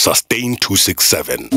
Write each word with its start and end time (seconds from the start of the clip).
Sustain 0.00 0.56
267. 0.56 1.50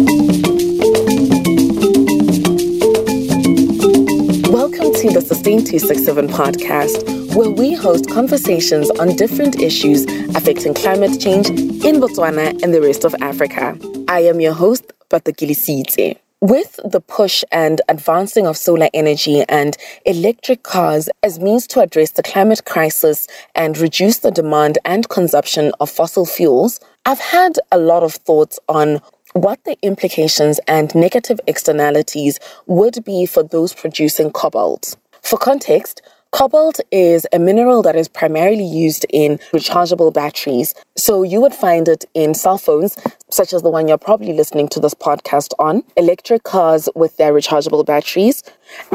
Welcome 4.52 4.92
to 4.96 5.12
the 5.14 5.24
Sustain 5.26 5.64
267 5.64 6.28
podcast, 6.28 7.36
where 7.38 7.50
we 7.50 7.74
host 7.74 8.10
conversations 8.10 8.90
on 9.00 9.16
different 9.16 9.62
issues 9.62 10.04
affecting 10.36 10.74
climate 10.74 11.22
change 11.22 11.52
in 11.52 12.02
Botswana 12.02 12.62
and 12.62 12.74
the 12.74 12.82
rest 12.82 13.06
of 13.06 13.16
Africa. 13.22 13.80
I 14.10 14.20
am 14.24 14.42
your 14.42 14.52
host, 14.52 14.92
Patakili 15.10 15.56
Siitse. 15.56 16.18
With 16.42 16.78
the 16.84 17.00
push 17.00 17.46
and 17.54 17.80
advancing 17.88 18.46
of 18.46 18.58
solar 18.58 18.90
energy 18.94 19.46
and 19.48 19.78
electric 20.06 20.64
cars 20.64 21.08
as 21.24 21.40
means 21.40 21.66
to 21.68 21.80
address 21.80 22.12
the 22.12 22.24
climate 22.24 22.66
crisis 22.66 23.30
and 23.56 23.78
reduce 23.78 24.20
the 24.20 24.32
demand 24.32 24.80
and 24.84 25.08
consumption 25.08 25.72
of 25.80 25.90
fossil 25.90 26.26
fuels, 26.26 26.82
I've 27.06 27.20
had 27.20 27.60
a 27.70 27.78
lot 27.78 28.04
of 28.04 28.14
thoughts 28.14 28.60
on 28.70 29.02
what 29.34 29.64
the 29.66 29.78
implications 29.82 30.60
and 30.68 30.94
negative 30.96 31.40
externalities 31.48 32.40
would 32.66 33.04
be 33.04 33.26
for 33.26 33.44
those 33.44 33.74
producing 33.74 34.32
cobalt. 34.32 34.96
For 35.22 35.38
context, 35.38 36.02
Cobalt 36.32 36.80
is 36.92 37.28
a 37.32 37.38
mineral 37.38 37.84
that 37.84 37.96
is 37.96 38.08
primarily 38.08 38.66
used 38.66 39.06
in 39.12 39.38
rechargeable 39.54 40.12
batteries. 40.12 40.74
So 40.98 41.22
you 41.22 41.40
would 41.40 41.54
find 41.54 41.88
it 41.88 42.06
in 42.16 42.34
cell 42.34 42.58
phones, 42.58 42.98
such 43.30 43.54
as 43.54 43.62
the 43.62 43.70
one 43.70 43.88
you're 43.88 44.00
probably 44.00 44.34
listening 44.34 44.68
to 44.70 44.80
this 44.80 44.96
podcast 44.96 45.54
on, 45.60 45.84
electric 45.96 46.42
cars 46.42 46.90
with 46.96 47.18
their 47.18 47.34
rechargeable 47.34 47.86
batteries, 47.86 48.42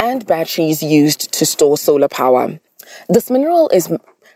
and 0.02 0.26
batteries 0.26 0.82
used 0.82 1.30
to 1.34 1.46
store 1.46 1.78
solar 1.78 2.08
power. 2.08 2.58
This 3.08 3.30
mineral 3.30 3.68
is 3.68 3.88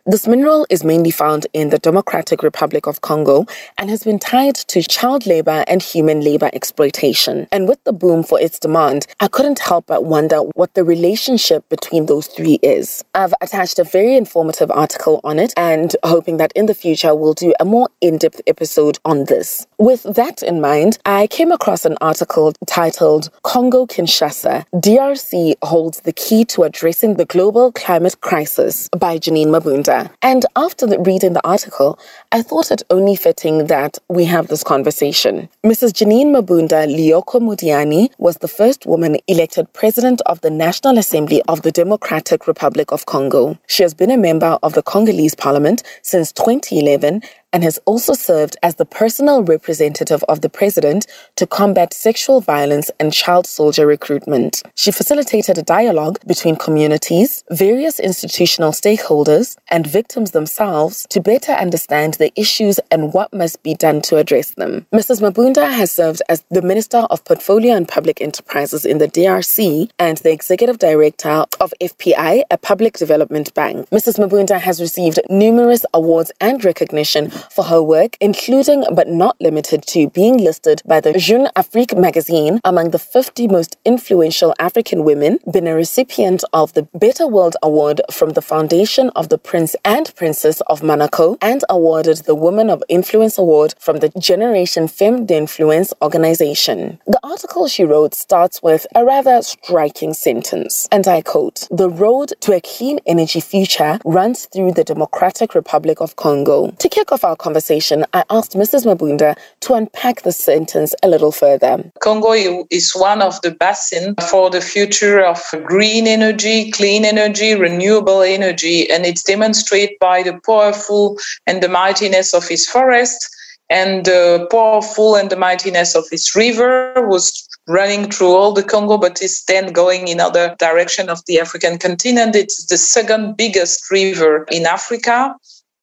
this 0.05 0.27
mineral 0.27 0.67
is 0.69 0.83
mainly 0.83 1.13
found 1.13 1.47
in 1.53 1.71
the 1.71 1.79
Democratic 1.79 2.43
Republic 2.43 2.89
of 2.89 3.03
Congo 3.03 3.47
and 3.79 3.89
has 3.89 4.03
been 4.03 4.19
tied 4.19 4.57
to 4.57 4.83
child 4.83 5.27
labor 5.27 5.65
and 5.69 5.81
human 5.81 6.21
labor 6.23 6.51
exploitation. 6.53 7.47
And 7.53 7.69
with 7.69 7.83
the 7.85 7.93
boom 7.93 8.25
for 8.25 8.41
its 8.41 8.59
demand, 8.59 9.07
I 9.21 9.29
couldn't 9.29 9.61
help 9.61 9.87
but 9.87 10.05
wonder 10.05 10.39
what 10.55 10.75
the 10.75 10.83
relationship 10.83 11.69
between 11.69 12.07
those 12.07 12.27
three 12.27 12.59
is. 12.63 13.05
I've 13.15 13.35
attached 13.41 13.79
a 13.79 13.85
very 13.85 14.17
informative 14.17 14.73
article 14.73 15.21
on 15.23 15.39
it 15.39 15.53
and 15.57 15.95
hoping 16.03 16.39
that 16.39 16.53
in 16.57 16.67
the 16.67 16.75
future 16.75 17.15
we'll 17.15 17.35
do 17.35 17.55
a 17.61 17.65
more 17.65 17.89
in 18.01 18.19
depth 18.19 18.41
episode 18.49 18.99
on 19.05 19.27
this. 19.27 19.67
With 19.79 20.03
that 20.03 20.43
in 20.43 20.61
mind, 20.61 20.99
I 21.07 21.29
came 21.29 21.53
across 21.53 21.85
an 21.85 21.97
article 22.01 22.53
titled 22.67 23.31
Congo 23.45 23.87
Kinshasa 23.87 24.65
DRC 24.75 25.55
holds 25.63 26.01
the 26.01 26.13
key 26.13 26.45
to 26.47 26.65
addressing 26.65 27.15
the 27.15 27.25
global 27.25 27.71
climate 27.71 28.21
crisis 28.21 28.89
by 28.99 29.19
Jeanine 29.19 29.47
Mabunda. 29.47 29.92
And 30.23 30.47
after 30.57 30.87
the, 30.87 30.99
reading 31.01 31.35
the 31.35 31.47
article, 31.47 31.99
I 32.31 32.43
thought 32.43 32.71
it 32.71 32.83
only 32.91 33.17
fitting 33.17 33.67
that 33.67 33.99
we 34.09 34.25
have 34.25 34.49
this 34.49 34.65
conversation. 34.65 35.49
Mrs. 35.65 35.93
Jeanine 35.93 36.33
Mabunda 36.35 36.87
Lioko 36.87 37.41
Mudiayi 37.41 38.11
was 38.19 38.39
the 38.39 38.49
first 38.49 38.87
woman 38.87 39.17
elected 39.27 39.73
president 39.73 40.21
of 40.27 40.41
the 40.41 40.51
National 40.51 40.99
Assembly 40.99 41.43
of 41.49 41.63
the 41.63 41.73
Democratic 41.73 42.47
Republic 42.47 42.91
of 42.91 43.07
Congo. 43.07 43.59
She 43.67 43.83
has 43.83 43.95
been 43.95 44.11
a 44.11 44.17
member 44.17 44.59
of 44.63 44.73
the 44.75 44.83
Congolese 44.83 45.35
parliament 45.35 45.83
since 46.03 46.33
2011 46.33 47.23
and 47.53 47.63
has 47.63 47.79
also 47.85 48.15
served 48.15 48.57
as 48.63 48.77
the 48.77 48.85
personal 48.85 49.43
representative 49.43 50.25
of 50.29 50.41
the 50.41 50.49
president 50.49 51.07
to 51.37 51.47
combat 51.47 51.93
sexual 51.93 52.41
violence 52.41 52.91
and 52.99 53.13
child 53.13 53.47
soldier 53.47 53.87
recruitment. 53.87 54.63
She 54.75 54.91
facilitated 54.91 55.59
a 55.59 55.63
dialogue 55.63 56.19
between 56.27 56.57
communities, 56.57 57.45
various 57.51 58.01
institutional 58.01 58.73
stakeholders, 58.73 59.57
and 59.69 59.87
victims 59.87 60.31
themselves 60.31 61.07
to 61.11 61.21
better 61.21 61.53
understand 61.53 62.15
the 62.15 62.33
issues 62.41 62.81
and 62.91 63.13
what 63.13 63.33
must 63.33 63.63
be 63.63 63.75
done 63.75 64.01
to 64.03 64.17
address 64.17 64.55
them. 64.55 64.87
Mrs. 64.93 65.21
Mabunda 65.21 65.71
has 65.71 65.93
served 65.93 66.23
as 66.29 66.45
the 66.51 66.63
Minister 66.63 66.99
of 67.11 67.25
Portfolio 67.25 67.75
and 67.75 67.89
Public 67.89 68.21
Enterprises 68.21 68.85
in 68.85 68.99
the 68.99 69.09
DRC 69.09 69.91
and 69.99 70.19
the 70.19 70.33
Executive 70.33 70.79
Director 70.79 71.45
of 71.61 71.75
FPI, 71.81 72.43
a 72.51 72.59
public 72.59 72.97
development 72.97 73.53
bank. 73.55 73.89
Mrs. 73.91 74.19
Mabunda 74.19 74.59
has 74.61 74.81
received 74.81 75.21
numerous 75.29 75.85
awards 75.93 76.33
and 76.41 76.65
recognition 76.65 77.31
for 77.51 77.65
her 77.65 77.83
work, 77.83 78.17
including 78.21 78.85
but 78.95 79.09
not 79.09 79.37
limited 79.41 79.83
to 79.89 80.09
being 80.09 80.39
listed 80.39 80.83
by 80.87 81.01
the 81.01 81.13
Jeune 81.15 81.49
Afrique 81.57 81.97
magazine 81.97 82.61
among 82.65 82.91
the 82.91 82.99
50 82.99 83.49
most 83.49 83.77
influential 83.85 84.55
African 84.59 85.05
women, 85.05 85.39
been 85.51 85.67
a 85.67 85.75
recipient 85.75 86.45
of 86.53 86.73
the 86.75 86.83
Better 86.95 87.27
World 87.27 87.57
Award 87.63 88.01
from 88.11 88.31
the 88.31 88.43
Foundation 88.43 89.11
of 89.11 89.29
the 89.29 89.39
Prince 89.39 89.75
and 89.85 90.15
Princess 90.17 90.61
of 90.63 90.83
Monaco, 90.83 91.37
and 91.41 91.65
awarded 91.69 92.19
the 92.19 92.35
Woman 92.35 92.71
of 92.71 92.83
Influence 92.89 93.39
Award 93.39 93.75
from 93.79 93.99
the 93.99 94.11
Generation 94.19 94.89
Femme 94.89 95.27
d'Influence 95.27 95.93
organization. 96.03 96.99
The 97.07 97.21
article 97.23 97.69
she 97.69 97.85
wrote 97.85 98.15
starts 98.15 98.63
with 98.63 98.87
a 98.95 99.05
rather 99.05 99.43
striking 99.43 100.15
sentence, 100.15 100.89
and 100.91 101.07
I 101.09 101.23
quote 101.23 101.69
The 101.71 101.91
road 101.91 102.33
to 102.41 102.53
a 102.53 102.61
clean 102.61 103.01
energy 103.07 103.41
future 103.41 103.99
runs 104.05 104.47
through 104.47 104.73
the 104.73 104.85
Democratic 104.85 105.55
Republic 105.55 106.01
of 106.01 106.17
Congo. 106.17 106.71
To 106.71 106.89
kick 106.89 107.13
off 107.13 107.25
our 107.25 107.32
conversation, 107.37 108.05
I 108.13 108.25
asked 108.31 108.53
Mrs. 108.53 108.87
Mabunda 108.87 109.37
to 109.61 109.75
unpack 109.75 110.23
the 110.23 110.33
sentence 110.33 110.95
a 111.03 111.09
little 111.09 111.33
further. 111.33 111.91
Congo 112.01 112.33
is 112.71 112.93
one 112.95 113.23
of 113.23 113.41
the 113.43 113.51
basins 113.51 114.15
for 114.31 114.51
the 114.51 114.61
future 114.61 115.21
of 115.25 115.41
green 115.65 116.07
energy, 116.07 116.71
clean 116.71 117.05
energy, 117.05 117.55
renewable 117.55 118.23
energy, 118.23 118.91
and 118.91 119.07
it's 119.07 119.23
demonstrated 119.23 119.97
by 120.01 120.23
the 120.23 120.39
powerful 120.45 121.19
and 121.47 121.63
the 121.63 121.69
mightiness 121.69 122.35
of 122.35 122.51
its 122.51 122.69
forest 122.69 123.29
and 123.73 124.05
the 124.05 124.47
powerful 124.51 125.17
and 125.17 125.31
the 125.31 125.37
mightiness 125.37 125.95
of 125.95 126.05
its 126.13 126.37
river 126.37 126.93
was 127.09 127.49
running 127.67 128.11
through 128.11 128.35
all 128.35 128.53
the 128.53 128.63
Congo, 128.63 128.99
but 128.99 129.23
is 129.23 129.43
then 129.45 129.73
going 129.73 130.09
in 130.09 130.21
other 130.21 130.55
direction 130.59 131.09
of 131.09 131.25
the 131.27 131.41
African 131.41 131.79
continent. 131.79 132.37
It's 132.37 132.67
the 132.67 132.77
second 132.77 133.37
biggest 133.39 133.91
river 133.91 134.45
in 134.51 134.67
Africa. 134.67 135.35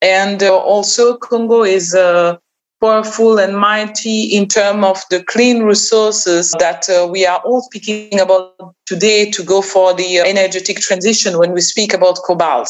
And 0.01 0.41
uh, 0.41 0.57
also 0.57 1.17
Congo 1.17 1.63
is 1.63 1.93
uh, 1.93 2.37
powerful 2.81 3.37
and 3.37 3.57
mighty 3.57 4.23
in 4.23 4.47
terms 4.47 4.85
of 4.85 5.03
the 5.09 5.23
clean 5.23 5.63
resources 5.63 6.51
that 6.59 6.89
uh, 6.89 7.07
we 7.07 7.25
are 7.25 7.39
all 7.39 7.61
speaking 7.61 8.19
about 8.19 8.55
today 8.85 9.29
to 9.31 9.43
go 9.43 9.61
for 9.61 9.93
the 9.93 10.19
energetic 10.19 10.77
transition 10.77 11.37
when 11.37 11.51
we 11.51 11.61
speak 11.61 11.93
about 11.93 12.19
cobalt. 12.25 12.69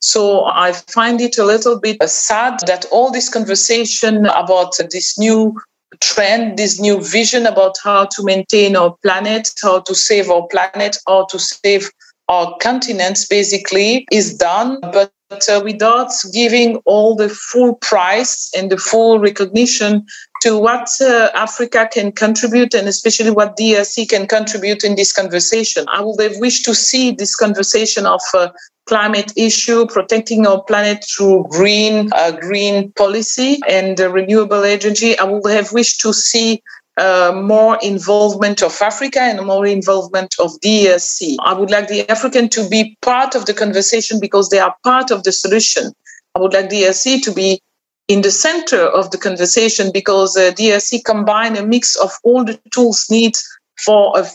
So 0.00 0.44
I 0.44 0.72
find 0.72 1.20
it 1.20 1.38
a 1.38 1.44
little 1.44 1.80
bit 1.80 2.02
sad 2.08 2.60
that 2.66 2.84
all 2.90 3.10
this 3.10 3.28
conversation 3.28 4.26
about 4.26 4.76
this 4.90 5.18
new 5.18 5.58
trend, 6.00 6.58
this 6.58 6.80
new 6.80 7.00
vision 7.00 7.46
about 7.46 7.76
how 7.82 8.06
to 8.06 8.24
maintain 8.24 8.76
our 8.76 8.96
planet, 9.02 9.50
how 9.62 9.80
to 9.80 9.94
save 9.94 10.28
our 10.30 10.46
planet, 10.48 10.98
how 11.06 11.26
to 11.26 11.38
save 11.38 11.90
our 12.28 12.56
continents 12.60 13.26
basically 13.26 14.06
is 14.10 14.36
done, 14.36 14.80
but 14.80 15.12
uh, 15.48 15.60
without 15.62 16.10
giving 16.32 16.76
all 16.84 17.14
the 17.14 17.28
full 17.28 17.74
price 17.76 18.50
and 18.56 18.70
the 18.70 18.76
full 18.76 19.18
recognition 19.18 20.06
to 20.42 20.58
what 20.58 20.88
uh, 21.00 21.30
Africa 21.34 21.88
can 21.90 22.12
contribute 22.12 22.74
and 22.74 22.86
especially 22.86 23.30
what 23.30 23.56
DRC 23.56 24.08
can 24.08 24.26
contribute 24.26 24.84
in 24.84 24.94
this 24.94 25.12
conversation. 25.12 25.86
I 25.92 26.02
would 26.02 26.20
have 26.20 26.38
wished 26.38 26.64
to 26.66 26.74
see 26.74 27.12
this 27.12 27.34
conversation 27.34 28.04
of 28.04 28.20
uh, 28.34 28.50
climate 28.86 29.32
issue, 29.36 29.86
protecting 29.86 30.46
our 30.46 30.62
planet 30.62 31.04
through 31.04 31.46
green, 31.48 32.10
uh, 32.14 32.32
green 32.32 32.92
policy 32.92 33.58
and 33.68 33.98
renewable 33.98 34.62
energy. 34.62 35.18
I 35.18 35.24
would 35.24 35.50
have 35.50 35.72
wished 35.72 36.00
to 36.02 36.12
see 36.12 36.62
uh, 36.96 37.32
more 37.34 37.78
involvement 37.82 38.62
of 38.62 38.80
Africa 38.80 39.20
and 39.20 39.44
more 39.46 39.66
involvement 39.66 40.34
of 40.38 40.52
DRC. 40.60 41.36
I 41.40 41.52
would 41.52 41.70
like 41.70 41.88
the 41.88 42.08
African 42.10 42.48
to 42.50 42.68
be 42.68 42.96
part 43.02 43.34
of 43.34 43.46
the 43.46 43.54
conversation 43.54 44.20
because 44.20 44.48
they 44.50 44.58
are 44.58 44.74
part 44.84 45.10
of 45.10 45.24
the 45.24 45.32
solution. 45.32 45.92
I 46.34 46.40
would 46.40 46.52
like 46.52 46.70
DRC 46.70 47.22
to 47.22 47.32
be 47.32 47.60
in 48.08 48.22
the 48.22 48.30
center 48.30 48.80
of 48.80 49.10
the 49.10 49.18
conversation 49.18 49.90
because 49.92 50.36
uh, 50.36 50.52
DRC 50.52 51.04
combine 51.04 51.56
a 51.56 51.66
mix 51.66 51.96
of 51.96 52.12
all 52.22 52.44
the 52.44 52.60
tools 52.70 53.06
needed 53.10 53.40
for 53.84 54.18
a 54.18 54.26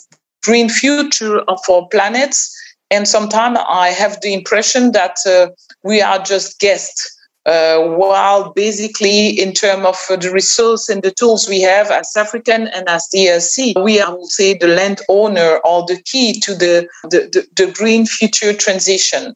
green 0.44 0.70
future 0.70 1.40
of 1.42 1.60
our 1.70 1.88
planets. 1.88 2.56
And 2.92 3.08
sometimes 3.08 3.60
I 3.68 3.90
have 3.90 4.20
the 4.22 4.34
impression 4.34 4.92
that 4.94 5.18
uh, 5.26 5.50
we 5.84 6.02
are 6.02 6.20
just 6.20 6.60
guests 6.60 7.19
uh, 7.50 7.80
while 7.96 8.54
basically 8.54 9.30
in 9.30 9.54
terms 9.54 9.84
of 9.84 9.98
uh, 10.12 10.16
the 10.16 10.32
resource 10.32 10.88
and 10.88 11.02
the 11.02 11.10
tools 11.10 11.50
we 11.50 11.60
have 11.62 11.90
as 11.90 12.16
African 12.16 12.68
and 12.68 12.88
as 12.88 13.10
DRC, 13.14 13.84
we 13.84 14.00
are, 14.00 14.12
I 14.12 14.14
would 14.14 14.30
say, 14.30 14.54
the 14.54 14.68
landowner 14.68 15.58
or 15.66 15.84
the 15.88 16.00
key 16.04 16.40
to 16.42 16.54
the, 16.54 16.88
the, 17.04 17.22
the, 17.34 17.66
the 17.66 17.72
green 17.72 18.06
future 18.06 18.54
transition. 18.54 19.34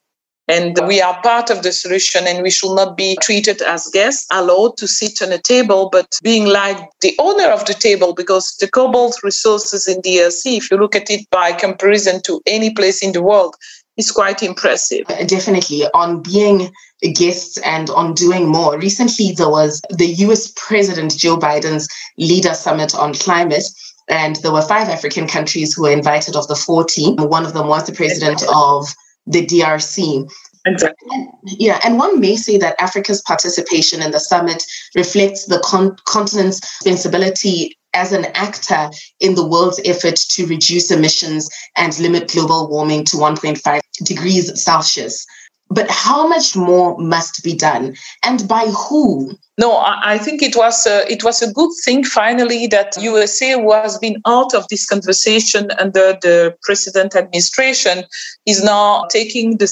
And 0.47 0.77
we 0.87 1.01
are 1.01 1.19
part 1.21 1.49
of 1.49 1.63
the 1.63 1.71
solution, 1.71 2.27
and 2.27 2.43
we 2.43 2.51
should 2.51 2.75
not 2.75 2.97
be 2.97 3.17
treated 3.21 3.61
as 3.61 3.87
guests, 3.87 4.27
allowed 4.29 4.75
to 4.77 4.87
sit 4.87 5.21
on 5.21 5.31
a 5.31 5.37
table, 5.37 5.89
but 5.89 6.19
being 6.21 6.45
like 6.45 6.77
the 6.99 7.15
owner 7.17 7.49
of 7.49 7.65
the 7.65 7.73
table, 7.73 8.13
because 8.13 8.55
the 8.59 8.69
cobalt 8.69 9.23
resources 9.23 9.87
in 9.87 10.01
DRC, 10.01 10.57
if 10.57 10.69
you 10.69 10.77
look 10.77 10.95
at 10.95 11.09
it 11.09 11.27
by 11.31 11.53
comparison 11.53 12.21
to 12.23 12.41
any 12.45 12.71
place 12.71 13.01
in 13.01 13.13
the 13.13 13.23
world, 13.23 13.55
is 13.97 14.11
quite 14.11 14.41
impressive. 14.41 15.05
Uh, 15.09 15.23
definitely. 15.25 15.85
On 15.93 16.21
being 16.21 16.71
guests 17.13 17.57
and 17.59 17.89
on 17.89 18.13
doing 18.13 18.47
more. 18.47 18.77
Recently, 18.77 19.33
there 19.33 19.49
was 19.49 19.81
the 19.89 20.07
US 20.25 20.51
President 20.55 21.15
Joe 21.17 21.37
Biden's 21.37 21.87
Leader 22.17 22.53
Summit 22.53 22.95
on 22.95 23.13
Climate. 23.13 23.65
And 24.09 24.35
there 24.37 24.51
were 24.51 24.61
five 24.61 24.89
African 24.89 25.27
countries 25.27 25.73
who 25.73 25.83
were 25.83 25.91
invited 25.91 26.35
of 26.35 26.47
the 26.47 26.55
14. 26.55 27.17
One 27.17 27.45
of 27.45 27.53
them 27.53 27.67
was 27.67 27.85
the 27.85 27.93
president 27.93 28.43
of 28.53 28.93
the 29.25 29.45
DRC. 29.45 30.29
Exactly. 30.65 31.07
And, 31.11 31.29
yeah, 31.45 31.79
and 31.83 31.97
one 31.97 32.19
may 32.19 32.35
say 32.35 32.57
that 32.57 32.79
Africa's 32.81 33.21
participation 33.21 34.01
in 34.01 34.11
the 34.11 34.19
summit 34.19 34.63
reflects 34.95 35.45
the 35.45 35.59
con- 35.63 35.95
continent's 36.05 36.61
responsibility 36.85 37.77
as 37.93 38.11
an 38.11 38.25
actor 38.33 38.89
in 39.19 39.35
the 39.35 39.45
world's 39.45 39.79
effort 39.85 40.15
to 40.15 40.45
reduce 40.47 40.91
emissions 40.91 41.49
and 41.77 41.97
limit 41.99 42.31
global 42.31 42.67
warming 42.67 43.03
to 43.05 43.17
1.5 43.17 43.81
degrees 44.03 44.61
Celsius. 44.61 45.25
But 45.69 45.89
how 45.89 46.27
much 46.27 46.55
more 46.55 46.97
must 46.99 47.43
be 47.43 47.55
done, 47.55 47.95
and 48.23 48.47
by 48.47 48.65
who? 48.67 49.31
No, 49.57 49.77
I 49.77 50.17
think 50.17 50.41
it 50.41 50.55
was 50.55 50.85
a, 50.85 51.11
it 51.11 51.23
was 51.23 51.41
a 51.41 51.51
good 51.51 51.71
thing 51.83 52.03
finally 52.03 52.67
that 52.67 52.95
USA 52.99 53.55
was 53.55 53.97
been 53.97 54.21
out 54.27 54.53
of 54.53 54.67
this 54.69 54.85
conversation 54.85 55.71
under 55.79 56.17
the 56.21 56.55
president 56.63 57.15
administration 57.15 58.03
is 58.45 58.63
now 58.63 59.05
taking 59.09 59.57
the 59.57 59.67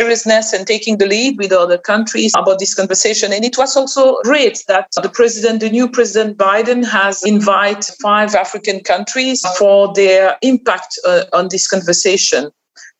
seriousness 0.00 0.52
and 0.52 0.66
taking 0.66 0.98
the 0.98 1.06
lead 1.06 1.38
with 1.38 1.52
other 1.52 1.78
countries 1.78 2.32
about 2.36 2.58
this 2.58 2.74
conversation. 2.74 3.32
And 3.32 3.44
it 3.44 3.56
was 3.56 3.76
also 3.76 4.18
great 4.22 4.62
that 4.68 4.88
the 5.02 5.08
president, 5.08 5.60
the 5.60 5.70
new 5.70 5.88
president 5.88 6.36
Biden, 6.36 6.84
has 6.84 7.24
invited 7.24 7.84
five 8.02 8.34
African 8.34 8.80
countries 8.80 9.42
for 9.58 9.92
their 9.94 10.36
impact 10.42 10.98
uh, 11.06 11.24
on 11.32 11.48
this 11.50 11.66
conversation. 11.66 12.50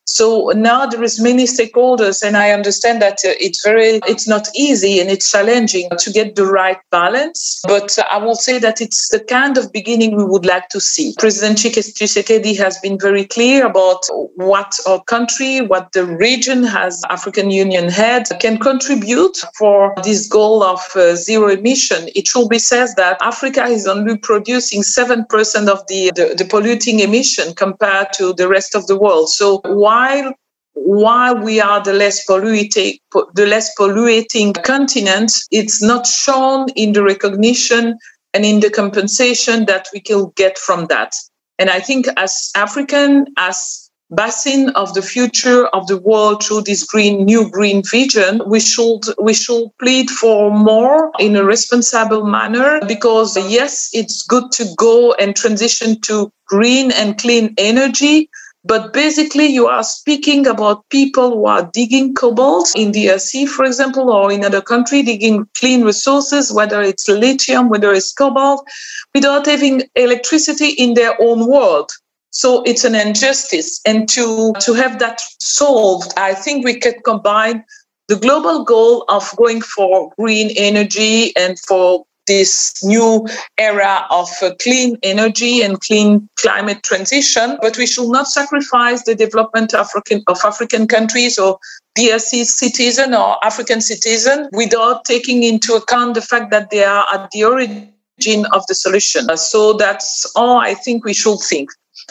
So 0.06 0.52
now 0.54 0.86
there 0.86 1.02
is 1.02 1.20
many 1.20 1.44
stakeholders, 1.44 2.22
and 2.22 2.36
I 2.36 2.52
understand 2.52 3.02
that 3.02 3.18
uh, 3.24 3.34
it's 3.40 3.62
very, 3.64 4.00
it's 4.06 4.28
not 4.28 4.48
easy 4.54 5.00
and 5.00 5.10
it's 5.10 5.30
challenging 5.30 5.88
to 5.98 6.10
get 6.12 6.36
the 6.36 6.46
right 6.46 6.78
balance. 6.92 7.60
But 7.66 7.98
I 8.10 8.18
will 8.18 8.36
say 8.36 8.58
that 8.60 8.80
it's 8.80 9.08
the 9.08 9.20
kind 9.20 9.58
of 9.58 9.72
beginning 9.72 10.16
we 10.16 10.24
would 10.24 10.46
like 10.46 10.68
to 10.70 10.80
see. 10.80 11.14
President 11.18 11.58
Tshisekedi 11.58 12.56
has 12.56 12.78
been 12.78 12.98
very 12.98 13.24
clear 13.24 13.66
about 13.66 14.04
what 14.36 14.72
our 14.86 15.02
country, 15.04 15.60
what 15.62 15.90
the 15.92 16.06
region 16.06 16.62
has 16.62 17.02
African 17.10 17.50
Union 17.50 17.88
head 17.88 18.28
can 18.40 18.58
contribute 18.58 19.36
for 19.58 19.92
this 20.04 20.28
goal 20.28 20.62
of 20.62 20.80
uh, 20.94 21.16
zero 21.16 21.48
emission. 21.48 22.08
It 22.14 22.28
should 22.28 22.48
be 22.48 22.58
said 22.58 22.90
that 22.96 23.18
Africa 23.20 23.64
is 23.64 23.86
only 23.88 24.18
producing 24.18 24.82
7% 24.82 25.68
of 25.68 25.86
the, 25.88 26.12
the, 26.14 26.34
the 26.38 26.44
polluting 26.44 27.00
emission 27.00 27.54
compared 27.54 28.12
to 28.14 28.32
the 28.34 28.48
rest 28.48 28.74
of 28.74 28.86
the 28.86 28.98
world. 28.98 29.30
So 29.30 29.60
why 29.64 29.95
while 29.96 30.32
while 30.74 31.36
we 31.42 31.58
are 31.58 31.82
the 31.82 31.92
less 31.92 32.24
polluting 32.26 32.98
the 33.34 33.46
less 33.46 33.74
polluting 33.76 34.52
continent, 34.52 35.32
it's 35.50 35.82
not 35.82 36.06
shown 36.06 36.68
in 36.76 36.92
the 36.92 37.02
recognition 37.02 37.96
and 38.34 38.44
in 38.44 38.60
the 38.60 38.70
compensation 38.70 39.64
that 39.66 39.88
we 39.94 40.00
can 40.00 40.30
get 40.36 40.58
from 40.58 40.86
that. 40.86 41.12
And 41.58 41.70
I 41.70 41.80
think 41.80 42.06
as 42.18 42.50
African, 42.54 43.26
as 43.38 43.86
basin 44.14 44.68
of 44.70 44.94
the 44.94 45.02
future 45.02 45.66
of 45.68 45.86
the 45.88 45.98
world 45.98 46.42
through 46.42 46.62
this 46.62 46.84
green 46.84 47.24
new 47.24 47.50
green 47.50 47.82
vision 47.82 48.40
we 48.46 48.60
should 48.60 49.00
we 49.20 49.34
should 49.34 49.66
plead 49.80 50.08
for 50.08 50.52
more 50.52 51.10
in 51.18 51.34
a 51.34 51.42
responsible 51.42 52.24
manner 52.24 52.78
because 52.86 53.36
yes 53.50 53.90
it's 53.92 54.22
good 54.22 54.52
to 54.52 54.64
go 54.76 55.12
and 55.14 55.34
transition 55.34 56.00
to 56.00 56.30
green 56.46 56.92
and 56.92 57.18
clean 57.18 57.52
energy 57.58 58.30
but 58.66 58.92
basically, 58.92 59.46
you 59.46 59.68
are 59.68 59.84
speaking 59.84 60.46
about 60.46 60.88
people 60.88 61.30
who 61.30 61.46
are 61.46 61.70
digging 61.72 62.14
cobalt 62.14 62.72
in 62.74 62.92
the 62.92 63.18
sea, 63.18 63.46
for 63.46 63.64
example, 63.64 64.10
or 64.10 64.32
in 64.32 64.44
other 64.44 64.60
country, 64.60 65.02
digging 65.02 65.46
clean 65.56 65.84
resources, 65.84 66.52
whether 66.52 66.82
it's 66.82 67.08
lithium, 67.08 67.68
whether 67.68 67.92
it's 67.92 68.12
cobalt, 68.12 68.66
without 69.14 69.46
having 69.46 69.82
electricity 69.94 70.70
in 70.70 70.94
their 70.94 71.14
own 71.20 71.46
world. 71.46 71.90
So 72.30 72.62
it's 72.64 72.84
an 72.84 72.94
injustice. 72.94 73.80
And 73.86 74.08
to, 74.10 74.52
to 74.60 74.74
have 74.74 74.98
that 74.98 75.20
solved, 75.40 76.12
I 76.16 76.34
think 76.34 76.64
we 76.64 76.80
can 76.80 76.94
combine 77.04 77.64
the 78.08 78.16
global 78.16 78.64
goal 78.64 79.04
of 79.08 79.34
going 79.36 79.60
for 79.60 80.12
green 80.18 80.50
energy 80.56 81.34
and 81.36 81.58
for 81.58 82.04
this 82.26 82.84
new 82.84 83.26
era 83.58 84.06
of 84.10 84.28
uh, 84.42 84.54
clean 84.60 84.96
energy 85.02 85.62
and 85.62 85.80
clean 85.80 86.28
climate 86.36 86.82
transition, 86.82 87.58
but 87.60 87.76
we 87.78 87.86
should 87.86 88.08
not 88.08 88.26
sacrifice 88.26 89.02
the 89.04 89.14
development 89.14 89.74
of 89.74 89.80
African, 89.80 90.22
of 90.26 90.38
African 90.44 90.86
countries 90.86 91.38
or 91.38 91.58
DRC 91.96 92.44
citizen 92.44 93.14
or 93.14 93.44
African 93.44 93.80
citizen 93.80 94.48
without 94.52 95.04
taking 95.04 95.42
into 95.42 95.74
account 95.74 96.14
the 96.14 96.22
fact 96.22 96.50
that 96.50 96.70
they 96.70 96.84
are 96.84 97.06
at 97.12 97.30
the 97.30 97.44
origin 97.44 98.46
of 98.52 98.66
the 98.66 98.74
solution. 98.74 99.34
So 99.36 99.72
that's 99.74 100.30
all 100.36 100.58
I 100.58 100.74
think 100.74 101.04
we 101.04 101.14
should 101.14 101.38
think. 101.40 101.70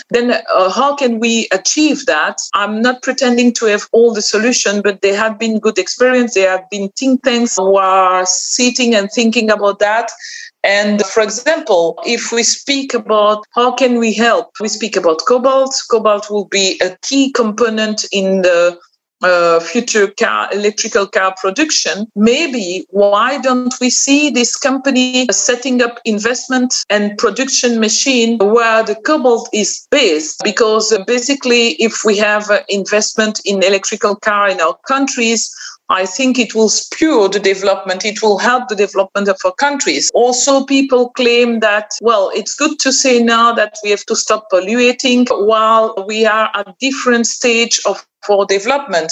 Then 0.10 0.32
uh, 0.32 0.70
how 0.72 0.96
can 0.96 1.20
we 1.20 1.48
achieve 1.52 2.06
that? 2.06 2.38
I'm 2.54 2.82
not 2.82 3.02
pretending 3.02 3.54
to 3.54 3.66
have 3.66 3.88
all 3.92 4.14
the 4.14 4.22
solution, 4.22 4.82
but 4.82 5.02
there 5.02 5.16
have 5.16 5.40
been 5.40 5.60
good 5.60 5.78
experience. 5.78 6.34
There 6.34 6.50
have 6.50 6.70
been 6.70 6.90
think 6.90 7.24
tanks 7.24 7.58
who 7.58 7.78
are 7.78 8.26
sitting 8.26 8.94
and 8.96 9.10
thinking 9.12 9.50
about 9.50 9.80
that. 9.80 10.12
And 10.64 11.02
for 11.06 11.22
example, 11.22 12.00
if 12.06 12.32
we 12.32 12.42
speak 12.42 12.94
about 12.94 13.46
how 13.52 13.74
can 13.74 14.00
we 14.00 14.14
help, 14.14 14.52
we 14.60 14.68
speak 14.68 14.96
about 14.96 15.22
cobalt. 15.28 15.76
Cobalt 15.92 16.30
will 16.30 16.46
be 16.46 16.80
a 16.84 16.98
key 17.04 17.32
component 17.32 18.06
in 18.12 18.42
the 18.42 18.78
uh, 19.22 19.60
future 19.60 20.08
car 20.20 20.50
electrical 20.54 21.08
car 21.08 21.34
production 21.42 22.06
maybe 22.16 22.86
why 22.90 23.38
don't 23.40 23.74
we 23.80 23.90
see 23.90 24.30
this 24.30 24.56
company 24.56 25.26
setting 25.32 25.82
up 25.82 26.00
investment 26.06 26.74
and 26.90 27.18
production 27.18 27.80
machine 27.80 28.38
where 28.38 28.84
the 28.84 28.96
cobalt 28.96 29.50
is 29.54 29.88
based 29.90 30.42
because 30.44 30.92
uh, 30.92 31.04
basically 31.06 31.70
if 31.74 32.04
we 32.06 32.18
have 32.18 32.50
uh, 32.50 32.60
investment 32.70 33.40
in 33.46 33.64
electrical 33.64 34.16
car 34.16 34.50
in 34.50 34.60
our 34.60 34.78
countries 34.88 35.54
I 35.90 36.08
think 36.08 36.40
it 36.40 36.56
will 36.56 36.70
spur 36.70 37.28
the 37.28 37.40
development. 37.40 38.06
It 38.06 38.24
will 38.24 38.40
help 38.40 38.70
the 38.70 38.76
development 38.76 39.28
of 39.28 39.38
our 39.46 39.54
countries. 39.54 40.10
Also, 40.16 40.66
people 40.66 41.10
claim 41.12 41.60
that, 41.60 41.92
well, 42.02 42.32
it's 42.34 42.56
good 42.56 42.80
to 42.80 42.92
say 42.92 43.22
now 43.22 43.54
that 43.54 43.78
we 43.84 43.92
have 43.92 44.06
to 44.08 44.16
stop 44.16 44.50
polluting 44.50 45.28
while 45.30 45.94
we 46.08 46.26
are 46.26 46.50
at 46.56 46.80
different 46.80 47.28
stage 47.28 47.80
of 47.86 48.06
for 48.26 48.46
development. 48.46 49.12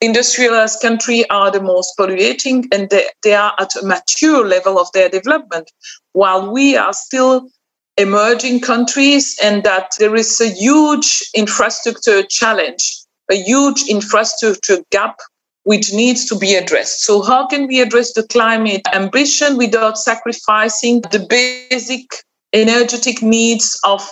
Industrialized 0.00 0.80
countries 0.80 1.26
are 1.30 1.50
the 1.50 1.62
most 1.62 1.94
polluting 1.96 2.66
and 2.72 2.88
they, 2.90 3.06
they 3.22 3.34
are 3.34 3.54
at 3.58 3.76
a 3.76 3.84
mature 3.84 4.46
level 4.46 4.78
of 4.78 4.90
their 4.92 5.08
development, 5.08 5.70
while 6.12 6.50
we 6.50 6.76
are 6.76 6.92
still 6.92 7.48
emerging 7.96 8.60
countries 8.60 9.38
and 9.42 9.62
that 9.64 9.92
there 9.98 10.14
is 10.14 10.40
a 10.40 10.48
huge 10.48 11.22
infrastructure 11.34 12.22
challenge, 12.22 12.98
a 13.30 13.36
huge 13.36 13.82
infrastructure 13.88 14.78
gap 14.90 15.16
which 15.64 15.92
needs 15.92 16.24
to 16.24 16.36
be 16.36 16.54
addressed. 16.54 17.02
So, 17.02 17.20
how 17.22 17.46
can 17.46 17.66
we 17.66 17.80
address 17.80 18.14
the 18.14 18.26
climate 18.26 18.82
ambition 18.94 19.58
without 19.58 19.98
sacrificing 19.98 21.02
the 21.12 21.26
basic 21.28 22.06
energetic 22.52 23.22
needs 23.22 23.78
of 23.84 24.08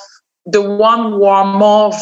the 0.51 0.63
one 0.63 1.13
who 1.13 1.25
are 1.25 1.45
more 1.45 1.93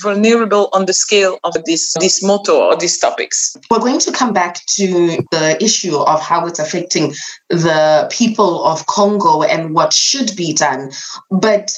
vulnerable 0.00 0.70
on 0.72 0.86
the 0.86 0.92
scale 0.92 1.38
of 1.44 1.52
this 1.64 1.94
this 2.00 2.22
motto 2.22 2.56
or 2.56 2.76
these 2.76 2.98
topics. 2.98 3.56
We're 3.70 3.78
going 3.78 4.00
to 4.00 4.12
come 4.12 4.32
back 4.32 4.64
to 4.76 5.22
the 5.30 5.58
issue 5.60 5.96
of 5.98 6.20
how 6.20 6.46
it's 6.46 6.58
affecting 6.58 7.12
the 7.50 8.08
people 8.10 8.64
of 8.64 8.86
Congo 8.86 9.42
and 9.42 9.74
what 9.74 9.92
should 9.92 10.34
be 10.34 10.54
done. 10.54 10.90
But 11.30 11.72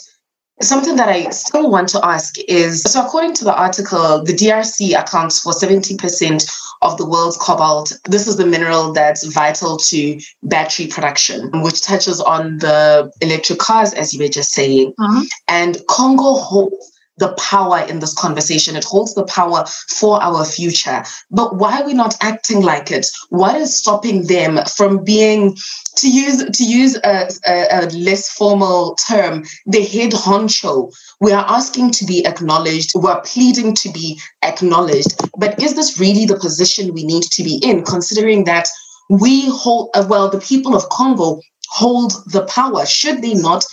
Something 0.62 0.96
that 0.96 1.08
I 1.08 1.28
still 1.30 1.70
want 1.70 1.88
to 1.90 2.04
ask 2.04 2.36
is 2.48 2.82
so, 2.82 3.04
according 3.04 3.34
to 3.34 3.44
the 3.44 3.54
article, 3.54 4.22
the 4.22 4.32
DRC 4.32 4.98
accounts 4.98 5.40
for 5.40 5.52
70% 5.52 6.48
of 6.82 6.96
the 6.98 7.06
world's 7.06 7.36
cobalt. 7.36 7.92
This 8.04 8.26
is 8.26 8.36
the 8.36 8.46
mineral 8.46 8.92
that's 8.92 9.24
vital 9.26 9.76
to 9.76 10.20
battery 10.44 10.86
production, 10.86 11.50
which 11.62 11.82
touches 11.82 12.20
on 12.20 12.58
the 12.58 13.12
electric 13.20 13.58
cars, 13.58 13.92
as 13.94 14.14
you 14.14 14.20
were 14.20 14.28
just 14.28 14.52
saying. 14.52 14.94
Uh-huh. 14.98 15.24
And 15.48 15.78
Congo 15.88 16.34
holds 16.34 16.92
the 17.18 17.34
power 17.34 17.80
in 17.80 18.00
this 18.00 18.14
conversation. 18.14 18.74
It 18.74 18.84
holds 18.84 19.14
the 19.14 19.24
power 19.24 19.64
for 19.88 20.22
our 20.22 20.44
future. 20.44 21.04
But 21.30 21.56
why 21.56 21.80
are 21.80 21.86
we 21.86 21.94
not 21.94 22.16
acting 22.20 22.62
like 22.62 22.90
it? 22.90 23.06
What 23.28 23.54
is 23.56 23.76
stopping 23.76 24.26
them 24.26 24.58
from 24.76 25.04
being, 25.04 25.56
to 25.96 26.10
use 26.10 26.44
to 26.44 26.64
use 26.64 26.96
a, 27.04 27.30
a, 27.46 27.66
a 27.70 27.80
less 27.90 28.28
formal 28.28 28.94
term, 28.96 29.44
the 29.66 29.84
head 29.84 30.12
honcho? 30.12 30.92
We 31.20 31.32
are 31.32 31.44
asking 31.48 31.92
to 31.92 32.04
be 32.04 32.26
acknowledged. 32.26 32.92
We're 32.94 33.20
pleading 33.20 33.74
to 33.76 33.92
be 33.92 34.20
acknowledged. 34.42 35.14
But 35.36 35.60
is 35.62 35.74
this 35.74 35.98
really 35.98 36.26
the 36.26 36.38
position 36.38 36.94
we 36.94 37.04
need 37.04 37.24
to 37.24 37.42
be 37.42 37.60
in, 37.62 37.84
considering 37.84 38.44
that 38.44 38.68
we 39.08 39.48
hold, 39.48 39.90
uh, 39.94 40.06
well, 40.08 40.28
the 40.28 40.40
people 40.40 40.74
of 40.74 40.88
Congo 40.88 41.40
hold 41.68 42.12
the 42.26 42.44
power? 42.46 42.84
Should 42.86 43.22
they 43.22 43.34
not 43.34 43.64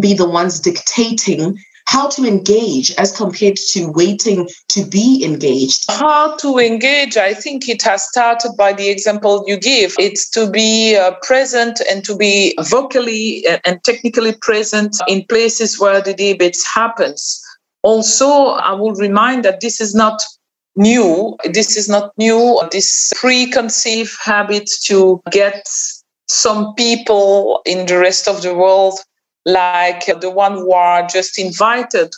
be 0.00 0.14
the 0.14 0.28
ones 0.28 0.60
dictating 0.60 1.58
how 1.94 2.08
to 2.08 2.24
engage 2.24 2.90
as 2.98 3.16
compared 3.16 3.54
to 3.54 3.86
waiting 3.92 4.48
to 4.68 4.84
be 4.84 5.24
engaged? 5.24 5.84
How 5.88 6.36
to 6.38 6.58
engage, 6.58 7.16
I 7.16 7.34
think 7.34 7.68
it 7.68 7.82
has 7.82 8.02
started 8.08 8.50
by 8.58 8.72
the 8.72 8.88
example 8.88 9.44
you 9.46 9.56
give. 9.56 9.94
It's 9.96 10.28
to 10.30 10.50
be 10.50 10.96
uh, 10.96 11.12
present 11.22 11.80
and 11.88 12.04
to 12.04 12.16
be 12.16 12.52
vocally 12.58 13.46
and 13.64 13.82
technically 13.84 14.34
present 14.42 14.96
in 15.06 15.24
places 15.26 15.78
where 15.78 16.00
the 16.02 16.14
debates 16.14 16.66
happens. 16.66 17.40
Also, 17.82 18.28
I 18.28 18.72
will 18.72 18.94
remind 18.94 19.44
that 19.44 19.60
this 19.60 19.80
is 19.80 19.94
not 19.94 20.20
new. 20.74 21.36
This 21.44 21.76
is 21.76 21.88
not 21.88 22.10
new. 22.18 22.60
This 22.72 23.12
preconceived 23.14 24.16
habit 24.20 24.68
to 24.86 25.22
get 25.30 25.68
some 26.26 26.74
people 26.74 27.62
in 27.64 27.86
the 27.86 27.98
rest 27.98 28.26
of 28.26 28.42
the 28.42 28.54
world, 28.54 28.98
like 29.44 30.06
the 30.20 30.30
one 30.30 30.52
who 30.52 30.72
are 30.72 31.06
just 31.06 31.38
invited, 31.38 32.12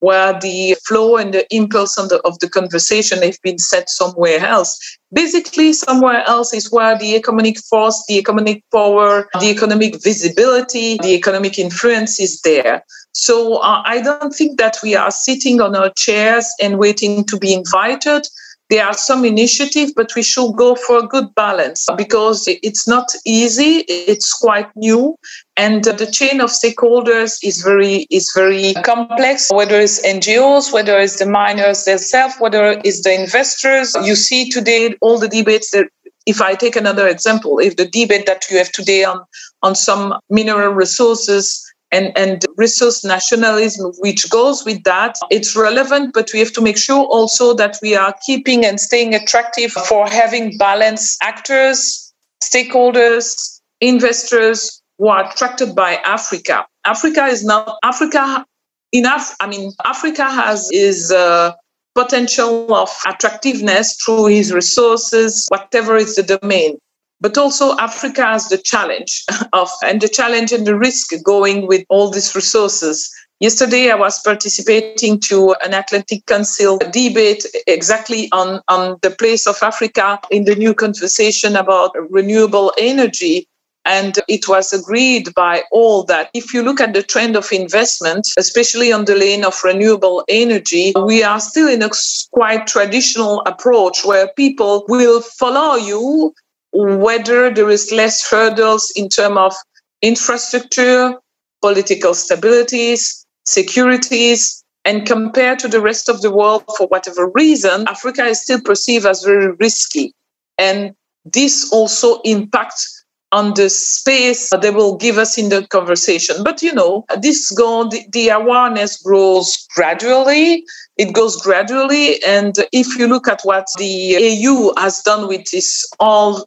where 0.00 0.38
the 0.38 0.76
flow 0.86 1.16
and 1.16 1.32
the 1.32 1.46
impulse 1.54 1.98
of 1.98 2.10
the, 2.10 2.20
of 2.22 2.38
the 2.40 2.48
conversation 2.48 3.22
have 3.22 3.40
been 3.42 3.58
set 3.58 3.88
somewhere 3.88 4.40
else. 4.40 4.78
Basically, 5.12 5.72
somewhere 5.72 6.22
else 6.26 6.52
is 6.52 6.70
where 6.70 6.98
the 6.98 7.14
economic 7.14 7.58
force, 7.70 8.04
the 8.06 8.18
economic 8.18 8.62
power, 8.72 9.28
the 9.40 9.46
economic 9.46 10.02
visibility, 10.02 10.98
the 10.98 11.14
economic 11.14 11.58
influence 11.58 12.20
is 12.20 12.40
there. 12.42 12.84
So 13.12 13.56
uh, 13.56 13.82
I 13.86 14.02
don't 14.02 14.34
think 14.34 14.58
that 14.58 14.76
we 14.82 14.94
are 14.94 15.10
sitting 15.10 15.62
on 15.62 15.74
our 15.74 15.90
chairs 15.96 16.46
and 16.60 16.78
waiting 16.78 17.24
to 17.24 17.38
be 17.38 17.54
invited. 17.54 18.26
There 18.68 18.84
are 18.84 18.94
some 18.94 19.24
initiatives, 19.24 19.92
but 19.94 20.14
we 20.16 20.22
should 20.22 20.56
go 20.56 20.74
for 20.74 20.98
a 20.98 21.06
good 21.06 21.32
balance 21.36 21.86
because 21.96 22.48
it's 22.48 22.88
not 22.88 23.12
easy. 23.24 23.84
It's 23.88 24.32
quite 24.32 24.68
new, 24.74 25.16
and 25.56 25.84
the 25.84 26.10
chain 26.10 26.40
of 26.40 26.50
stakeholders 26.50 27.38
is 27.44 27.62
very 27.62 28.06
is 28.10 28.32
very 28.34 28.74
complex. 28.84 29.52
Whether 29.52 29.80
it's 29.80 30.04
NGOs, 30.04 30.72
whether 30.72 30.98
it's 30.98 31.18
the 31.20 31.26
miners 31.26 31.84
themselves, 31.84 32.34
whether 32.40 32.80
it's 32.84 33.02
the 33.02 33.14
investors. 33.14 33.94
You 34.02 34.16
see 34.16 34.50
today 34.50 34.96
all 35.00 35.18
the 35.18 35.28
debates 35.28 35.70
that 35.70 35.86
if 36.26 36.42
I 36.42 36.54
take 36.54 36.74
another 36.74 37.06
example, 37.06 37.60
if 37.60 37.76
the 37.76 37.86
debate 37.86 38.26
that 38.26 38.50
you 38.50 38.58
have 38.58 38.72
today 38.72 39.04
on, 39.04 39.24
on 39.62 39.76
some 39.76 40.18
mineral 40.28 40.72
resources 40.72 41.62
and, 41.92 42.16
and 42.16 42.44
resource 42.56 43.04
nationalism, 43.04 43.92
which 43.98 44.28
goes 44.30 44.64
with 44.64 44.82
that. 44.84 45.16
It's 45.30 45.56
relevant, 45.56 46.14
but 46.14 46.30
we 46.32 46.40
have 46.40 46.52
to 46.52 46.60
make 46.60 46.76
sure 46.76 47.04
also 47.04 47.54
that 47.54 47.78
we 47.82 47.94
are 47.94 48.14
keeping 48.24 48.64
and 48.64 48.80
staying 48.80 49.14
attractive 49.14 49.72
for 49.72 50.08
having 50.08 50.56
balanced 50.58 51.18
actors, 51.22 52.12
stakeholders, 52.42 53.60
investors 53.80 54.82
who 54.98 55.08
are 55.08 55.30
attracted 55.30 55.74
by 55.74 55.96
Africa. 55.96 56.66
Africa 56.84 57.26
is 57.26 57.44
not 57.44 57.78
Africa 57.82 58.44
enough. 58.92 59.36
I 59.40 59.46
mean, 59.46 59.72
Africa 59.84 60.24
has 60.24 60.68
is 60.72 61.12
uh, 61.12 61.52
potential 61.94 62.74
of 62.74 62.90
attractiveness 63.06 63.96
through 64.04 64.26
his 64.26 64.52
resources, 64.52 65.46
whatever 65.50 65.96
is 65.96 66.16
the 66.16 66.22
domain 66.22 66.78
but 67.20 67.38
also 67.38 67.76
Africa 67.78 68.24
has 68.24 68.48
the 68.48 68.58
challenge 68.58 69.24
of 69.52 69.70
and 69.84 70.00
the 70.00 70.08
challenge 70.08 70.52
and 70.52 70.66
the 70.66 70.76
risk 70.76 71.12
going 71.24 71.66
with 71.66 71.84
all 71.88 72.10
these 72.10 72.34
resources. 72.34 73.10
Yesterday, 73.38 73.90
I 73.90 73.96
was 73.96 74.22
participating 74.22 75.20
to 75.20 75.54
an 75.62 75.74
Atlantic 75.74 76.24
Council 76.24 76.78
debate 76.78 77.44
exactly 77.66 78.30
on, 78.32 78.62
on 78.68 78.96
the 79.02 79.10
place 79.10 79.46
of 79.46 79.58
Africa 79.62 80.18
in 80.30 80.46
the 80.46 80.54
new 80.54 80.72
conversation 80.72 81.54
about 81.54 81.90
renewable 82.10 82.72
energy. 82.78 83.46
And 83.84 84.18
it 84.26 84.48
was 84.48 84.72
agreed 84.72 85.34
by 85.34 85.64
all 85.70 86.02
that 86.04 86.30
if 86.32 86.54
you 86.54 86.62
look 86.62 86.80
at 86.80 86.94
the 86.94 87.02
trend 87.02 87.36
of 87.36 87.52
investment, 87.52 88.26
especially 88.38 88.90
on 88.90 89.04
the 89.04 89.14
lane 89.14 89.44
of 89.44 89.62
renewable 89.62 90.24
energy, 90.28 90.94
we 91.04 91.22
are 91.22 91.38
still 91.38 91.68
in 91.68 91.82
a 91.82 91.90
quite 92.32 92.66
traditional 92.66 93.42
approach 93.42 94.04
where 94.04 94.28
people 94.34 94.86
will 94.88 95.20
follow 95.20 95.76
you 95.76 96.34
whether 96.76 97.50
there 97.50 97.70
is 97.70 97.90
less 97.90 98.28
hurdles 98.28 98.92
in 98.96 99.08
terms 99.08 99.38
of 99.38 99.54
infrastructure, 100.02 101.14
political 101.62 102.12
stabilities, 102.12 103.24
securities, 103.46 104.62
and 104.84 105.06
compared 105.06 105.58
to 105.60 105.68
the 105.68 105.80
rest 105.80 106.08
of 106.08 106.20
the 106.20 106.30
world, 106.30 106.64
for 106.76 106.86
whatever 106.88 107.30
reason, 107.34 107.86
Africa 107.88 108.24
is 108.24 108.42
still 108.42 108.60
perceived 108.60 109.06
as 109.06 109.24
very 109.24 109.52
risky. 109.58 110.12
And 110.58 110.94
this 111.24 111.72
also 111.72 112.20
impacts 112.20 113.04
on 113.32 113.54
the 113.54 113.68
space 113.68 114.50
they 114.62 114.70
will 114.70 114.96
give 114.96 115.18
us 115.18 115.36
in 115.36 115.48
the 115.48 115.66
conversation. 115.66 116.36
But 116.44 116.62
you 116.62 116.72
know, 116.72 117.04
this 117.20 117.50
go 117.50 117.88
the, 117.88 118.06
the 118.12 118.28
awareness 118.28 119.02
grows 119.02 119.66
gradually. 119.74 120.64
It 120.96 121.12
goes 121.12 121.36
gradually, 121.42 122.22
and 122.22 122.56
if 122.72 122.96
you 122.96 123.06
look 123.06 123.28
at 123.28 123.42
what 123.42 123.66
the 123.76 124.16
AU 124.16 124.72
has 124.80 125.02
done 125.02 125.28
with 125.28 125.50
this 125.50 125.84
all 126.00 126.46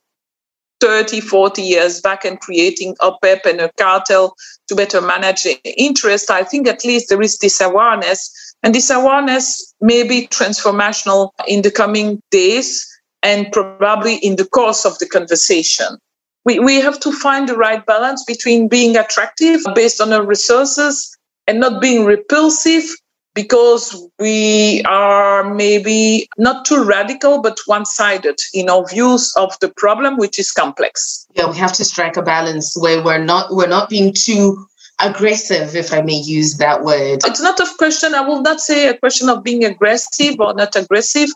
30, 0.79 1.21
40 1.21 1.61
years 1.61 2.01
back 2.01 2.25
and 2.25 2.39
creating 2.39 2.95
a 3.01 3.11
PEP 3.21 3.45
and 3.45 3.61
a 3.61 3.71
cartel 3.73 4.35
to 4.67 4.75
better 4.75 5.01
manage 5.01 5.45
interest, 5.63 6.31
I 6.31 6.43
think 6.43 6.67
at 6.67 6.85
least 6.85 7.09
there 7.09 7.21
is 7.21 7.37
this 7.37 7.59
awareness. 7.61 8.31
And 8.63 8.75
this 8.75 8.89
awareness 8.89 9.73
may 9.81 10.07
be 10.07 10.27
transformational 10.27 11.31
in 11.47 11.61
the 11.61 11.71
coming 11.71 12.21
days 12.31 12.85
and 13.23 13.51
probably 13.51 14.15
in 14.15 14.35
the 14.37 14.45
course 14.45 14.85
of 14.85 14.97
the 14.99 15.07
conversation. 15.07 15.97
We, 16.45 16.59
we 16.59 16.79
have 16.79 16.99
to 17.01 17.11
find 17.11 17.47
the 17.47 17.57
right 17.57 17.85
balance 17.85 18.23
between 18.23 18.67
being 18.67 18.95
attractive 18.95 19.61
based 19.75 19.99
on 19.99 20.13
our 20.13 20.25
resources 20.25 21.17
and 21.47 21.59
not 21.59 21.81
being 21.81 22.05
repulsive 22.05 22.83
because 23.33 23.95
we 24.19 24.81
are 24.83 25.53
maybe 25.53 26.27
not 26.37 26.65
too 26.65 26.83
radical 26.83 27.41
but 27.41 27.57
one-sided 27.65 28.37
in 28.53 28.69
our 28.69 28.87
views 28.87 29.33
of 29.37 29.57
the 29.61 29.69
problem 29.69 30.17
which 30.17 30.39
is 30.39 30.51
complex. 30.51 31.27
Yeah 31.33 31.49
we 31.49 31.57
have 31.57 31.73
to 31.73 31.85
strike 31.85 32.17
a 32.17 32.21
balance 32.21 32.75
where 32.77 33.03
we're 33.03 33.23
not 33.23 33.53
we're 33.53 33.67
not 33.67 33.89
being 33.89 34.13
too 34.13 34.65
aggressive 35.01 35.75
if 35.77 35.93
i 35.93 36.01
may 36.01 36.17
use 36.17 36.57
that 36.57 36.83
word. 36.83 37.19
It's 37.25 37.41
not 37.41 37.59
a 37.59 37.67
question 37.77 38.13
i 38.13 38.21
will 38.21 38.41
not 38.41 38.59
say 38.59 38.87
a 38.87 38.97
question 38.97 39.29
of 39.29 39.43
being 39.43 39.63
aggressive 39.63 40.35
or 40.39 40.53
not 40.53 40.75
aggressive 40.75 41.29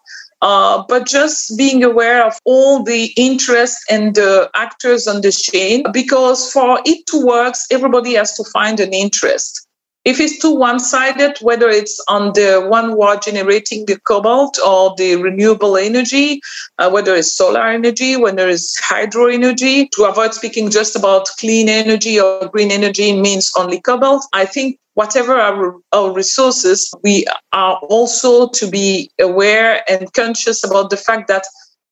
uh, 0.43 0.83
but 0.89 1.07
just 1.07 1.57
being 1.57 1.85
aware 1.85 2.25
of 2.25 2.37
all 2.43 2.83
the 2.83 3.13
interests 3.15 3.81
and 3.89 4.13
the 4.15 4.49
actors 4.55 5.07
on 5.07 5.21
the 5.21 5.31
chain 5.31 5.83
because 5.93 6.51
for 6.51 6.79
it 6.85 7.07
to 7.07 7.25
work 7.25 7.55
everybody 7.71 8.15
has 8.15 8.35
to 8.35 8.43
find 8.51 8.81
an 8.81 8.93
interest 8.93 9.62
if 10.05 10.19
it's 10.19 10.39
too 10.39 10.53
one 10.53 10.79
sided, 10.79 11.37
whether 11.39 11.69
it's 11.69 12.03
on 12.07 12.33
the 12.33 12.65
one 12.67 12.89
who 12.89 13.19
generating 13.19 13.85
the 13.85 13.99
cobalt 14.01 14.57
or 14.65 14.93
the 14.97 15.15
renewable 15.15 15.77
energy, 15.77 16.41
uh, 16.77 16.89
whether 16.89 17.15
it's 17.15 17.35
solar 17.37 17.67
energy, 17.67 18.17
whether 18.17 18.49
it's 18.49 18.77
hydro 18.83 19.27
energy, 19.27 19.87
to 19.89 20.03
avoid 20.03 20.33
speaking 20.33 20.69
just 20.69 20.95
about 20.95 21.27
clean 21.39 21.69
energy 21.69 22.19
or 22.19 22.49
green 22.49 22.71
energy 22.71 23.19
means 23.19 23.51
only 23.57 23.79
cobalt, 23.79 24.25
I 24.33 24.45
think 24.45 24.79
whatever 24.95 25.35
our, 25.35 25.75
our 25.91 26.11
resources, 26.11 26.93
we 27.03 27.25
are 27.51 27.77
also 27.89 28.47
to 28.49 28.69
be 28.69 29.09
aware 29.19 29.83
and 29.89 30.11
conscious 30.13 30.63
about 30.63 30.89
the 30.89 30.97
fact 30.97 31.27
that 31.27 31.45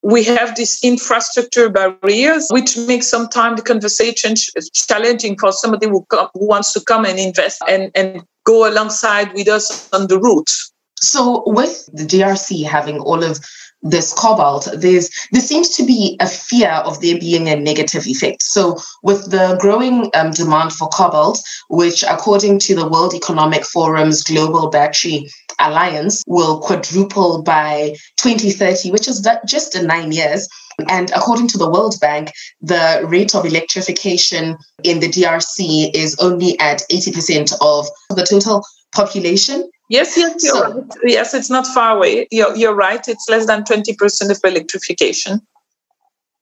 we 0.03 0.24
have 0.24 0.55
these 0.55 0.84
infrastructure 0.84 1.70
barriers, 1.70 2.48
which 2.51 2.77
makes 2.77 3.08
sometimes 3.08 3.58
the 3.58 3.65
conversation 3.65 4.36
challenging 4.74 5.38
for 5.38 5.51
somebody 5.51 5.88
who, 5.88 6.05
come, 6.10 6.27
who 6.34 6.48
wants 6.48 6.74
to 6.74 6.81
come 6.81 7.05
and 7.05 7.20
invest 7.20 7.62
and, 7.70 7.91
and 7.93 8.24
go 8.43 8.67
alongside 8.67 9.31
with 9.34 9.48
us 9.48 9.91
on 9.93 10.08
the 10.08 10.20
route. 10.20 10.51
So, 11.00 11.43
with 11.48 11.88
the 11.93 12.03
DRC 12.03 12.65
having 12.65 13.00
all 13.00 13.24
of 13.24 13.39
this 13.84 14.13
cobalt, 14.13 14.67
there's 14.75 15.10
there 15.31 15.41
seems 15.41 15.70
to 15.70 15.84
be 15.84 16.15
a 16.20 16.27
fear 16.27 16.70
of 16.70 17.01
there 17.01 17.20
being 17.20 17.50
a 17.50 17.55
negative 17.55 18.05
effect. 18.05 18.43
So, 18.43 18.77
with 19.01 19.31
the 19.31 19.58
growing 19.60 20.12
um, 20.13 20.31
demand 20.31 20.74
for 20.74 20.88
cobalt, 20.89 21.41
which 21.70 22.03
according 22.03 22.60
to 22.60 22.75
the 22.75 22.88
World 22.88 23.15
Economic 23.15 23.63
Forum's 23.63 24.24
Global 24.24 24.70
Battery 24.70 25.27
Alliance 25.62 26.24
will 26.27 26.60
quadruple 26.60 27.44
by 27.44 27.96
2030, 28.18 28.91
which 28.91 29.08
is 29.08 29.25
just 29.46 29.75
in 29.75 29.88
nine 29.88 30.12
years. 30.12 30.48
And 30.89 31.12
according 31.12 31.48
to 31.50 31.58
the 31.58 31.70
World 31.70 31.96
Bank, 32.01 32.32
the 32.62 33.01
rate 33.06 33.36
of 33.36 33.46
electrification 33.46 34.58
in 34.84 35.00
the 35.00 35.08
DRC 35.08 35.91
is 35.94 36.15
only 36.20 36.60
at 36.60 36.82
80% 36.91 37.53
of 37.62 37.88
the 38.15 38.25
total 38.25 38.63
population. 38.94 39.70
Yes, 39.89 40.18
yes, 40.18 40.44
you're 40.44 40.56
so, 40.56 40.74
right. 40.74 40.84
Yes, 41.03 41.34
it's 41.34 41.50
not 41.50 41.68
far 41.68 41.98
away. 41.98 42.27
You're, 42.32 42.56
you're 42.56 42.74
right. 42.74 43.06
It's 43.08 43.27
less 43.30 43.46
than 43.46 43.63
20% 43.63 44.32
of 44.32 44.39
electrification. 44.44 45.41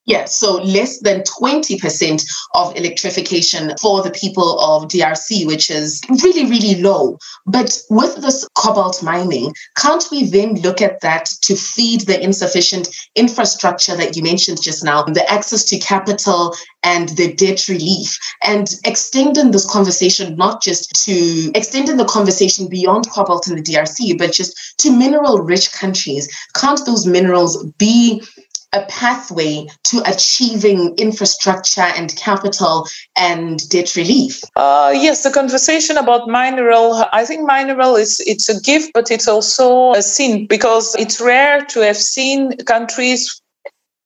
Yeah, 0.10 0.26
so 0.26 0.56
less 0.64 1.02
than 1.02 1.22
20% 1.22 2.26
of 2.56 2.76
electrification 2.76 3.74
for 3.80 4.02
the 4.02 4.10
people 4.10 4.60
of 4.60 4.88
DRC, 4.88 5.46
which 5.46 5.70
is 5.70 6.02
really, 6.24 6.50
really 6.50 6.82
low. 6.82 7.20
But 7.46 7.80
with 7.92 8.16
this 8.16 8.48
cobalt 8.56 9.04
mining, 9.04 9.54
can't 9.78 10.04
we 10.12 10.26
then 10.26 10.56
look 10.62 10.82
at 10.82 11.02
that 11.02 11.26
to 11.44 11.56
feed 11.56 12.08
the 12.08 12.20
insufficient 12.20 12.90
infrastructure 13.14 13.96
that 13.98 14.18
you 14.18 14.24
mentioned 14.24 14.64
just 14.64 14.84
now, 14.84 15.04
the 15.04 15.30
access 15.30 15.64
to 15.66 15.78
capital 15.78 16.56
and 16.82 17.10
the 17.10 17.32
debt 17.36 17.68
relief, 17.68 18.18
and 18.44 18.74
extending 18.86 19.52
this 19.52 19.70
conversation 19.70 20.36
not 20.38 20.64
just 20.64 21.06
to 21.06 21.52
extending 21.54 21.98
the 21.98 22.06
conversation 22.06 22.68
beyond 22.68 23.08
cobalt 23.12 23.48
in 23.48 23.56
the 23.56 23.62
DRC, 23.62 24.18
but 24.18 24.34
just 24.34 24.58
to 24.80 24.90
mineral 24.90 25.38
rich 25.38 25.72
countries? 25.72 26.28
Can't 26.56 26.84
those 26.88 27.06
minerals 27.06 27.64
be 27.78 28.24
a 28.74 28.86
pathway 28.86 29.68
to 29.84 30.02
achieving 30.06 30.96
infrastructure 30.98 31.82
and 31.82 32.16
capital 32.16 32.88
and 33.18 33.68
debt 33.70 33.96
relief? 33.96 34.42
Uh, 34.56 34.94
yes, 34.96 35.24
the 35.24 35.32
conversation 35.32 35.98
about 35.98 36.28
mineral, 36.28 37.04
I 37.12 37.26
think 37.26 37.46
mineral 37.46 37.96
is 37.96 38.22
it's 38.26 38.50
a 38.50 38.60
gift, 38.62 38.92
but 38.94 39.12
it's 39.12 39.28
also 39.28 39.94
a 39.94 40.02
sin 40.02 40.46
because 40.48 40.96
it's 40.96 41.20
rare 41.20 41.66
to 41.66 41.80
have 41.82 41.98
seen 41.98 42.56
countries 42.58 43.42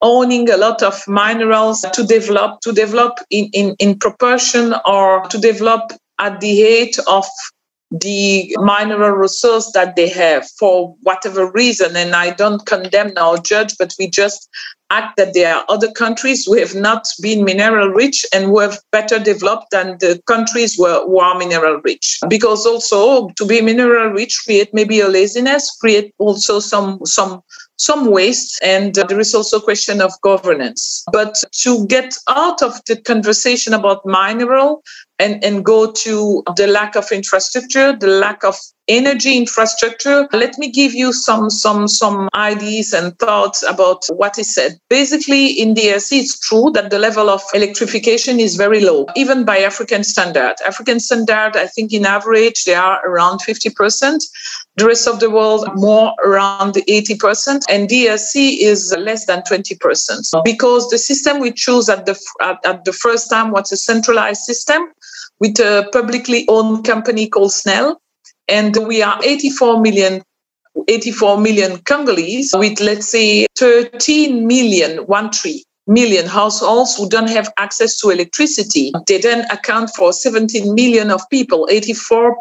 owning 0.02 0.50
a 0.50 0.58
lot 0.58 0.84
of 0.84 1.02
minerals 1.08 1.82
to 1.94 2.04
develop 2.04 2.60
to 2.62 2.74
develop 2.74 3.20
in, 3.30 3.50
in, 3.54 3.76
in 3.80 3.98
proportion 3.98 4.76
or 4.86 5.24
to 5.30 5.38
develop 5.40 5.94
at 6.20 6.40
the 6.42 6.62
height 6.62 6.98
of 7.08 7.26
the 8.02 8.56
mineral 8.60 9.12
resource 9.12 9.72
that 9.74 9.96
they 9.96 10.10
have 10.10 10.50
for 10.60 10.96
whatever 11.02 11.52
reason. 11.52 11.96
And 11.96 12.16
I 12.16 12.32
don't 12.32 12.66
condemn 12.66 13.14
or 13.22 13.38
judge, 13.38 13.78
but 13.78 13.94
we 14.00 14.10
just 14.10 14.50
act 14.90 15.18
that 15.18 15.34
there 15.34 15.56
are 15.56 15.66
other 15.70 15.92
countries 15.92 16.46
who 16.46 16.56
have 16.58 16.76
not 16.76 17.08
been 17.22 17.44
mineral 17.44 17.90
rich 17.90 18.26
and 18.34 18.46
who 18.46 18.60
have 18.60 18.80
better 18.92 19.20
developed 19.20 19.68
than 19.72 19.98
the 20.00 20.22
countries 20.28 20.76
who 20.76 20.86
are, 20.88 21.06
who 21.06 21.20
are 21.20 21.38
mineral 21.38 21.80
rich. 21.84 22.20
Because 22.28 22.66
also 22.66 23.30
to 23.30 23.46
be 23.46 23.62
mineral 23.62 24.12
rich 24.12 24.42
create 24.44 24.74
maybe 24.74 25.00
a 25.00 25.08
laziness, 25.08 25.76
create 25.80 26.14
also 26.18 26.60
some 26.60 27.00
some 27.06 27.42
some 27.78 28.12
waste 28.12 28.60
and 28.64 28.98
uh, 28.98 29.06
there 29.08 29.20
is 29.20 29.34
also 29.34 29.58
a 29.58 29.62
question 29.62 30.02
of 30.02 30.12
governance 30.22 31.04
but 31.12 31.44
to 31.52 31.86
get 31.88 32.16
out 32.30 32.62
of 32.62 32.80
the 32.88 32.96
conversation 32.96 33.74
about 33.74 34.06
mineral 34.06 34.82
and, 35.20 35.44
and 35.44 35.64
go 35.64 35.92
to 35.92 36.44
the 36.58 36.68
lack 36.68 36.96
of 36.96 37.12
infrastructure, 37.12 37.96
the 37.96 38.08
lack 38.08 38.44
of 38.44 38.58
energy 38.90 39.38
infrastructure. 39.38 40.28
Let 40.34 40.58
me 40.58 40.70
give 40.70 40.94
you 40.94 41.14
some 41.14 41.50
some 41.50 41.88
some 41.88 42.28
ideas 42.36 42.94
and 42.94 43.18
thoughts 43.20 43.64
about 43.64 44.04
what 44.10 44.38
is 44.38 44.54
said. 44.54 44.78
Basically, 44.90 45.48
in 45.48 45.74
DRC, 45.76 46.20
it's 46.20 46.40
true 46.40 46.72
that 46.74 46.90
the 46.90 47.00
level 47.00 47.30
of 47.30 47.42
electrification 47.54 48.40
is 48.40 48.56
very 48.56 48.82
low, 48.82 49.06
even 49.16 49.46
by 49.46 49.60
African 49.60 50.04
standard. 50.04 50.56
African 50.66 51.00
standard, 51.00 51.56
I 51.56 51.68
think 51.68 51.94
in 51.94 52.06
average, 52.06 52.66
they 52.66 52.76
are 52.76 53.00
around 53.08 53.40
50%. 53.40 54.24
The 54.76 54.88
rest 54.88 55.08
of 55.08 55.20
the 55.20 55.30
world 55.30 55.70
more 55.76 56.14
around 56.26 56.74
80%, 56.74 57.63
and 57.70 57.90
DRC 57.90 58.60
is 58.60 58.96
less 58.98 59.26
than 59.26 59.42
20%. 59.42 60.44
Because 60.44 60.90
the 60.90 60.98
system 60.98 61.40
we 61.40 61.52
choose 61.52 61.90
at 61.90 62.06
the 62.06 62.20
at, 62.42 62.60
at 62.66 62.86
the 62.86 62.94
first 62.94 63.30
time 63.30 63.52
was 63.52 63.72
a 63.72 63.78
centralized 63.78 64.42
system 64.42 64.82
with 65.40 65.60
a 65.60 65.88
publicly 65.92 66.46
owned 66.48 66.86
company 66.86 67.28
called 67.28 67.52
SNEL. 67.52 67.96
And 68.48 68.76
we 68.88 69.02
are 69.02 69.20
84 69.24 69.80
million 69.80 70.22
84 70.88 71.40
million 71.40 71.78
Congolese 71.84 72.52
with, 72.56 72.80
let's 72.80 73.08
say, 73.08 73.46
13 73.58 74.48
million, 74.48 74.98
one 75.06 75.32
three 75.32 75.64
million 75.88 76.26
households 76.26 76.96
who 76.96 77.10
don't 77.10 77.30
have 77.30 77.52
access 77.58 77.98
to 78.00 78.10
electricity. 78.10 78.92
They 79.08 79.18
then 79.18 79.46
account 79.52 79.90
for 79.96 80.14
17 80.14 80.74
million 80.74 81.12
of 81.12 81.22
people, 81.30 81.68
84% 81.72 82.34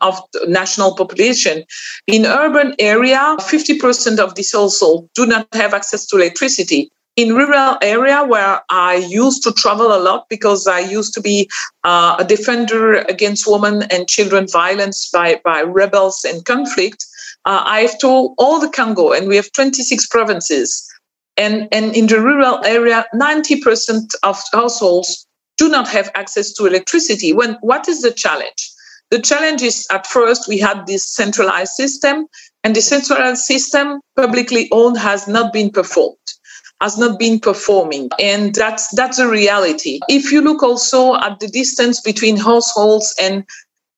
of 0.00 0.20
the 0.32 0.46
national 0.48 0.94
population. 0.96 1.64
In 2.06 2.26
urban 2.26 2.74
area, 2.78 3.36
50% 3.40 4.18
of 4.18 4.34
these 4.34 4.52
households 4.52 5.08
do 5.14 5.26
not 5.26 5.48
have 5.54 5.74
access 5.74 6.06
to 6.06 6.16
electricity 6.16 6.90
in 7.18 7.34
rural 7.34 7.76
area 7.82 8.22
where 8.22 8.62
I 8.70 8.94
used 9.10 9.42
to 9.42 9.52
travel 9.52 9.92
a 9.92 9.98
lot 9.98 10.28
because 10.30 10.68
I 10.68 10.78
used 10.78 11.12
to 11.14 11.20
be 11.20 11.50
uh, 11.82 12.14
a 12.20 12.24
defender 12.24 12.98
against 13.08 13.44
women 13.44 13.82
and 13.90 14.08
children 14.08 14.46
violence 14.46 15.10
by, 15.10 15.40
by 15.44 15.62
rebels 15.62 16.24
and 16.24 16.44
conflict, 16.44 17.04
uh, 17.44 17.64
I've 17.66 17.98
told 17.98 18.36
all 18.38 18.60
the 18.60 18.68
Congo, 18.68 19.10
and 19.10 19.26
we 19.26 19.34
have 19.34 19.50
26 19.50 20.06
provinces. 20.06 20.86
And, 21.38 21.68
and 21.72 21.94
in 21.94 22.06
the 22.08 22.20
rural 22.20 22.64
area, 22.64 23.06
90% 23.14 24.14
of 24.22 24.42
households 24.52 25.26
do 25.56 25.68
not 25.68 25.88
have 25.88 26.10
access 26.14 26.52
to 26.54 26.66
electricity. 26.66 27.32
When 27.32 27.54
what 27.60 27.88
is 27.88 28.02
the 28.02 28.10
challenge? 28.10 28.70
The 29.10 29.20
challenge 29.20 29.62
is 29.62 29.86
at 29.90 30.06
first 30.06 30.48
we 30.48 30.58
had 30.58 30.86
this 30.86 31.10
centralized 31.10 31.72
system, 31.72 32.26
and 32.62 32.76
the 32.76 32.82
centralized 32.82 33.42
system, 33.42 34.00
publicly 34.16 34.68
owned, 34.70 34.98
has 34.98 35.26
not 35.26 35.52
been 35.52 35.70
performed 35.70 36.16
has 36.80 36.96
not 36.96 37.18
been 37.18 37.40
performing. 37.40 38.08
And 38.20 38.54
that's 38.54 38.88
that's 38.94 39.18
a 39.18 39.28
reality. 39.28 39.98
If 40.08 40.30
you 40.30 40.40
look 40.40 40.62
also 40.62 41.16
at 41.16 41.40
the 41.40 41.48
distance 41.48 42.00
between 42.00 42.36
households 42.36 43.14
and 43.20 43.44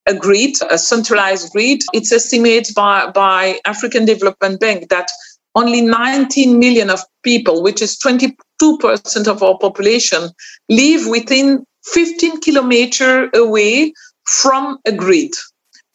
a 0.07 0.15
grid, 0.15 0.57
a 0.71 0.79
centralized 0.79 1.53
grid, 1.53 1.83
it's 1.93 2.13
estimated 2.13 2.75
by, 2.75 3.11
by 3.11 3.61
African 3.65 4.05
Development 4.05 4.59
Bank 4.59 4.89
that 4.89 5.11
only 5.55 5.81
19 5.81 6.59
million 6.59 6.91
of 6.91 7.01
people, 7.23 7.63
which 7.63 7.83
is 7.83 7.99
22% 7.99 9.27
of 9.27 9.43
our 9.43 9.59
population, 9.59 10.31
live 10.69 11.07
within 11.09 11.65
15 11.85 12.41
kilometers 12.41 13.31
away 13.35 13.93
from 14.27 14.79
a 14.87 14.93
grid, 14.93 15.33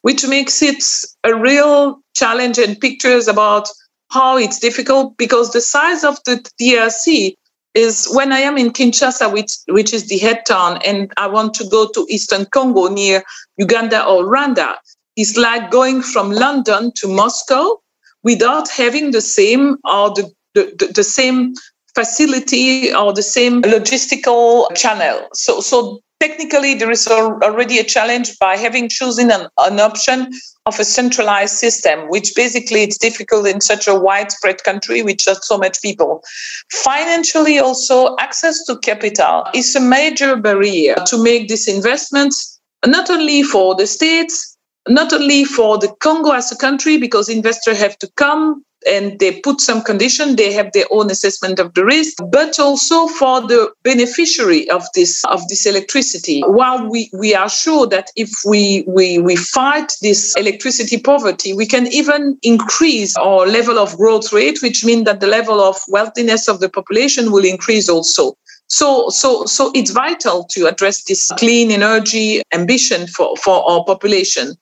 which 0.01 0.27
makes 0.27 0.61
it 0.61 0.83
a 1.23 1.35
real 1.35 1.99
challenge 2.15 2.57
and 2.57 2.79
pictures 2.79 3.27
about 3.27 3.69
how 4.11 4.37
it's 4.37 4.59
difficult 4.59 5.17
because 5.17 5.51
the 5.51 5.61
size 5.61 6.03
of 6.03 6.17
the 6.25 6.37
DRC 6.61 7.35
is 7.73 8.07
when 8.13 8.31
I 8.31 8.39
am 8.39 8.57
in 8.57 8.71
Kinshasa, 8.71 9.31
which, 9.31 9.51
which 9.67 9.93
is 9.93 10.07
the 10.07 10.17
head 10.17 10.45
town, 10.45 10.79
and 10.85 11.11
I 11.17 11.27
want 11.27 11.53
to 11.55 11.67
go 11.69 11.89
to 11.89 12.07
Eastern 12.09 12.45
Congo 12.45 12.87
near 12.87 13.23
Uganda 13.57 14.05
or 14.05 14.23
Rwanda, 14.23 14.75
it's 15.17 15.35
like 15.37 15.71
going 15.71 16.01
from 16.01 16.31
London 16.31 16.91
to 16.95 17.07
Moscow 17.07 17.81
without 18.25 18.67
having 18.69 19.11
the 19.11 19.21
same 19.21 19.77
or 19.85 20.09
the, 20.09 20.29
the, 20.55 20.91
the 20.93 21.03
same 21.03 21.53
facility 21.93 22.93
or 22.93 23.13
the 23.13 23.23
same 23.23 23.61
logistical 23.61 24.75
channel. 24.75 25.29
So, 25.33 25.61
so 25.61 26.01
technically 26.19 26.73
there 26.73 26.91
is 26.91 27.07
already 27.07 27.77
a 27.79 27.83
challenge 27.83 28.37
by 28.39 28.57
having 28.57 28.89
chosen 28.89 29.31
an, 29.31 29.47
an 29.59 29.79
option 29.79 30.33
of 30.65 30.79
a 30.79 30.83
centralized 30.83 31.53
system, 31.53 32.09
which 32.09 32.33
basically 32.35 32.81
it's 32.81 32.97
difficult 32.97 33.47
in 33.47 33.61
such 33.61 33.87
a 33.87 33.93
widespread 33.93 34.63
country 34.63 35.03
with 35.03 35.17
just 35.17 35.43
so 35.43 35.57
much 35.57 35.79
people. 35.81 36.23
Financially, 36.71 37.59
also, 37.59 38.15
access 38.17 38.65
to 38.65 38.77
capital 38.79 39.45
is 39.53 39.75
a 39.75 39.79
major 39.79 40.35
barrier 40.35 40.95
to 41.05 41.21
make 41.21 41.47
these 41.47 41.67
investments, 41.67 42.59
not 42.85 43.11
only 43.11 43.43
for 43.43 43.75
the 43.75 43.85
states, 43.85 44.54
not 44.87 45.13
only 45.13 45.43
for 45.43 45.77
the 45.77 45.93
Congo 45.99 46.31
as 46.31 46.51
a 46.51 46.57
country, 46.57 46.97
because 46.97 47.29
investors 47.29 47.79
have 47.79 47.97
to 47.99 48.09
come 48.15 48.63
and 48.85 49.19
they 49.19 49.39
put 49.41 49.59
some 49.59 49.81
condition 49.81 50.35
they 50.35 50.53
have 50.53 50.71
their 50.73 50.85
own 50.91 51.09
assessment 51.09 51.59
of 51.59 51.73
the 51.73 51.83
risk 51.83 52.17
but 52.31 52.59
also 52.59 53.07
for 53.07 53.41
the 53.41 53.71
beneficiary 53.83 54.69
of 54.69 54.83
this 54.93 55.23
of 55.25 55.45
this 55.47 55.65
electricity 55.65 56.41
while 56.41 56.87
we 56.87 57.09
we 57.13 57.33
are 57.33 57.49
sure 57.49 57.87
that 57.87 58.09
if 58.15 58.29
we 58.45 58.83
we 58.87 59.17
we 59.17 59.35
fight 59.35 59.91
this 60.01 60.35
electricity 60.37 60.99
poverty 60.99 61.53
we 61.53 61.65
can 61.65 61.87
even 61.87 62.37
increase 62.43 63.15
our 63.17 63.47
level 63.47 63.79
of 63.79 63.97
growth 63.97 64.31
rate 64.31 64.61
which 64.61 64.85
means 64.85 65.05
that 65.05 65.19
the 65.19 65.27
level 65.27 65.61
of 65.61 65.77
wealthiness 65.87 66.47
of 66.47 66.59
the 66.59 66.69
population 66.69 67.31
will 67.31 67.45
increase 67.45 67.89
also 67.89 68.35
so, 68.67 69.09
so, 69.09 69.45
so 69.45 69.71
it's 69.75 69.91
vital 69.91 70.45
to 70.51 70.65
address 70.65 71.03
this 71.03 71.31
clean 71.37 71.69
energy 71.69 72.41
ambition 72.51 73.05
for, 73.05 73.37
for 73.37 73.63
our 73.69 73.85
population. 73.85 74.55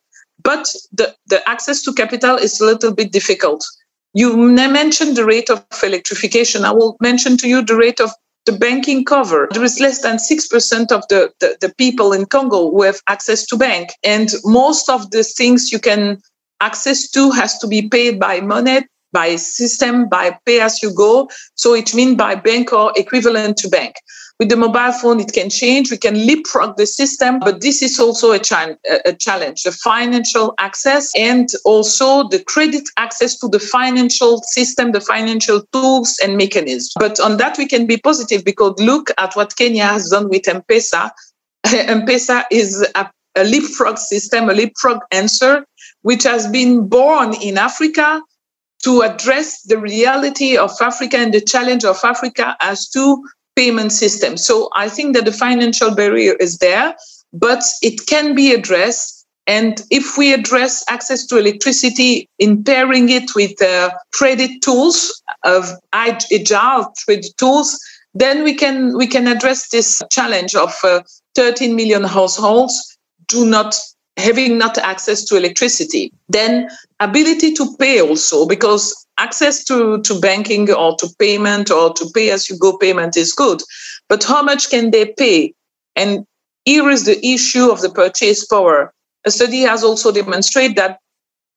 But 0.44 0.74
the, 0.92 1.16
the 1.28 1.48
access 1.48 1.82
to 1.84 1.94
capital 1.94 2.36
is 2.36 2.60
a 2.60 2.66
little 2.66 2.94
bit 2.94 3.12
difficult. 3.12 3.66
You 4.14 4.36
mentioned 4.38 5.18
the 5.18 5.26
rate 5.26 5.50
of 5.50 5.66
electrification. 5.82 6.66
I 6.66 6.72
will 6.72 6.98
mention 7.02 7.38
to 7.38 7.48
you 7.48 7.64
the 7.64 7.76
rate 7.76 8.00
of 8.00 8.12
the 8.46 8.52
banking 8.52 9.06
cover. 9.06 9.48
There 9.52 9.64
is 9.64 9.80
less 9.80 10.02
than 10.02 10.18
6% 10.18 10.92
of 10.92 11.08
the, 11.08 11.32
the, 11.40 11.58
the, 11.62 11.74
people 11.76 12.12
in 12.12 12.26
Congo 12.26 12.70
who 12.70 12.84
have 12.84 13.00
access 13.08 13.46
to 13.48 13.58
bank. 13.58 13.92
And 14.04 14.30
most 14.44 14.90
of 14.90 15.12
the 15.12 15.24
things 15.24 15.72
you 15.72 15.80
can 15.80 16.22
access 16.60 17.10
to 17.12 17.32
has 17.32 17.58
to 17.60 17.68
be 17.68 17.88
paid 17.88 18.20
by 18.20 18.42
money 18.42 18.82
by 19.14 19.36
system, 19.38 20.10
by 20.10 20.38
pay 20.46 20.60
as 20.60 20.84
you 20.84 20.94
go. 20.94 21.30
So 21.56 21.74
it 21.74 21.94
means 21.94 22.18
by 22.18 22.36
bank 22.36 22.74
or 22.74 22.92
equivalent 22.98 23.58
to 23.58 23.70
bank. 23.70 23.96
With 24.40 24.50
the 24.50 24.58
mobile 24.58 24.92
phone, 24.92 25.20
it 25.20 25.32
can 25.32 25.50
change. 25.50 25.92
We 25.92 25.98
can 25.98 26.16
leapfrog 26.16 26.76
the 26.78 26.88
system, 26.88 27.40
but 27.40 27.62
this 27.62 27.82
is 27.82 28.00
also 28.00 28.32
a, 28.32 28.42
a 29.06 29.14
challenge 29.14 29.64
the 29.64 29.72
financial 29.72 30.56
access 30.58 31.12
and 31.16 31.48
also 31.66 32.28
the 32.30 32.44
credit 32.44 32.90
access 32.98 33.38
to 33.40 33.48
the 33.48 33.60
financial 33.60 34.42
system, 34.42 34.92
the 34.92 35.02
financial 35.02 35.62
tools 35.72 36.18
and 36.24 36.36
mechanisms. 36.36 36.94
But 36.98 37.20
on 37.20 37.38
that, 37.38 37.58
we 37.58 37.68
can 37.68 37.86
be 37.86 37.98
positive 37.98 38.44
because 38.44 38.74
look 38.80 39.12
at 39.18 39.36
what 39.36 39.56
Kenya 39.56 39.86
has 39.86 40.10
done 40.10 40.30
with 40.30 40.48
M 40.48 40.64
Pesa. 40.64 41.12
M 41.66 42.06
Pesa 42.06 42.44
is 42.50 42.86
a, 42.96 43.10
a 43.36 43.44
leapfrog 43.44 44.00
system, 44.00 44.50
a 44.50 44.54
leapfrog 44.54 45.00
answer, 45.12 45.66
which 46.02 46.24
has 46.24 46.48
been 46.48 46.88
born 46.88 47.36
in 47.36 47.58
Africa 47.58 48.22
to 48.84 49.02
address 49.02 49.62
the 49.62 49.78
reality 49.78 50.58
of 50.58 50.72
Africa 50.82 51.18
and 51.18 51.34
the 51.34 51.42
challenge 51.42 51.86
of 51.86 52.00
Africa 52.04 52.58
as 52.60 52.90
to 52.90 53.24
payment 53.56 53.92
system. 53.92 54.38
So 54.38 54.70
I 54.76 54.90
think 54.90 55.16
that 55.16 55.26
the 55.26 55.32
financial 55.32 55.94
barrier 55.94 56.34
is 56.40 56.58
there, 56.58 56.96
but 57.32 57.64
it 57.82 58.08
can 58.08 58.36
be 58.36 58.54
addressed. 58.54 59.26
And 59.46 59.82
if 59.92 60.18
we 60.18 60.34
address 60.34 60.84
access 60.88 61.26
to 61.28 61.38
electricity 61.38 62.30
in 62.40 62.64
pairing 62.64 63.10
it 63.10 63.36
with 63.36 63.62
uh, 63.62 63.92
credit 64.14 64.62
tools 64.62 65.22
of 65.44 65.70
agile 65.92 66.94
credit 67.06 67.34
tools, 67.38 67.78
then 68.14 68.44
we 68.44 68.54
can 68.54 68.96
we 68.96 69.08
can 69.08 69.28
address 69.28 69.70
this 69.70 70.02
challenge 70.12 70.56
of 70.56 70.74
uh, 70.84 71.02
13 71.36 71.76
million 71.76 72.04
households 72.04 72.94
do 73.28 73.46
not 73.46 73.76
having 74.18 74.58
not 74.58 74.78
access 74.78 75.24
to 75.26 75.38
electricity. 75.38 76.12
Then 76.30 76.70
ability 77.00 77.54
to 77.54 77.76
pay 77.78 78.02
also 78.02 78.46
because 78.48 79.06
access 79.18 79.64
to, 79.66 80.02
to 80.02 80.20
banking 80.20 80.72
or 80.72 80.96
to 80.98 81.08
payment 81.20 81.72
or 81.72 81.94
to 81.94 82.10
pay 82.14 82.30
as 82.32 82.50
you 82.50 82.58
go 82.58 82.78
payment 82.78 83.18
is 83.18 83.34
good. 83.34 83.62
But 84.10 84.24
how 84.24 84.42
much 84.42 84.70
can 84.70 84.92
they 84.92 85.14
pay? 85.18 85.54
And 85.96 86.26
here 86.66 86.90
is 86.90 87.06
the 87.06 87.26
issue 87.26 87.70
of 87.70 87.82
the 87.82 87.90
purchase 87.90 88.46
power. 88.46 88.94
A 89.26 89.32
study 89.32 89.62
has 89.62 89.84
also 89.84 90.12
demonstrated 90.12 90.78
that 90.78 91.00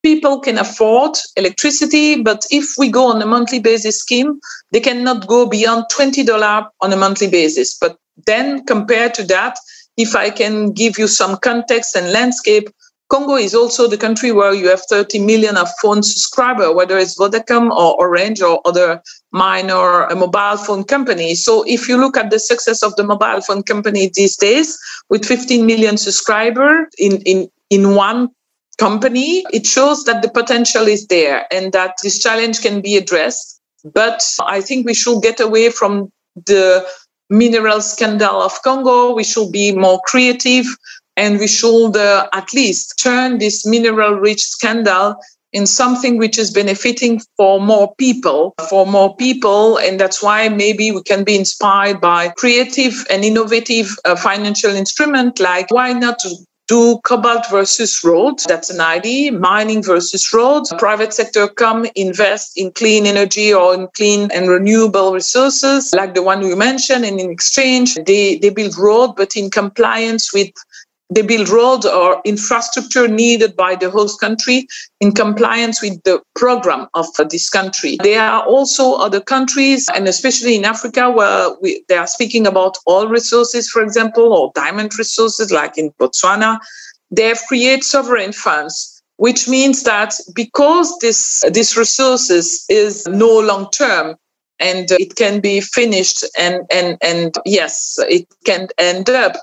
people 0.03 0.41
can 0.41 0.59
afford 0.59 1.17
electricity, 1.37 2.23
but 2.23 2.47
if 2.51 2.65
we 2.79 2.89
go 2.89 3.11
on 3.11 3.21
a 3.21 3.27
monthly 3.27 3.59
basis 3.59 3.99
scheme, 3.99 4.41
they 4.71 4.81
cannot 4.81 5.27
go 5.27 5.47
beyond 5.49 5.85
$20 5.93 6.69
on 6.81 6.93
a 6.93 6.97
monthly 6.97 7.29
basis. 7.29 7.77
But 7.77 7.97
then 8.27 8.65
compared 8.67 9.15
to 9.15 9.25
that, 9.25 9.59
if 9.97 10.15
I 10.15 10.31
can 10.31 10.73
give 10.73 10.99
you 10.99 11.09
some 11.09 11.37
context 11.39 11.97
and 11.97 12.13
landscape, 12.13 12.69
Congo 13.09 13.37
is 13.37 13.55
also 13.55 13.87
the 13.87 13.97
country 13.97 14.33
where 14.33 14.53
you 14.53 14.69
have 14.69 14.83
30 14.83 15.21
million 15.21 15.57
of 15.57 15.69
phone 15.81 16.03
subscribers, 16.03 16.75
whether 16.75 16.99
it's 16.99 17.17
Vodacom 17.17 17.71
or 17.71 17.95
Orange 18.01 18.43
or 18.43 18.61
other 18.65 19.01
minor 19.31 20.09
mobile 20.17 20.57
phone 20.57 20.83
companies. 20.83 21.45
So 21.45 21.63
if 21.69 21.89
you 21.89 21.99
look 21.99 22.17
at 22.17 22.31
the 22.31 22.41
success 22.41 22.83
of 22.83 22.97
the 22.97 23.05
mobile 23.05 23.41
phone 23.43 23.63
company 23.63 24.11
these 24.13 24.37
days, 24.37 24.77
with 25.09 25.25
15 25.25 25.65
million 25.65 25.97
subscribers 25.97 26.87
in, 26.99 27.23
in, 27.23 27.49
in 27.71 27.95
one 27.95 28.31
company, 28.79 29.45
it 29.53 29.67
shows 29.67 30.05
that 30.05 30.23
the 30.23 30.29
potential 30.29 30.89
is 30.89 31.07
there 31.07 31.47
and 31.53 31.73
that 31.73 31.95
this 32.03 32.19
challenge 32.19 32.61
can 32.61 32.81
be 32.81 32.97
addressed. 32.97 33.61
But 33.85 34.29
I 34.41 34.61
think 34.61 34.85
we 34.85 34.95
should 34.95 35.23
get 35.23 35.39
away 35.39 35.71
from 35.71 36.11
the 36.35 36.85
mineral 37.31 37.81
scandal 37.81 38.43
of 38.43 38.61
Congo. 38.63 39.15
We 39.15 39.25
should 39.25 39.53
be 39.53 39.73
more 39.73 40.01
creative 40.07 40.67
and 41.17 41.39
we 41.39 41.49
should 41.49 41.97
uh, 41.97 42.29
at 42.33 42.53
least 42.53 43.01
turn 43.03 43.39
this 43.39 43.67
mineral 43.67 44.15
rich 44.15 44.43
scandal 44.43 45.17
in 45.53 45.67
something 45.67 46.19
which 46.19 46.39
is 46.39 46.51
benefiting 46.51 47.21
for 47.37 47.61
more 47.61 47.95
people, 47.97 48.55
for 48.69 48.87
more 48.87 49.17
people. 49.17 49.79
And 49.79 49.99
that's 49.99 50.23
why 50.23 50.49
maybe 50.51 50.93
we 50.93 51.03
can 51.03 51.25
be 51.25 51.35
inspired 51.35 52.01
by 52.01 52.29
creative 52.37 53.07
and 53.11 53.25
innovative 53.25 53.97
uh, 54.05 54.17
financial 54.17 54.73
instrument 54.73 55.41
like 55.41 55.71
why 55.71 55.93
not 55.93 56.19
do 56.67 56.99
cobalt 57.05 57.49
versus 57.51 58.03
road. 58.03 58.41
That's 58.49 58.71
an 58.71 58.81
idea. 58.81 59.33
Mining 59.33 59.83
versus 59.83 60.33
roads. 60.33 60.73
Private 60.79 61.13
sector 61.13 61.49
come 61.49 61.87
invest 61.95 62.59
in 62.59 62.73
clean 62.73 63.07
energy 63.07 63.53
or 63.53 63.75
in 63.75 63.89
clean 63.95 64.31
and 64.33 64.49
renewable 64.49 65.13
resources, 65.13 65.93
like 65.95 66.15
the 66.15 66.23
one 66.23 66.41
we 66.41 66.55
mentioned. 66.55 67.05
And 67.05 67.21
in 67.21 67.31
exchange, 67.31 67.95
they, 68.07 68.37
they 68.37 68.51
build 68.51 68.77
road, 68.77 69.15
but 69.17 69.37
in 69.37 69.51
compliance 69.51 70.33
with 70.33 70.51
they 71.11 71.23
build 71.23 71.49
roads 71.49 71.87
or 71.87 72.21
infrastructure 72.25 73.07
needed 73.07 73.55
by 73.57 73.77
the 73.77 73.91
host 73.91 74.21
country 74.21 74.67
in 75.01 75.13
compliance 75.13 75.81
with 75.81 76.03
the 76.03 76.21
program 76.35 76.89
of 76.95 77.07
this 77.31 77.49
country. 77.49 77.97
There 78.03 78.23
are 78.23 78.45
also 78.45 78.95
other 78.95 79.21
countries, 79.21 79.89
and 79.95 80.09
especially 80.09 80.57
in 80.57 80.65
Africa, 80.65 81.11
where 81.11 81.51
we, 81.61 81.85
they 81.89 81.97
are 81.97 82.09
speaking 82.09 82.47
about 82.47 82.77
oil 82.89 83.09
resources, 83.09 83.71
for 83.71 83.83
example, 83.83 84.33
or 84.33 84.53
diamond 84.55 84.99
resources, 84.99 85.53
like 85.53 85.79
in 85.79 85.91
Botswana. 86.01 86.59
They 87.11 87.29
have 87.29 87.41
created 87.47 87.85
sovereign 87.85 88.33
funds 88.33 88.97
which 89.17 89.49
means 89.49 89.83
that 89.85 90.15
because 90.35 90.97
this 90.99 91.43
this 91.51 91.77
resources 91.77 92.65
is 92.69 93.07
no 93.07 93.39
long 93.41 93.71
term 93.71 94.15
and 94.61 94.91
it 94.93 95.17
can 95.17 95.41
be 95.41 95.61
finished 95.61 96.25
and 96.39 96.63
and 96.71 96.99
and 97.03 97.35
yes 97.45 97.99
it 98.09 98.27
can 98.45 98.69
end 98.79 99.09
up 99.09 99.37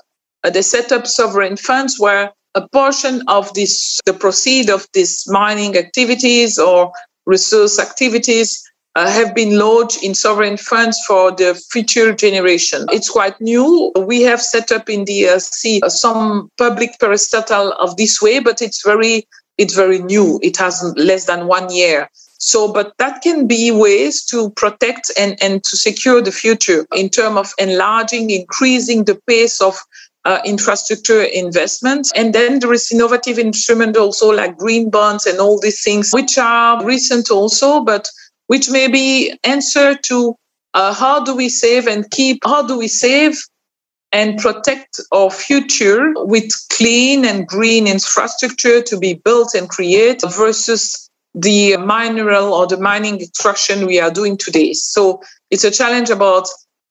uh, 0.44 0.50
they 0.50 0.62
set 0.62 0.92
up 0.92 1.06
sovereign 1.06 1.56
funds 1.56 1.98
where 1.98 2.32
a 2.54 2.68
portion 2.68 3.22
of 3.26 3.52
this, 3.54 4.00
the 4.06 4.12
proceed 4.12 4.70
of 4.70 4.86
these 4.92 5.24
mining 5.28 5.76
activities 5.76 6.58
or 6.58 6.92
resource 7.26 7.78
activities 7.78 8.62
uh, 8.96 9.10
have 9.10 9.34
been 9.34 9.58
lodged 9.58 10.04
in 10.04 10.14
sovereign 10.14 10.56
funds 10.56 11.02
for 11.06 11.32
the 11.32 11.54
future 11.72 12.14
generation. 12.14 12.86
It's 12.92 13.10
quite 13.10 13.40
new. 13.40 13.92
We 13.96 14.22
have 14.22 14.40
set 14.40 14.70
up 14.70 14.88
in 14.88 15.04
DRC 15.04 15.82
uh, 15.82 15.88
some 15.88 16.48
public 16.58 16.90
parastatal 17.00 17.72
of 17.80 17.96
this 17.96 18.22
way, 18.22 18.38
but 18.38 18.62
it's 18.62 18.84
very 18.84 19.26
it's 19.58 19.74
very 19.74 20.00
new. 20.00 20.40
It 20.42 20.56
has 20.58 20.82
less 20.96 21.26
than 21.26 21.46
one 21.46 21.72
year. 21.72 22.08
So, 22.38 22.72
but 22.72 22.92
that 22.98 23.22
can 23.22 23.46
be 23.46 23.70
ways 23.70 24.24
to 24.26 24.50
protect 24.50 25.10
and, 25.18 25.40
and 25.42 25.62
to 25.64 25.76
secure 25.76 26.20
the 26.20 26.32
future 26.32 26.86
in 26.94 27.08
terms 27.08 27.38
of 27.38 27.54
enlarging, 27.58 28.30
increasing 28.30 29.04
the 29.04 29.18
pace 29.26 29.60
of 29.60 29.78
uh, 30.24 30.40
infrastructure 30.44 31.22
investments. 31.22 32.12
And 32.14 32.34
then 32.34 32.60
there 32.60 32.72
is 32.72 32.90
innovative 32.90 33.38
instrument 33.38 33.96
also 33.96 34.30
like 34.30 34.56
green 34.56 34.90
bonds 34.90 35.26
and 35.26 35.38
all 35.38 35.60
these 35.60 35.82
things, 35.82 36.10
which 36.12 36.38
are 36.38 36.84
recent 36.84 37.30
also, 37.30 37.82
but 37.82 38.08
which 38.46 38.70
may 38.70 38.88
be 38.88 39.34
answer 39.44 39.94
to 39.94 40.34
uh, 40.74 40.92
how 40.92 41.22
do 41.22 41.34
we 41.34 41.48
save 41.48 41.86
and 41.86 42.10
keep, 42.10 42.40
how 42.44 42.66
do 42.66 42.76
we 42.76 42.88
save 42.88 43.38
and 44.12 44.38
protect 44.38 45.00
our 45.12 45.30
future 45.30 46.12
with 46.16 46.50
clean 46.72 47.24
and 47.24 47.46
green 47.46 47.86
infrastructure 47.86 48.80
to 48.80 48.98
be 48.98 49.14
built 49.14 49.54
and 49.54 49.68
create 49.68 50.22
versus 50.22 51.10
the 51.34 51.76
mineral 51.78 52.54
or 52.54 52.66
the 52.66 52.78
mining 52.78 53.20
extraction 53.20 53.86
we 53.86 53.98
are 53.98 54.10
doing 54.10 54.36
today. 54.36 54.72
So 54.72 55.20
it's 55.50 55.64
a 55.64 55.70
challenge 55.70 56.10
about 56.10 56.48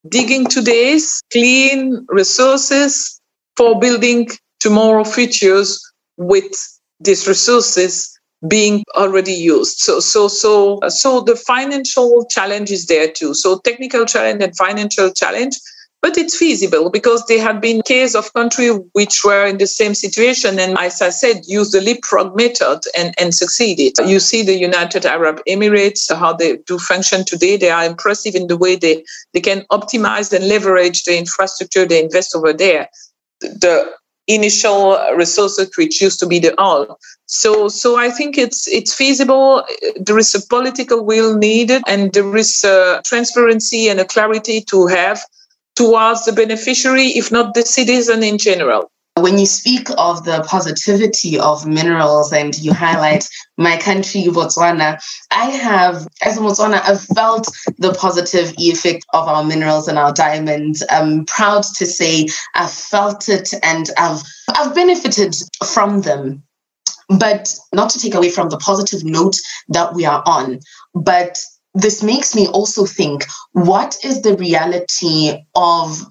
digging 0.10 0.46
today's 0.48 1.22
clean 1.32 2.06
resources 2.10 3.22
for 3.56 3.80
building 3.80 4.30
tomorrow 4.60 5.04
futures 5.04 5.80
with 6.18 6.54
these 7.00 7.28
resources 7.28 8.18
being 8.48 8.84
already 8.96 9.34
used. 9.34 9.80
So, 9.80 10.00
so, 10.00 10.28
so, 10.28 10.80
uh, 10.80 10.90
so 10.90 11.22
the 11.22 11.36
financial 11.36 12.26
challenge 12.30 12.72
is 12.72 12.88
there 12.88 13.10
too. 13.10 13.34
So 13.34 13.60
technical 13.60 14.06
challenge 14.06 14.44
and 14.44 14.56
financial 14.56 15.12
challenge, 15.14 15.56
but 16.02 16.18
it's 16.18 16.36
feasible 16.36 16.90
because 16.90 17.26
there 17.28 17.42
had 17.42 17.62
been 17.62 17.82
cases 17.84 18.16
of 18.16 18.34
country 18.34 18.68
which 18.92 19.24
were 19.24 19.46
in 19.46 19.60
the 19.60 19.68
same 19.68 19.96
situation 19.96 20.60
and 20.60 20.78
as 20.78 21.02
I 21.02 21.10
said, 21.10 21.44
use 21.46 21.72
the 21.72 21.80
leapfrog 21.80 22.36
method 22.36 22.82
and, 22.98 23.14
and 23.18 23.34
succeeded. 23.34 23.98
You 24.06 24.20
see 24.20 24.44
the 24.44 24.58
United 24.58 25.06
Arab 25.06 25.40
Emirates, 25.48 26.14
how 26.14 26.34
they 26.34 26.58
do 26.68 26.78
function 26.78 27.24
today. 27.24 27.56
They 27.56 27.70
are 27.70 27.86
impressive 27.86 28.36
in 28.36 28.48
the 28.48 28.58
way 28.58 28.76
they, 28.76 29.06
they 29.34 29.42
can 29.42 29.62
optimize 29.72 30.34
and 30.34 30.50
leverage 30.50 31.04
the 31.04 31.18
infrastructure 31.18 31.86
they 31.86 32.04
invest 32.04 32.36
over 32.36 32.52
there 32.52 32.90
the 33.44 33.92
initial 34.28 34.98
resources 35.16 35.70
which 35.78 36.02
used 36.02 36.20
to 36.20 36.26
be 36.26 36.40
the 36.40 36.60
oil. 36.62 36.98
So, 37.26 37.68
so 37.68 37.98
I 37.98 38.10
think 38.10 38.38
it's 38.38 38.68
it's 38.68 38.94
feasible. 38.94 39.66
There 40.00 40.18
is 40.18 40.34
a 40.36 40.42
political 40.48 41.04
will 41.04 41.36
needed, 41.38 41.84
and 41.88 42.14
there 42.14 42.36
is 42.36 42.64
a 42.64 43.02
transparency 43.06 43.90
and 43.90 44.00
a 44.00 44.06
clarity 44.06 44.62
to 44.62 44.88
have 44.88 45.22
towards 45.76 46.26
the 46.26 46.32
beneficiary, 46.32 47.08
if 47.08 47.32
not 47.32 47.54
the 47.54 47.64
citizen 47.64 48.24
in 48.24 48.38
general. 48.38 48.92
When 49.24 49.38
you 49.38 49.46
speak 49.46 49.88
of 49.98 50.26
the 50.26 50.46
positivity 50.50 51.40
of 51.40 51.66
minerals 51.66 52.34
and 52.34 52.54
you 52.60 52.74
highlight 52.74 53.26
my 53.58 53.78
country, 53.78 54.24
Botswana, 54.24 55.02
I 55.32 55.46
have, 55.46 56.06
as 56.26 56.38
a 56.38 56.42
Botswana, 56.42 56.82
I've 56.84 57.02
felt 57.02 57.48
the 57.78 57.94
positive 57.94 58.54
effect 58.58 59.06
of 59.14 59.30
our 59.30 59.46
minerals 59.46 59.88
and 59.88 59.98
our 59.98 60.12
diamonds. 60.12 60.84
I'm 60.90 61.26
proud 61.26 61.64
to 61.78 61.86
say 61.86 62.28
I've 62.54 62.74
felt 62.74 63.30
it 63.30 63.54
and 63.64 63.90
I've, 63.98 64.22
I've 64.58 64.76
benefited 64.76 65.34
from 65.66 66.02
them. 66.02 66.44
But 67.08 67.56
not 67.74 67.92
to 67.92 68.00
take 68.00 68.16
away 68.16 68.30
from 68.30 68.50
the 68.50 68.58
positive 68.58 69.06
note 69.06 69.38
that 69.70 69.94
we 69.94 70.04
are 70.04 70.22
on, 70.26 70.60
but 70.94 71.40
this 71.74 72.04
makes 72.04 72.36
me 72.36 72.48
also 72.48 72.86
think 72.86 73.26
what 73.54 73.96
is 74.04 74.22
the 74.22 74.36
reality 74.36 75.34
of 75.56 76.06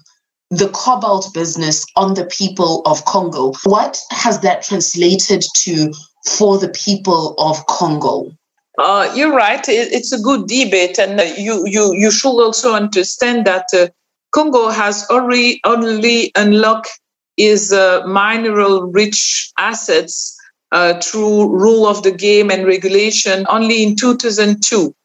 the 0.57 0.69
cobalt 0.69 1.33
business 1.33 1.85
on 1.95 2.13
the 2.13 2.25
people 2.25 2.81
of 2.85 3.03
Congo? 3.05 3.53
What 3.63 3.99
has 4.11 4.39
that 4.41 4.63
translated 4.63 5.43
to 5.55 5.93
for 6.37 6.57
the 6.57 6.69
people 6.69 7.35
of 7.37 7.65
Congo? 7.67 8.31
Uh, 8.77 9.11
you're 9.15 9.35
right. 9.35 9.63
It's 9.67 10.11
a 10.11 10.19
good 10.19 10.47
debate, 10.47 10.97
and 10.97 11.19
uh, 11.19 11.23
you 11.37 11.67
you 11.67 11.93
you 11.93 12.09
should 12.09 12.41
also 12.41 12.73
understand 12.73 13.45
that 13.45 13.67
uh, 13.73 13.87
Congo 14.31 14.69
has 14.69 15.05
already 15.09 15.61
only 15.63 16.31
unlocked 16.35 16.89
its 17.37 17.71
uh, 17.71 18.01
mineral-rich 18.07 19.51
assets 19.57 20.35
uh, 20.71 20.99
through 20.99 21.49
rule 21.49 21.85
of 21.87 22.01
the 22.01 22.11
game 22.11 22.49
and 22.49 22.65
regulation 22.65 23.45
only 23.47 23.83
in 23.83 23.95
2002. 23.95 24.95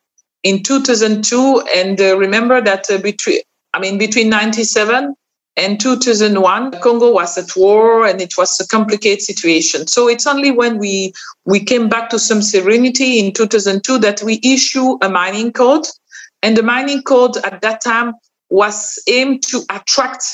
In 0.44 0.62
2002, 0.62 1.62
and 1.74 2.00
uh, 2.00 2.16
remember 2.16 2.62
that 2.62 2.86
between 3.02 3.40
I 3.74 3.80
mean 3.80 3.98
between 3.98 4.30
97 4.30 5.14
and 5.58 5.80
2001, 5.80 6.80
Congo 6.80 7.12
was 7.12 7.36
at 7.36 7.56
war 7.56 8.06
and 8.06 8.20
it 8.20 8.38
was 8.38 8.58
a 8.60 8.66
complicated 8.68 9.20
situation. 9.20 9.88
So 9.88 10.08
it's 10.08 10.26
only 10.26 10.52
when 10.52 10.78
we, 10.78 11.12
we 11.46 11.58
came 11.58 11.88
back 11.88 12.10
to 12.10 12.18
some 12.18 12.42
serenity 12.42 13.18
in 13.18 13.32
2002 13.32 13.98
that 13.98 14.22
we 14.22 14.40
issue 14.44 14.96
a 15.02 15.08
mining 15.08 15.52
code. 15.52 15.84
And 16.44 16.56
the 16.56 16.62
mining 16.62 17.02
code 17.02 17.36
at 17.38 17.60
that 17.62 17.80
time 17.82 18.14
was 18.50 19.02
aimed 19.08 19.42
to 19.48 19.62
attract 19.68 20.24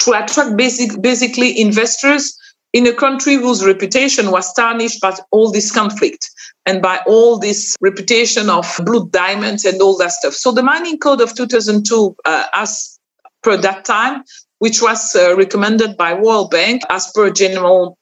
to 0.00 0.12
attract 0.12 0.56
basic, 0.56 1.00
basically 1.00 1.58
investors 1.58 2.36
in 2.72 2.86
a 2.86 2.92
country 2.92 3.34
whose 3.34 3.64
reputation 3.64 4.30
was 4.30 4.52
tarnished 4.52 5.00
by 5.00 5.16
all 5.30 5.50
this 5.50 5.70
conflict 5.70 6.28
and 6.66 6.82
by 6.82 6.98
all 7.06 7.38
this 7.38 7.76
reputation 7.80 8.50
of 8.50 8.66
blood 8.84 9.12
diamonds 9.12 9.64
and 9.64 9.80
all 9.80 9.96
that 9.98 10.10
stuff. 10.10 10.34
So 10.34 10.52
the 10.52 10.62
mining 10.62 10.98
code 10.98 11.20
of 11.20 11.34
2002, 11.34 12.16
uh, 12.24 12.44
per 13.42 13.56
that 13.56 13.84
time, 13.84 14.22
which 14.58 14.80
was 14.80 15.14
uh, 15.14 15.36
recommended 15.36 15.96
by 15.96 16.14
World 16.14 16.50
Bank 16.50 16.82
as 16.88 17.10
per 17.12 17.30
general 17.30 17.98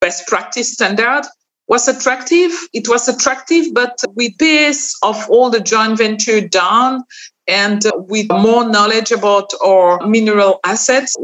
best 0.00 0.26
practice 0.26 0.72
standard, 0.72 1.22
was 1.68 1.86
attractive. 1.86 2.50
It 2.72 2.88
was 2.88 3.08
attractive, 3.08 3.72
but 3.72 4.02
with 4.14 4.36
pace 4.38 4.96
of 5.02 5.16
all 5.30 5.50
the 5.50 5.60
joint 5.60 5.98
venture 5.98 6.40
done 6.40 7.04
and 7.46 7.82
with 7.94 8.28
more 8.30 8.68
knowledge 8.68 9.12
about 9.12 9.50
our 9.64 10.04
mineral 10.06 10.58
assets, 10.64 11.16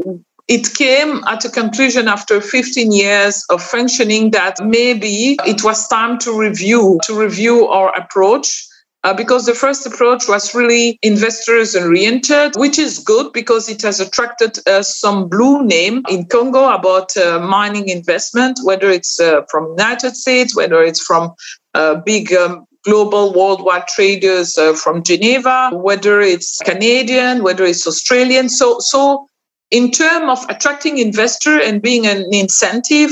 it 0.47 0.73
came 0.75 1.21
at 1.27 1.43
a 1.43 1.49
conclusion 1.49 2.07
after 2.07 2.39
15 2.39 2.91
years 2.91 3.43
of 3.49 3.61
functioning 3.61 4.31
that 4.31 4.55
maybe 4.63 5.37
it 5.45 5.63
was 5.63 5.87
time 5.87 6.17
to 6.19 6.37
review 6.37 6.99
to 7.03 7.19
review 7.19 7.67
our 7.67 7.93
approach 7.97 8.66
uh, 9.07 9.13
because 9.13 9.45
the 9.45 9.55
first 9.55 9.87
approach 9.87 10.27
was 10.27 10.53
really 10.53 10.99
investors 11.01 11.77
oriented, 11.77 12.51
which 12.57 12.77
is 12.77 12.99
good 12.99 13.31
because 13.31 13.69
it 13.69 13.81
has 13.81 14.01
attracted 14.01 14.59
uh, 14.67 14.83
some 14.83 15.29
blue 15.29 15.63
name 15.63 16.03
in 16.09 16.25
Congo 16.25 16.67
about 16.73 17.15
uh, 17.15 17.39
mining 17.39 17.87
investment, 17.87 18.59
whether 18.65 18.89
it's 18.89 19.17
uh, 19.17 19.43
from 19.49 19.69
United 19.69 20.17
States, 20.17 20.57
whether 20.57 20.83
it's 20.83 21.01
from 21.01 21.33
uh, 21.73 21.95
big 22.05 22.33
um, 22.33 22.65
global 22.83 23.33
worldwide 23.33 23.87
traders 23.87 24.57
uh, 24.57 24.73
from 24.73 25.01
Geneva, 25.03 25.69
whether 25.71 26.19
it's 26.19 26.59
Canadian, 26.65 27.43
whether 27.43 27.63
it's 27.63 27.87
Australian. 27.87 28.49
So, 28.49 28.79
so 28.79 29.25
in 29.71 29.89
terms 29.89 30.37
of 30.37 30.49
attracting 30.49 30.97
investor 30.97 31.57
and 31.61 31.81
being 31.81 32.05
an 32.05 32.25
incentive, 32.33 33.11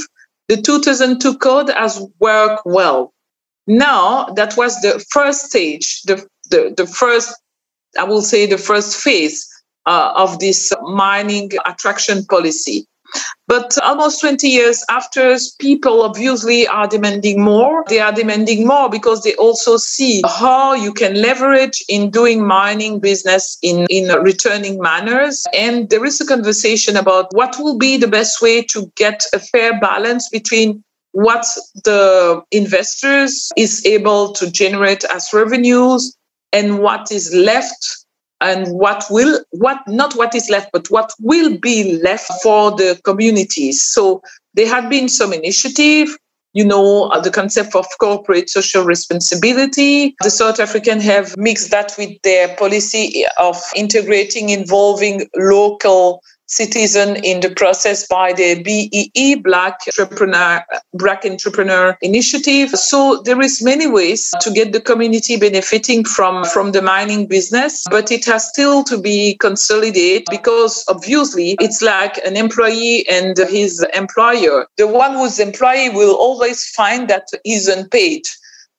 the 0.50 0.58
2002 0.58 1.38
code 1.38 1.70
has 1.70 2.06
worked 2.20 2.64
well. 2.66 3.14
Now, 3.68 4.26
that 4.36 4.56
was 4.58 4.80
the 4.82 5.04
first 5.10 5.46
stage, 5.46 6.02
the, 6.04 6.26
the, 6.50 6.74
the 6.76 6.88
first, 6.88 7.36
I 7.98 8.04
will 8.04 8.22
say, 8.22 8.46
the 8.46 8.58
first 8.58 8.98
phase 8.98 9.48
uh, 9.86 10.14
of 10.16 10.40
this 10.40 10.72
mining 10.84 11.52
attraction 11.66 12.26
policy. 12.26 12.86
But 13.48 13.78
almost 13.84 14.20
20 14.22 14.48
years 14.48 14.84
after, 14.90 15.38
people 15.60 16.02
obviously 16.02 16.68
are 16.68 16.88
demanding 16.88 17.42
more. 17.42 17.84
They 17.88 18.00
are 18.00 18.12
demanding 18.12 18.66
more 18.66 18.90
because 18.90 19.24
they 19.24 19.36
also 19.36 19.78
see 19.78 20.24
how 20.26 20.74
you 20.74 20.92
can 20.92 21.22
leverage 21.22 21.84
in 21.88 22.10
doing 22.10 22.46
mining 22.46 23.00
business 23.00 23.58
in, 23.62 23.86
in 23.90 24.08
returning 24.22 24.80
manners. 24.80 25.46
And 25.54 25.90
there 25.90 26.04
is 26.04 26.20
a 26.20 26.26
conversation 26.26 26.98
about 26.98 27.28
what 27.34 27.56
will 27.60 27.78
be 27.78 27.98
the 27.98 28.08
best 28.08 28.42
way 28.42 28.64
to 28.64 28.92
get 28.96 29.24
a 29.34 29.40
fair 29.40 29.80
balance 29.80 30.28
between 30.30 30.84
what 31.16 31.46
the 31.86 32.44
investors 32.52 33.50
is 33.56 33.86
able 33.86 34.34
to 34.34 34.52
generate 34.52 35.06
as 35.06 35.34
revenues 35.34 36.14
and 36.52 36.80
what 36.80 37.10
is 37.10 37.34
left 37.34 38.06
and 38.42 38.68
what 38.78 39.06
will 39.10 39.42
what 39.52 39.80
not 39.88 40.14
what 40.16 40.36
is 40.36 40.50
left 40.50 40.70
but 40.74 40.88
what 40.92 41.14
will 41.22 41.58
be 41.58 41.98
left 42.02 42.30
for 42.44 42.72
the 42.72 43.00
communities 43.06 43.82
so 43.82 44.22
there 44.56 44.68
have 44.68 44.90
been 44.90 45.08
some 45.08 45.32
initiative 45.32 46.18
you 46.52 46.66
know 46.66 47.04
uh, 47.04 47.20
the 47.22 47.32
concept 47.32 47.76
of 47.76 47.86
corporate 48.00 48.50
social 48.50 48.84
responsibility. 48.84 50.16
The 50.22 50.30
south 50.30 50.60
african 50.60 51.00
have 51.00 51.38
mixed 51.38 51.72
that 51.72 51.94
with 51.98 52.22
their 52.24 52.56
policy 52.58 53.24
of 53.38 53.62
integrating 53.74 54.50
involving 54.50 55.30
local 55.38 56.22
citizen 56.48 57.18
in 57.18 57.40
the 57.40 57.50
process 57.50 58.08
by 58.08 58.34
the 58.34 58.62
BEE 58.62 59.36
Black 59.36 59.80
Entrepreneur 59.88 60.64
Black 60.94 61.26
Entrepreneur 61.26 61.98
Initiative. 62.02 62.70
So 62.70 63.22
there 63.26 63.42
is 63.42 63.64
many 63.64 63.88
ways 63.88 64.32
to 64.42 64.52
get 64.52 64.72
the 64.72 64.82
community 64.82 65.38
benefiting 65.38 66.04
from 66.04 66.46
from 66.46 66.72
the 66.72 66.82
mining 66.82 67.28
business, 67.28 67.84
but 67.90 68.12
it 68.12 68.26
has 68.26 68.48
still 68.48 68.84
to 68.86 69.00
be 69.00 69.36
consolidated 69.36 70.26
because 70.30 70.84
obviously 70.88 71.56
it's 71.60 71.82
like 71.82 72.18
an 72.26 72.38
employee 72.38 73.08
and 73.10 73.38
his 73.38 73.86
employer. 73.94 74.68
The 74.78 74.88
one 74.88 75.14
whose 75.14 75.40
employee 75.40 75.90
will 75.90 76.16
always 76.16 76.68
find 76.70 77.10
that 77.10 77.28
he's 77.44 77.68
unpaid. 77.68 78.24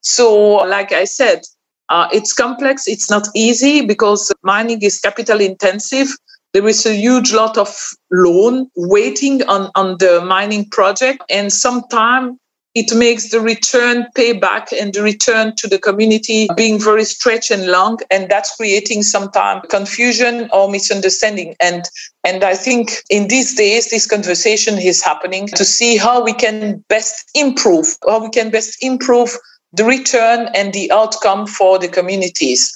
So, 0.00 0.55
like 0.55 0.92
I 0.92 1.05
said, 1.05 1.42
uh, 1.88 2.09
it's 2.12 2.33
complex. 2.33 2.87
It's 2.87 3.11
not 3.11 3.29
easy 3.35 3.85
because 3.85 4.33
mining 4.42 4.83
is 4.83 5.00
capital 5.00 5.40
intensive 5.40 6.09
there 6.57 6.66
is 6.66 6.87
a 6.87 6.97
huge 6.97 7.35
lot 7.35 7.59
of 7.59 7.69
loan 8.11 8.71
waiting 8.77 9.47
on, 9.47 9.71
on 9.75 9.99
the 9.99 10.25
mining 10.25 10.64
project 10.71 11.23
and 11.29 11.53
sometimes 11.53 12.38
it 12.75 12.97
makes 12.97 13.31
the 13.31 13.40
return 13.40 14.07
payback 14.16 14.69
and 14.73 14.95
the 14.95 15.03
return 15.03 15.55
to 15.57 15.69
the 15.69 15.79
community 15.79 16.49
being 16.57 16.81
very 16.81 17.05
stretched 17.05 17.51
and 17.51 17.66
long 17.66 17.99
and 18.11 18.31
that's 18.31 18.57
creating 18.57 19.03
sometimes 19.03 19.66
confusion 19.69 20.49
or 20.51 20.71
misunderstanding. 20.71 21.55
And 21.61 21.85
and 22.25 22.42
i 22.42 22.55
think 22.55 23.03
in 23.11 23.29
these 23.29 23.55
days 23.55 23.90
this 23.90 24.07
conversation 24.07 24.79
is 24.79 25.05
happening 25.05 25.49
to 25.49 25.64
see 25.64 25.99
how 25.99 26.25
we 26.25 26.33
can 26.33 26.83
best 26.88 27.31
improve 27.35 27.87
how 28.09 28.23
we 28.23 28.31
can 28.31 28.51
best 28.51 28.83
improve 28.83 29.37
the 29.75 29.85
return 29.85 30.49
and 30.55 30.73
the 30.73 30.90
outcome 30.90 31.47
for 31.47 31.79
the 31.79 31.88
communities 31.88 32.73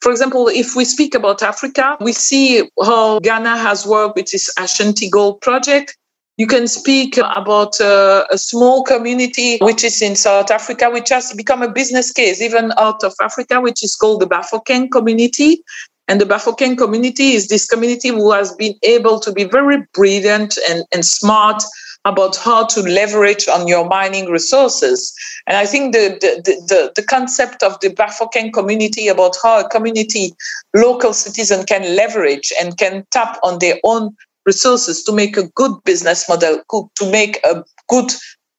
for 0.00 0.10
example, 0.10 0.48
if 0.48 0.74
we 0.74 0.84
speak 0.84 1.14
about 1.14 1.42
Africa, 1.42 1.96
we 2.00 2.12
see 2.12 2.68
how 2.82 3.20
Ghana 3.20 3.56
has 3.58 3.86
worked 3.86 4.16
with 4.16 4.32
its 4.32 4.52
Ashanti 4.58 5.10
Gold 5.10 5.40
project. 5.40 5.96
You 6.38 6.46
can 6.46 6.68
speak 6.68 7.18
about 7.18 7.78
uh, 7.82 8.24
a 8.30 8.38
small 8.38 8.82
community 8.82 9.58
which 9.60 9.84
is 9.84 10.00
in 10.00 10.16
South 10.16 10.50
Africa, 10.50 10.88
which 10.88 11.10
has 11.10 11.34
become 11.34 11.62
a 11.62 11.70
business 11.70 12.12
case 12.12 12.40
even 12.40 12.72
out 12.78 13.04
of 13.04 13.12
Africa, 13.20 13.60
which 13.60 13.84
is 13.84 13.94
called 13.94 14.22
the 14.22 14.26
Bafokeng 14.26 14.90
community. 14.90 15.62
And 16.08 16.18
the 16.18 16.24
Bafokeng 16.24 16.78
community 16.78 17.34
is 17.34 17.48
this 17.48 17.66
community 17.66 18.08
who 18.08 18.32
has 18.32 18.54
been 18.54 18.74
able 18.82 19.20
to 19.20 19.32
be 19.32 19.44
very 19.44 19.86
brilliant 19.92 20.58
and, 20.70 20.82
and 20.92 21.04
smart 21.04 21.62
about 22.04 22.36
how 22.36 22.64
to 22.66 22.80
leverage 22.82 23.46
on 23.48 23.68
your 23.68 23.86
mining 23.86 24.26
resources. 24.26 25.14
And 25.46 25.56
I 25.56 25.66
think 25.66 25.92
the, 25.92 26.16
the, 26.20 26.52
the, 26.66 26.92
the 26.96 27.02
concept 27.02 27.62
of 27.62 27.78
the 27.80 27.90
Bafokeng 27.90 28.52
community 28.52 29.08
about 29.08 29.36
how 29.42 29.60
a 29.60 29.68
community, 29.68 30.32
local 30.74 31.12
citizen 31.12 31.64
can 31.66 31.96
leverage 31.96 32.52
and 32.60 32.78
can 32.78 33.06
tap 33.10 33.38
on 33.42 33.58
their 33.58 33.76
own 33.84 34.16
resources 34.46 35.02
to 35.04 35.12
make 35.12 35.36
a 35.36 35.48
good 35.48 35.72
business 35.84 36.28
model, 36.28 36.62
to 36.70 37.10
make 37.10 37.38
a 37.44 37.62
good 37.88 38.10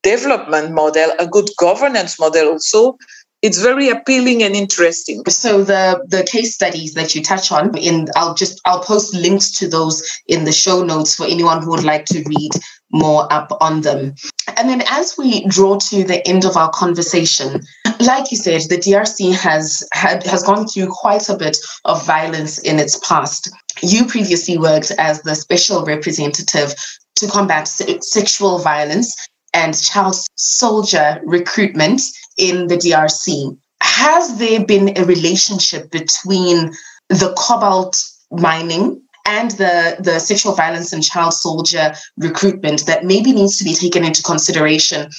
development 0.03 0.73
model, 0.73 1.11
a 1.19 1.27
good 1.27 1.49
governance 1.59 2.19
model 2.19 2.49
also, 2.49 2.97
it's 3.41 3.59
very 3.59 3.89
appealing 3.89 4.43
and 4.43 4.55
interesting. 4.55 5.23
So 5.27 5.63
the 5.63 6.03
the 6.07 6.23
case 6.23 6.53
studies 6.53 6.93
that 6.93 7.15
you 7.15 7.23
touch 7.23 7.51
on 7.51 7.75
in 7.75 8.07
I'll 8.15 8.35
just 8.35 8.61
I'll 8.65 8.83
post 8.83 9.15
links 9.15 9.49
to 9.59 9.67
those 9.67 10.03
in 10.27 10.45
the 10.45 10.51
show 10.51 10.83
notes 10.83 11.15
for 11.15 11.25
anyone 11.25 11.63
who 11.63 11.71
would 11.71 11.83
like 11.83 12.05
to 12.05 12.23
read 12.27 12.51
more 12.91 13.31
up 13.31 13.55
on 13.61 13.81
them. 13.81 14.13
And 14.57 14.69
then 14.69 14.83
as 14.89 15.15
we 15.17 15.45
draw 15.47 15.79
to 15.79 16.03
the 16.03 16.25
end 16.27 16.45
of 16.45 16.57
our 16.57 16.69
conversation, 16.69 17.61
like 17.99 18.31
you 18.31 18.37
said, 18.37 18.61
the 18.61 18.77
DRC 18.77 19.33
has 19.35 19.87
had 19.93 20.23
has 20.23 20.43
gone 20.43 20.67
through 20.67 20.87
quite 20.87 21.29
a 21.29 21.37
bit 21.37 21.57
of 21.85 22.05
violence 22.05 22.57
in 22.59 22.79
its 22.79 22.97
past. 23.07 23.49
You 23.81 24.05
previously 24.05 24.57
worked 24.57 24.91
as 24.97 25.21
the 25.21 25.35
special 25.35 25.83
representative 25.85 26.73
to 27.15 27.27
combat 27.27 27.67
se- 27.67 27.99
sexual 28.01 28.59
violence 28.59 29.15
and 29.53 29.79
child 29.79 30.15
soldier 30.35 31.21
recruitment 31.23 32.01
in 32.37 32.67
the 32.67 32.77
DRC. 32.77 33.57
Has 33.81 34.37
there 34.37 34.65
been 34.65 34.97
a 34.97 35.05
relationship 35.05 35.91
between 35.91 36.71
the 37.09 37.33
cobalt 37.37 38.01
mining 38.31 39.01
and 39.25 39.51
the, 39.51 39.97
the 39.99 40.19
sexual 40.19 40.53
violence 40.53 40.93
and 40.93 41.03
child 41.03 41.33
soldier 41.33 41.93
recruitment 42.17 42.85
that 42.85 43.05
maybe 43.05 43.31
needs 43.31 43.57
to 43.57 43.63
be 43.63 43.73
taken 43.73 44.03
into 44.03 44.23
consideration 44.23 45.09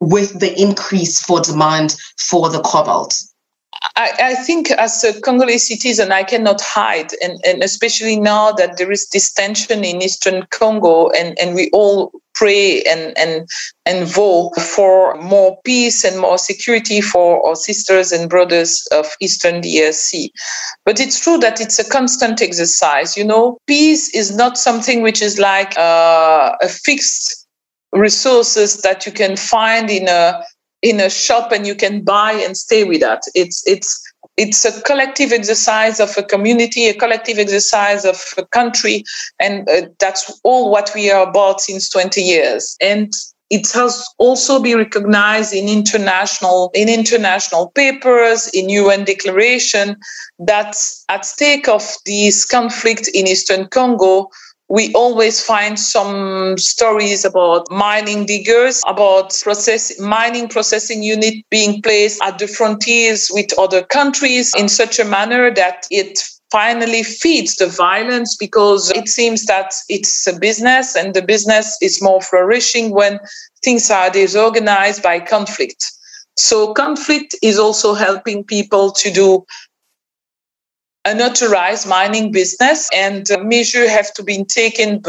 with 0.00 0.38
the 0.40 0.60
increase 0.60 1.22
for 1.22 1.40
demand 1.40 1.96
for 2.18 2.50
the 2.50 2.60
cobalt? 2.60 3.14
I, 3.96 4.12
I, 4.20 4.34
think 4.34 4.70
as 4.72 5.04
a 5.04 5.20
Congolese 5.20 5.68
citizen, 5.68 6.10
I 6.10 6.24
cannot 6.24 6.60
hide, 6.60 7.12
and, 7.22 7.40
and 7.46 7.62
especially 7.62 8.18
now 8.18 8.50
that 8.52 8.76
there 8.76 8.90
is 8.90 9.08
this 9.08 9.32
tension 9.32 9.84
in 9.84 10.02
Eastern 10.02 10.46
Congo, 10.50 11.10
and, 11.10 11.38
and 11.38 11.54
we 11.54 11.70
all 11.72 12.10
pray 12.34 12.82
and, 12.82 13.16
and, 13.16 13.48
and 13.86 14.08
vote 14.08 14.54
for 14.56 15.14
more 15.22 15.58
peace 15.64 16.04
and 16.04 16.20
more 16.20 16.38
security 16.38 17.00
for 17.00 17.46
our 17.46 17.54
sisters 17.54 18.10
and 18.10 18.28
brothers 18.28 18.86
of 18.90 19.06
Eastern 19.20 19.62
DRC. 19.62 20.30
But 20.84 20.98
it's 20.98 21.22
true 21.22 21.38
that 21.38 21.60
it's 21.60 21.78
a 21.78 21.88
constant 21.88 22.42
exercise. 22.42 23.16
You 23.16 23.24
know, 23.24 23.58
peace 23.66 24.12
is 24.14 24.34
not 24.34 24.58
something 24.58 25.02
which 25.02 25.22
is 25.22 25.38
like 25.38 25.78
uh, 25.78 26.56
a 26.60 26.68
fixed 26.68 27.46
resources 27.92 28.78
that 28.78 29.06
you 29.06 29.12
can 29.12 29.36
find 29.36 29.88
in 29.88 30.08
a 30.08 30.42
in 30.84 31.00
a 31.00 31.08
shop 31.08 31.50
and 31.50 31.66
you 31.66 31.74
can 31.74 32.04
buy 32.04 32.32
and 32.32 32.56
stay 32.56 32.84
with 32.84 33.00
that. 33.00 33.22
It's 33.34 33.66
it's 33.66 34.00
it's 34.36 34.64
a 34.64 34.82
collective 34.82 35.32
exercise 35.32 35.98
of 35.98 36.16
a 36.18 36.22
community, 36.22 36.86
a 36.86 36.94
collective 36.94 37.38
exercise 37.38 38.04
of 38.04 38.22
a 38.36 38.44
country, 38.46 39.02
and 39.40 39.68
uh, 39.68 39.88
that's 39.98 40.40
all 40.44 40.70
what 40.70 40.90
we 40.94 41.10
are 41.10 41.28
about 41.28 41.60
since 41.60 41.88
20 41.88 42.20
years. 42.20 42.76
And 42.80 43.12
it 43.50 43.70
has 43.72 44.06
also 44.18 44.60
been 44.60 44.78
recognized 44.78 45.54
in 45.54 45.68
international 45.68 46.70
in 46.74 46.88
international 46.88 47.70
papers, 47.70 48.48
in 48.48 48.68
UN 48.68 49.04
declaration 49.04 49.96
that 50.38 50.76
at 51.08 51.24
stake 51.24 51.68
of 51.68 51.96
this 52.04 52.44
conflict 52.44 53.08
in 53.14 53.26
Eastern 53.26 53.68
Congo 53.68 54.28
we 54.74 54.92
always 54.92 55.40
find 55.40 55.78
some 55.78 56.58
stories 56.58 57.24
about 57.24 57.70
mining 57.70 58.26
diggers, 58.26 58.82
about 58.88 59.32
process 59.40 60.00
mining 60.00 60.48
processing 60.48 61.00
unit 61.00 61.34
being 61.48 61.80
placed 61.80 62.20
at 62.24 62.40
the 62.40 62.48
frontiers 62.48 63.30
with 63.32 63.56
other 63.56 63.84
countries 63.84 64.52
in 64.58 64.68
such 64.68 64.98
a 64.98 65.04
manner 65.04 65.54
that 65.54 65.86
it 65.92 66.18
finally 66.50 67.04
feeds 67.04 67.54
the 67.54 67.68
violence 67.68 68.36
because 68.36 68.90
it 68.96 69.08
seems 69.08 69.44
that 69.44 69.72
it's 69.88 70.26
a 70.26 70.36
business 70.40 70.96
and 70.96 71.14
the 71.14 71.22
business 71.22 71.78
is 71.80 72.02
more 72.02 72.20
flourishing 72.20 72.90
when 72.90 73.20
things 73.62 73.92
are 73.92 74.10
disorganized 74.10 75.04
by 75.04 75.20
conflict. 75.20 75.84
So 76.36 76.74
conflict 76.74 77.36
is 77.44 77.60
also 77.60 77.94
helping 77.94 78.42
people 78.42 78.90
to 78.90 79.12
do 79.12 79.44
unauthorized 81.04 81.86
mining 81.86 82.32
business 82.32 82.88
and 82.94 83.28
measures 83.40 83.90
have 83.90 84.12
to 84.14 84.22
be 84.22 84.44
taken 84.44 85.02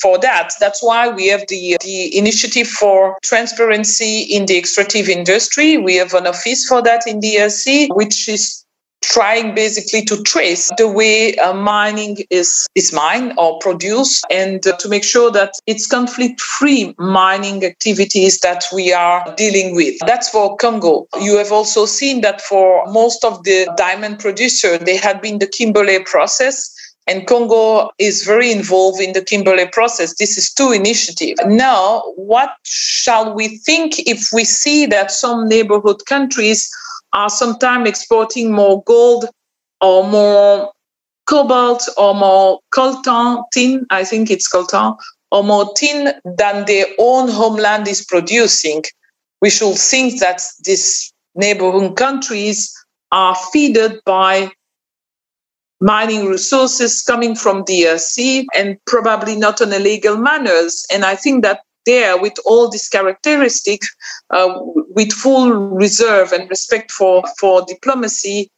for 0.00 0.18
that. 0.18 0.52
That's 0.60 0.82
why 0.82 1.08
we 1.08 1.28
have 1.28 1.46
the, 1.48 1.76
the 1.82 2.16
initiative 2.16 2.66
for 2.66 3.16
transparency 3.22 4.22
in 4.22 4.46
the 4.46 4.56
extractive 4.56 5.08
industry. 5.08 5.76
We 5.76 5.96
have 5.96 6.14
an 6.14 6.26
office 6.26 6.66
for 6.66 6.82
that 6.82 7.06
in 7.06 7.20
DRC, 7.20 7.88
which 7.94 8.28
is 8.28 8.63
trying 9.12 9.54
basically 9.54 10.02
to 10.02 10.22
trace 10.22 10.70
the 10.78 10.88
way 10.88 11.36
uh, 11.36 11.52
mining 11.52 12.18
is 12.30 12.66
is 12.74 12.92
mined 12.92 13.32
or 13.38 13.58
produced 13.58 14.24
and 14.30 14.66
uh, 14.66 14.76
to 14.76 14.88
make 14.88 15.04
sure 15.04 15.30
that 15.30 15.52
it's 15.66 15.86
conflict 15.86 16.40
free 16.40 16.94
mining 16.98 17.64
activities 17.64 18.40
that 18.40 18.64
we 18.72 18.92
are 18.92 19.34
dealing 19.36 19.74
with 19.74 19.94
that's 20.06 20.28
for 20.28 20.56
congo 20.56 21.06
you 21.20 21.36
have 21.36 21.52
also 21.52 21.86
seen 21.86 22.20
that 22.20 22.40
for 22.40 22.84
most 22.86 23.24
of 23.24 23.42
the 23.44 23.68
diamond 23.76 24.18
producer 24.18 24.78
they 24.78 24.96
had 24.96 25.20
been 25.20 25.38
the 25.38 25.46
kimberley 25.46 26.02
process 26.04 26.74
and 27.06 27.26
Congo 27.26 27.90
is 27.98 28.24
very 28.24 28.50
involved 28.50 29.00
in 29.00 29.12
the 29.12 29.20
Kimberley 29.20 29.68
process. 29.68 30.14
This 30.14 30.38
is 30.38 30.52
two 30.52 30.72
initiatives. 30.72 31.38
Now, 31.46 32.02
what 32.16 32.56
shall 32.64 33.34
we 33.34 33.58
think 33.58 33.98
if 34.08 34.30
we 34.32 34.44
see 34.44 34.86
that 34.86 35.10
some 35.10 35.46
neighborhood 35.46 36.06
countries 36.06 36.70
are 37.14 37.30
sometimes 37.30 37.88
exporting 37.88 38.52
more 38.52 38.82
gold 38.84 39.26
or 39.80 40.06
more 40.08 40.72
cobalt 41.26 41.82
or 41.96 42.14
more 42.14 42.60
coltan, 42.74 43.42
tin, 43.52 43.86
I 43.90 44.04
think 44.04 44.30
it's 44.30 44.50
coltan, 44.50 44.96
or 45.30 45.42
more 45.42 45.72
tin 45.74 46.12
than 46.24 46.66
their 46.66 46.86
own 46.98 47.30
homeland 47.30 47.88
is 47.88 48.04
producing. 48.04 48.82
We 49.40 49.50
should 49.50 49.76
think 49.76 50.20
that 50.20 50.42
these 50.64 51.12
neighboring 51.34 51.94
countries 51.94 52.72
are 53.10 53.34
fed 53.34 54.00
by 54.04 54.50
mining 55.80 56.26
resources 56.26 57.02
coming 57.02 57.34
from 57.34 57.64
the 57.66 57.88
uh, 57.88 57.98
sea 57.98 58.46
and 58.54 58.78
probably 58.86 59.36
not 59.36 59.60
on 59.60 59.72
illegal 59.72 60.16
manners. 60.16 60.84
And 60.92 61.04
I 61.04 61.16
think 61.16 61.42
that 61.42 61.60
there 61.86 62.20
with 62.20 62.34
all 62.44 62.68
these 62.68 62.88
characteristics, 62.88 63.88
uh, 64.30 64.54
with 64.60 65.12
full 65.12 65.52
reserve 65.52 66.32
and 66.32 66.48
respect 66.50 66.90
for, 66.90 67.22
for 67.38 67.64
diplomacy, 67.66 68.50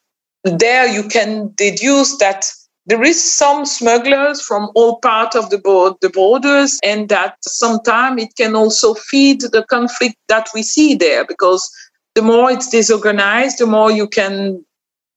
there 0.45 0.87
you 0.87 1.09
can 1.09 1.53
deduce 1.57 2.17
that 2.19 2.51
there 2.87 3.03
is 3.03 3.23
some 3.23 3.67
smugglers 3.67 4.41
from 4.41 4.71
all 4.77 5.01
parts 5.01 5.35
of 5.35 5.51
the, 5.51 5.59
the 6.01 6.11
borders 6.11 6.79
and 6.85 7.09
that 7.09 7.37
sometimes 7.43 8.23
it 8.23 8.37
can 8.37 8.55
also 8.55 8.95
feed 8.95 9.41
the 9.41 9.65
conflict 9.69 10.17
that 10.29 10.49
we 10.55 10.63
see 10.63 10.95
there 10.95 11.25
because 11.25 11.69
the 12.15 12.23
more 12.23 12.51
it's 12.51 12.69
disorganized, 12.69 13.59
the 13.59 13.67
more 13.67 13.91
you 13.91 14.07
can 14.07 14.65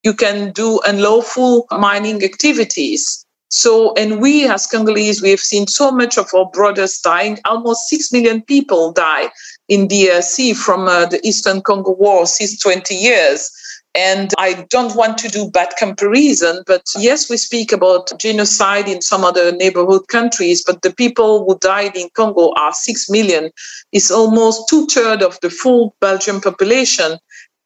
you 0.04 0.14
can 0.14 0.52
do 0.54 0.80
unlawful 0.88 1.68
mining 1.72 2.24
activities. 2.24 3.26
So, 3.50 3.94
and 3.96 4.22
we 4.22 4.48
as 4.48 4.68
Congolese, 4.68 5.22
we 5.22 5.32
have 5.32 5.40
seen 5.40 5.68
so 5.68 5.92
much 5.92 6.18
of 6.18 6.30
our 6.36 6.50
brothers 6.52 7.00
dying. 7.00 7.40
Almost 7.46 7.90
6 7.90 8.12
million 8.12 8.42
people 8.44 8.92
die 8.92 9.32
in 9.68 9.88
DRC 9.88 10.56
from 10.56 10.88
uh, 10.88 11.08
the 11.08 11.20
Eastern 11.28 11.62
Congo 11.62 11.94
War 11.94 12.28
since 12.28 12.60
20 12.60 12.94
years. 12.94 13.52
And 13.96 14.32
I 14.38 14.68
don't 14.70 14.96
want 14.96 15.18
to 15.20 15.30
do 15.30 15.50
bad 15.50 15.74
comparison, 15.80 16.64
but 16.68 16.84
yes, 16.96 17.28
we 17.28 17.38
speak 17.38 17.72
about 17.72 18.18
genocide 18.20 18.88
in 18.88 19.02
some 19.02 19.24
other 19.24 19.52
neighborhood 19.52 20.08
countries, 20.10 20.64
but 20.64 20.84
the 20.84 20.94
people 20.94 21.46
who 21.46 21.58
died 21.58 21.96
in 21.96 22.10
Congo 22.14 22.54
are 22.56 22.72
6 22.72 23.10
million. 23.10 23.50
It's 23.92 24.12
almost 24.12 24.70
two 24.70 24.86
thirds 24.86 25.24
of 25.24 25.40
the 25.42 25.50
full 25.50 25.96
Belgian 26.02 26.40
population. 26.40 27.18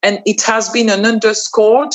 And 0.02 0.22
it 0.26 0.42
has 0.44 0.70
been 0.70 0.90
an 0.90 1.06
underscored 1.06 1.94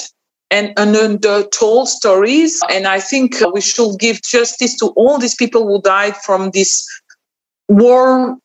and 0.50 0.78
undertold 0.78 1.88
stories. 1.88 2.62
And 2.70 2.86
I 2.86 3.00
think 3.00 3.36
we 3.52 3.60
should 3.60 3.98
give 3.98 4.22
justice 4.22 4.76
to 4.78 4.86
all 4.96 5.18
these 5.18 5.34
people 5.34 5.66
who 5.66 5.82
died 5.82 6.16
from 6.16 6.50
this 6.50 6.86
war 7.68 8.38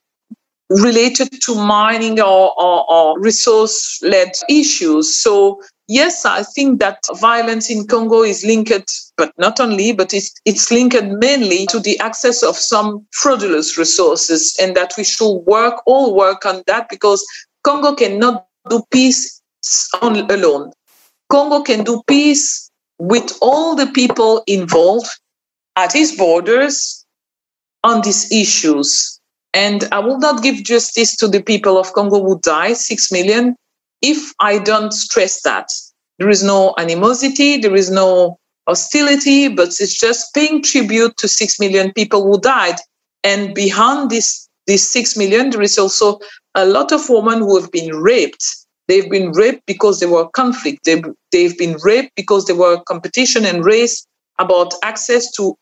related 0.69 1.41
to 1.43 1.55
mining 1.55 2.19
or, 2.19 2.53
or, 2.59 2.91
or 2.91 3.19
resource 3.19 3.99
led 4.01 4.31
issues. 4.49 5.13
So, 5.13 5.61
yes, 5.87 6.25
I 6.25 6.43
think 6.43 6.79
that 6.79 6.99
violence 7.19 7.69
in 7.69 7.85
Congo 7.87 8.23
is 8.23 8.43
linked, 8.43 8.91
but 9.17 9.31
not 9.37 9.59
only, 9.59 9.93
but 9.93 10.13
it's, 10.13 10.33
it's 10.45 10.71
linked 10.71 11.03
mainly 11.03 11.67
to 11.67 11.79
the 11.79 11.99
access 11.99 12.43
of 12.43 12.55
some 12.55 13.05
fraudulent 13.11 13.77
resources, 13.77 14.57
and 14.61 14.75
that 14.75 14.93
we 14.97 15.03
should 15.03 15.39
work, 15.45 15.75
all 15.85 16.15
work 16.15 16.45
on 16.45 16.63
that 16.67 16.89
because 16.89 17.23
Congo 17.63 17.93
cannot 17.93 18.47
do 18.69 18.81
peace 18.91 19.41
on, 20.01 20.29
alone. 20.31 20.71
Congo 21.29 21.61
can 21.61 21.83
do 21.83 22.01
peace 22.07 22.69
with 22.99 23.37
all 23.41 23.75
the 23.75 23.87
people 23.87 24.43
involved 24.47 25.09
at 25.75 25.95
its 25.95 26.15
borders 26.15 27.05
on 27.83 28.01
these 28.01 28.31
issues. 28.31 29.19
And 29.53 29.87
I 29.91 29.99
will 29.99 30.19
not 30.19 30.41
give 30.41 30.63
justice 30.63 31.15
to 31.17 31.27
the 31.27 31.41
people 31.41 31.77
of 31.77 31.93
Congo 31.93 32.23
who 32.23 32.39
died, 32.39 32.77
six 32.77 33.11
million, 33.11 33.55
if 34.01 34.33
I 34.39 34.59
don't 34.59 34.91
stress 34.91 35.41
that. 35.41 35.69
There 36.19 36.29
is 36.29 36.43
no 36.43 36.73
animosity, 36.77 37.57
there 37.57 37.75
is 37.75 37.91
no 37.91 38.37
hostility, 38.67 39.47
but 39.47 39.69
it's 39.79 39.97
just 39.97 40.33
paying 40.33 40.61
tribute 40.61 41.17
to 41.17 41.27
six 41.27 41.59
million 41.59 41.91
people 41.93 42.23
who 42.23 42.39
died. 42.39 42.75
And 43.23 43.53
behind 43.53 44.09
this, 44.09 44.47
this 44.67 44.89
six 44.89 45.17
million, 45.17 45.49
there 45.49 45.61
is 45.61 45.77
also 45.77 46.19
a 46.55 46.65
lot 46.65 46.91
of 46.91 47.09
women 47.09 47.39
who 47.39 47.59
have 47.59 47.71
been 47.71 47.95
raped 47.95 48.45
They've 48.87 49.09
been 49.09 49.31
raped 49.31 49.65
because 49.65 49.99
there 49.99 50.09
were 50.09 50.27
conflict. 50.29 50.85
They've, 50.85 51.03
they've 51.31 51.57
been 51.57 51.77
raped 51.83 52.11
because 52.15 52.45
there 52.45 52.55
were 52.55 52.81
competition 52.83 53.45
and 53.45 53.63
race 53.63 54.05
about 54.39 54.73
access 54.83 55.31
to 55.33 55.55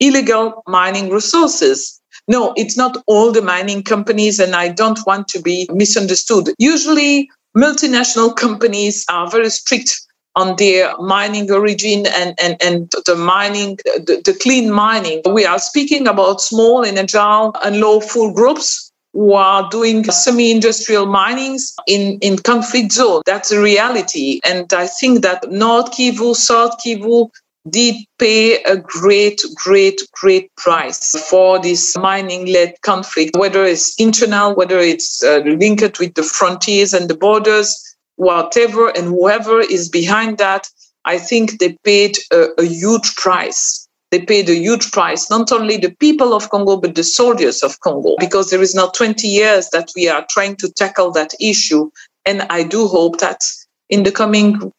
illegal 0.00 0.62
mining 0.66 1.10
resources. 1.10 2.00
No, 2.26 2.52
it's 2.56 2.76
not 2.76 3.02
all 3.06 3.32
the 3.32 3.42
mining 3.42 3.82
companies, 3.82 4.38
and 4.38 4.54
I 4.54 4.68
don't 4.68 4.98
want 5.06 5.28
to 5.28 5.40
be 5.40 5.66
misunderstood. 5.72 6.50
Usually, 6.58 7.30
multinational 7.56 8.36
companies 8.36 9.04
are 9.08 9.30
very 9.30 9.50
strict 9.50 9.98
on 10.36 10.54
their 10.56 10.96
mining 10.98 11.50
origin 11.50 12.06
and, 12.06 12.34
and, 12.40 12.62
and 12.62 12.92
the 13.06 13.16
mining, 13.16 13.76
the, 13.84 14.20
the 14.24 14.38
clean 14.40 14.70
mining. 14.70 15.22
We 15.32 15.44
are 15.44 15.58
speaking 15.58 16.06
about 16.06 16.40
small 16.40 16.84
and 16.84 16.98
agile 16.98 17.56
and 17.64 17.80
lawful 17.80 18.32
groups 18.32 18.87
who 19.18 19.32
are 19.32 19.68
doing 19.68 20.04
semi-industrial 20.04 21.04
minings 21.04 21.74
in, 21.88 22.20
in 22.20 22.38
conflict 22.38 22.92
zone. 22.92 23.20
That's 23.26 23.50
a 23.50 23.60
reality. 23.60 24.38
And 24.44 24.72
I 24.72 24.86
think 24.86 25.22
that 25.22 25.50
North 25.50 25.90
Kivu, 25.90 26.36
South 26.36 26.78
Kivu, 26.78 27.28
did 27.68 27.96
pay 28.20 28.62
a 28.62 28.76
great, 28.76 29.42
great, 29.56 30.00
great 30.12 30.54
price 30.54 31.18
for 31.28 31.58
this 31.58 31.96
mining 31.96 32.46
led 32.46 32.80
conflict, 32.82 33.36
whether 33.36 33.64
it's 33.64 33.92
internal, 33.98 34.54
whether 34.54 34.78
it's 34.78 35.20
uh, 35.24 35.38
linked 35.38 35.98
with 35.98 36.14
the 36.14 36.22
frontiers 36.22 36.94
and 36.94 37.10
the 37.10 37.16
borders, 37.16 37.76
whatever, 38.14 38.90
and 38.96 39.08
whoever 39.08 39.58
is 39.58 39.88
behind 39.88 40.38
that. 40.38 40.68
I 41.04 41.18
think 41.18 41.58
they 41.58 41.76
paid 41.82 42.18
a, 42.32 42.50
a 42.56 42.64
huge 42.64 43.16
price 43.16 43.87
they 44.10 44.20
paid 44.20 44.48
a 44.48 44.54
huge 44.54 44.90
price, 44.90 45.30
not 45.30 45.52
only 45.52 45.76
the 45.76 45.94
people 46.00 46.32
of 46.32 46.48
Congo, 46.50 46.76
but 46.76 46.94
the 46.94 47.04
soldiers 47.04 47.62
of 47.62 47.78
Congo, 47.80 48.14
because 48.18 48.50
there 48.50 48.62
is 48.62 48.74
now 48.74 48.88
20 48.88 49.28
years 49.28 49.68
that 49.70 49.90
we 49.94 50.08
are 50.08 50.26
trying 50.30 50.56
to 50.56 50.70
tackle 50.72 51.10
that 51.12 51.34
issue. 51.40 51.90
And 52.24 52.42
I 52.42 52.62
do 52.62 52.86
hope 52.86 53.18
that 53.20 53.44
in 53.90 54.04
the 54.04 54.12
coming 54.12 54.72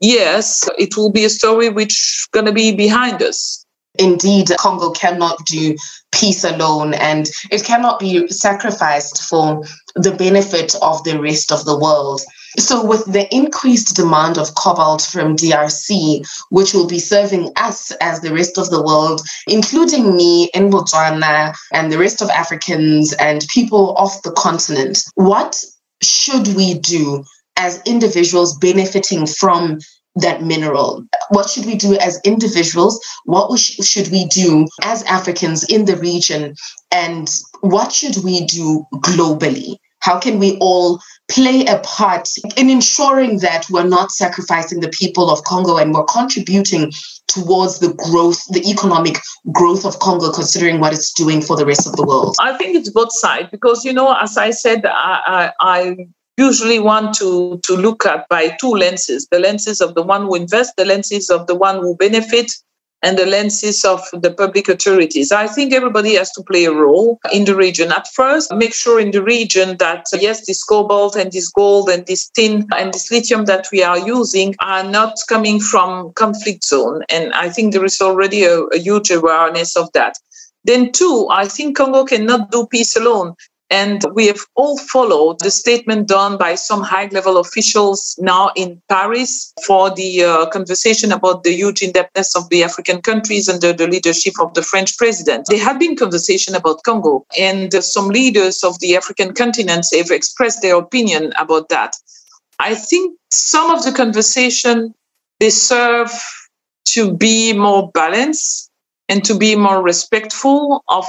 years, 0.00 0.68
it 0.78 0.96
will 0.96 1.10
be 1.10 1.24
a 1.24 1.30
story 1.30 1.70
which 1.70 1.92
is 1.92 2.28
going 2.30 2.46
to 2.46 2.52
be 2.52 2.74
behind 2.74 3.22
us. 3.22 3.65
Indeed, 3.98 4.50
Congo 4.58 4.90
cannot 4.90 5.44
do 5.46 5.76
peace 6.12 6.44
alone 6.44 6.94
and 6.94 7.28
it 7.50 7.64
cannot 7.64 7.98
be 7.98 8.26
sacrificed 8.28 9.22
for 9.22 9.62
the 9.94 10.12
benefit 10.12 10.74
of 10.82 11.02
the 11.04 11.20
rest 11.20 11.52
of 11.52 11.64
the 11.64 11.78
world. 11.78 12.20
So, 12.58 12.84
with 12.84 13.04
the 13.04 13.32
increased 13.34 13.96
demand 13.96 14.38
of 14.38 14.54
cobalt 14.54 15.02
from 15.02 15.36
DRC, 15.36 16.26
which 16.48 16.72
will 16.72 16.86
be 16.86 16.98
serving 16.98 17.52
us 17.56 17.90
as 18.00 18.20
the 18.20 18.32
rest 18.32 18.56
of 18.56 18.70
the 18.70 18.82
world, 18.82 19.20
including 19.46 20.16
me 20.16 20.50
in 20.54 20.70
Botswana 20.70 21.54
and 21.72 21.92
the 21.92 21.98
rest 21.98 22.22
of 22.22 22.30
Africans 22.30 23.12
and 23.14 23.46
people 23.52 23.94
off 23.96 24.22
the 24.22 24.32
continent, 24.32 25.04
what 25.16 25.62
should 26.02 26.48
we 26.48 26.74
do 26.74 27.24
as 27.56 27.82
individuals 27.84 28.56
benefiting 28.58 29.26
from 29.26 29.78
that 30.16 30.42
mineral? 30.42 31.06
What 31.30 31.48
should 31.48 31.66
we 31.66 31.76
do 31.76 31.96
as 31.98 32.20
individuals? 32.24 33.00
What 33.24 33.56
should 33.58 34.08
we 34.08 34.26
do 34.26 34.66
as 34.82 35.02
Africans 35.04 35.64
in 35.64 35.84
the 35.84 35.96
region? 35.96 36.54
And 36.92 37.30
what 37.60 37.92
should 37.92 38.24
we 38.24 38.46
do 38.46 38.86
globally? 38.96 39.76
How 40.00 40.20
can 40.20 40.38
we 40.38 40.56
all 40.58 41.00
play 41.28 41.64
a 41.66 41.78
part 41.80 42.28
in 42.56 42.70
ensuring 42.70 43.38
that 43.40 43.66
we're 43.70 43.88
not 43.88 44.12
sacrificing 44.12 44.80
the 44.80 44.88
people 44.88 45.30
of 45.30 45.42
Congo 45.44 45.76
and 45.78 45.92
we're 45.92 46.04
contributing 46.04 46.92
towards 47.26 47.80
the 47.80 47.92
growth, 47.94 48.40
the 48.50 48.62
economic 48.70 49.18
growth 49.52 49.84
of 49.84 49.98
Congo, 49.98 50.30
considering 50.30 50.78
what 50.78 50.92
it's 50.92 51.12
doing 51.12 51.42
for 51.42 51.56
the 51.56 51.66
rest 51.66 51.86
of 51.86 51.96
the 51.96 52.04
world? 52.04 52.36
I 52.38 52.56
think 52.56 52.76
it's 52.76 52.90
both 52.90 53.12
sides 53.12 53.48
because, 53.50 53.84
you 53.84 53.92
know, 53.92 54.12
as 54.12 54.36
I 54.36 54.50
said, 54.50 54.86
I, 54.86 55.20
I, 55.26 55.52
I 55.60 55.96
usually 56.36 56.78
want 56.78 57.14
to, 57.16 57.58
to 57.64 57.76
look 57.76 58.04
at 58.06 58.28
by 58.28 58.56
two 58.60 58.74
lenses 58.74 59.26
the 59.30 59.38
lenses 59.38 59.80
of 59.80 59.94
the 59.94 60.02
one 60.02 60.22
who 60.22 60.34
invests, 60.34 60.74
the 60.76 60.84
lenses 60.84 61.30
of 61.30 61.46
the 61.46 61.54
one 61.54 61.80
who 61.80 61.96
benefits, 61.96 62.62
and 63.02 63.18
the 63.18 63.26
lenses 63.26 63.84
of 63.84 64.00
the 64.12 64.32
public 64.32 64.68
authorities. 64.68 65.30
I 65.30 65.46
think 65.46 65.72
everybody 65.72 66.16
has 66.16 66.32
to 66.32 66.42
play 66.42 66.64
a 66.64 66.72
role 66.72 67.20
in 67.32 67.44
the 67.44 67.54
region. 67.54 67.92
At 67.92 68.08
first, 68.08 68.52
make 68.52 68.74
sure 68.74 68.98
in 68.98 69.10
the 69.10 69.22
region 69.22 69.76
that, 69.78 70.06
yes, 70.14 70.46
this 70.46 70.64
cobalt 70.64 71.14
and 71.14 71.30
this 71.30 71.48
gold 71.48 71.88
and 71.88 72.06
this 72.06 72.28
tin 72.30 72.66
and 72.76 72.92
this 72.92 73.10
lithium 73.10 73.44
that 73.44 73.68
we 73.70 73.82
are 73.82 73.98
using 73.98 74.54
are 74.60 74.82
not 74.82 75.14
coming 75.28 75.60
from 75.60 76.12
conflict 76.14 76.64
zone. 76.64 77.02
And 77.08 77.32
I 77.34 77.50
think 77.50 77.72
there 77.72 77.84
is 77.84 78.00
already 78.00 78.44
a, 78.44 78.62
a 78.62 78.78
huge 78.78 79.10
awareness 79.10 79.76
of 79.76 79.92
that. 79.92 80.16
Then, 80.64 80.90
two, 80.90 81.28
I 81.30 81.46
think 81.46 81.76
Congo 81.76 82.04
cannot 82.04 82.50
do 82.50 82.66
peace 82.66 82.96
alone. 82.96 83.36
And 83.68 84.04
we 84.14 84.28
have 84.28 84.40
all 84.54 84.78
followed 84.78 85.40
the 85.40 85.50
statement 85.50 86.06
done 86.06 86.38
by 86.38 86.54
some 86.54 86.82
high 86.82 87.06
level 87.06 87.36
officials 87.36 88.16
now 88.20 88.52
in 88.54 88.80
Paris 88.88 89.52
for 89.66 89.90
the 89.90 90.22
uh, 90.22 90.46
conversation 90.50 91.10
about 91.10 91.42
the 91.42 91.52
huge 91.52 91.82
indebtedness 91.82 92.36
of 92.36 92.48
the 92.48 92.62
African 92.62 93.02
countries 93.02 93.48
under 93.48 93.72
the 93.72 93.88
leadership 93.88 94.34
of 94.40 94.54
the 94.54 94.62
French 94.62 94.96
president. 94.96 95.46
There 95.48 95.58
had 95.58 95.80
been 95.80 95.96
conversation 95.96 96.54
about 96.54 96.84
Congo, 96.84 97.26
and 97.36 97.74
uh, 97.74 97.80
some 97.80 98.08
leaders 98.08 98.62
of 98.62 98.78
the 98.78 98.94
African 98.94 99.34
continent 99.34 99.86
have 99.92 100.10
expressed 100.12 100.62
their 100.62 100.76
opinion 100.76 101.32
about 101.36 101.68
that. 101.70 101.96
I 102.60 102.76
think 102.76 103.18
some 103.32 103.70
of 103.70 103.84
the 103.84 103.92
conversation 103.92 104.94
deserve 105.40 106.12
to 106.86 107.12
be 107.12 107.52
more 107.52 107.90
balanced 107.90 108.70
and 109.08 109.24
to 109.24 109.36
be 109.36 109.56
more 109.56 109.82
respectful 109.82 110.82
of 110.88 111.04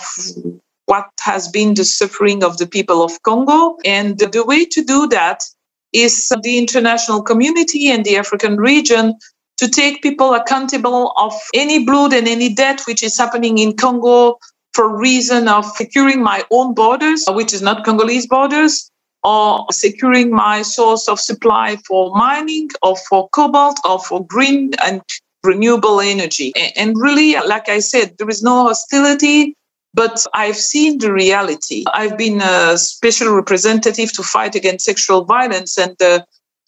what 0.87 1.05
has 1.21 1.47
been 1.47 1.75
the 1.75 1.85
suffering 1.85 2.43
of 2.43 2.57
the 2.57 2.65
people 2.65 3.03
of 3.03 3.21
Congo. 3.23 3.77
And 3.85 4.17
the 4.17 4.43
way 4.43 4.65
to 4.65 4.83
do 4.83 5.07
that 5.09 5.43
is 5.93 6.33
the 6.41 6.57
international 6.57 7.21
community 7.21 7.89
and 7.89 8.03
the 8.03 8.17
African 8.17 8.57
region 8.57 9.15
to 9.57 9.67
take 9.67 10.01
people 10.01 10.33
accountable 10.33 11.13
of 11.17 11.33
any 11.53 11.85
blood 11.85 12.13
and 12.13 12.27
any 12.27 12.53
death 12.53 12.87
which 12.87 13.03
is 13.03 13.17
happening 13.17 13.57
in 13.57 13.75
Congo 13.75 14.37
for 14.73 14.97
reason 14.97 15.47
of 15.47 15.65
securing 15.65 16.21
my 16.21 16.43
own 16.51 16.73
borders, 16.73 17.25
which 17.29 17.53
is 17.53 17.61
not 17.61 17.83
Congolese 17.83 18.27
borders, 18.27 18.89
or 19.23 19.65
securing 19.71 20.29
my 20.29 20.61
source 20.61 21.07
of 21.09 21.19
supply 21.19 21.77
for 21.87 22.15
mining 22.15 22.69
or 22.81 22.95
for 22.95 23.27
cobalt 23.29 23.79
or 23.83 23.99
for 23.99 24.25
green 24.25 24.71
and 24.85 25.01
renewable 25.43 25.99
energy. 25.99 26.53
And 26.75 26.95
really, 26.95 27.33
like 27.45 27.67
I 27.67 27.79
said, 27.79 28.17
there 28.17 28.29
is 28.29 28.43
no 28.43 28.67
hostility. 28.67 29.55
But 29.97 30.23
I've 30.35 30.55
seen 30.55 30.99
the 30.99 31.11
reality. 31.11 31.83
I've 31.91 32.19
been 32.19 32.39
a 32.39 32.77
special 32.77 33.33
representative 33.33 34.13
to 34.13 34.21
fight 34.21 34.53
against 34.53 34.85
sexual 34.85 35.25
violence. 35.25 35.75
And 35.75 35.99
uh, 35.99 36.19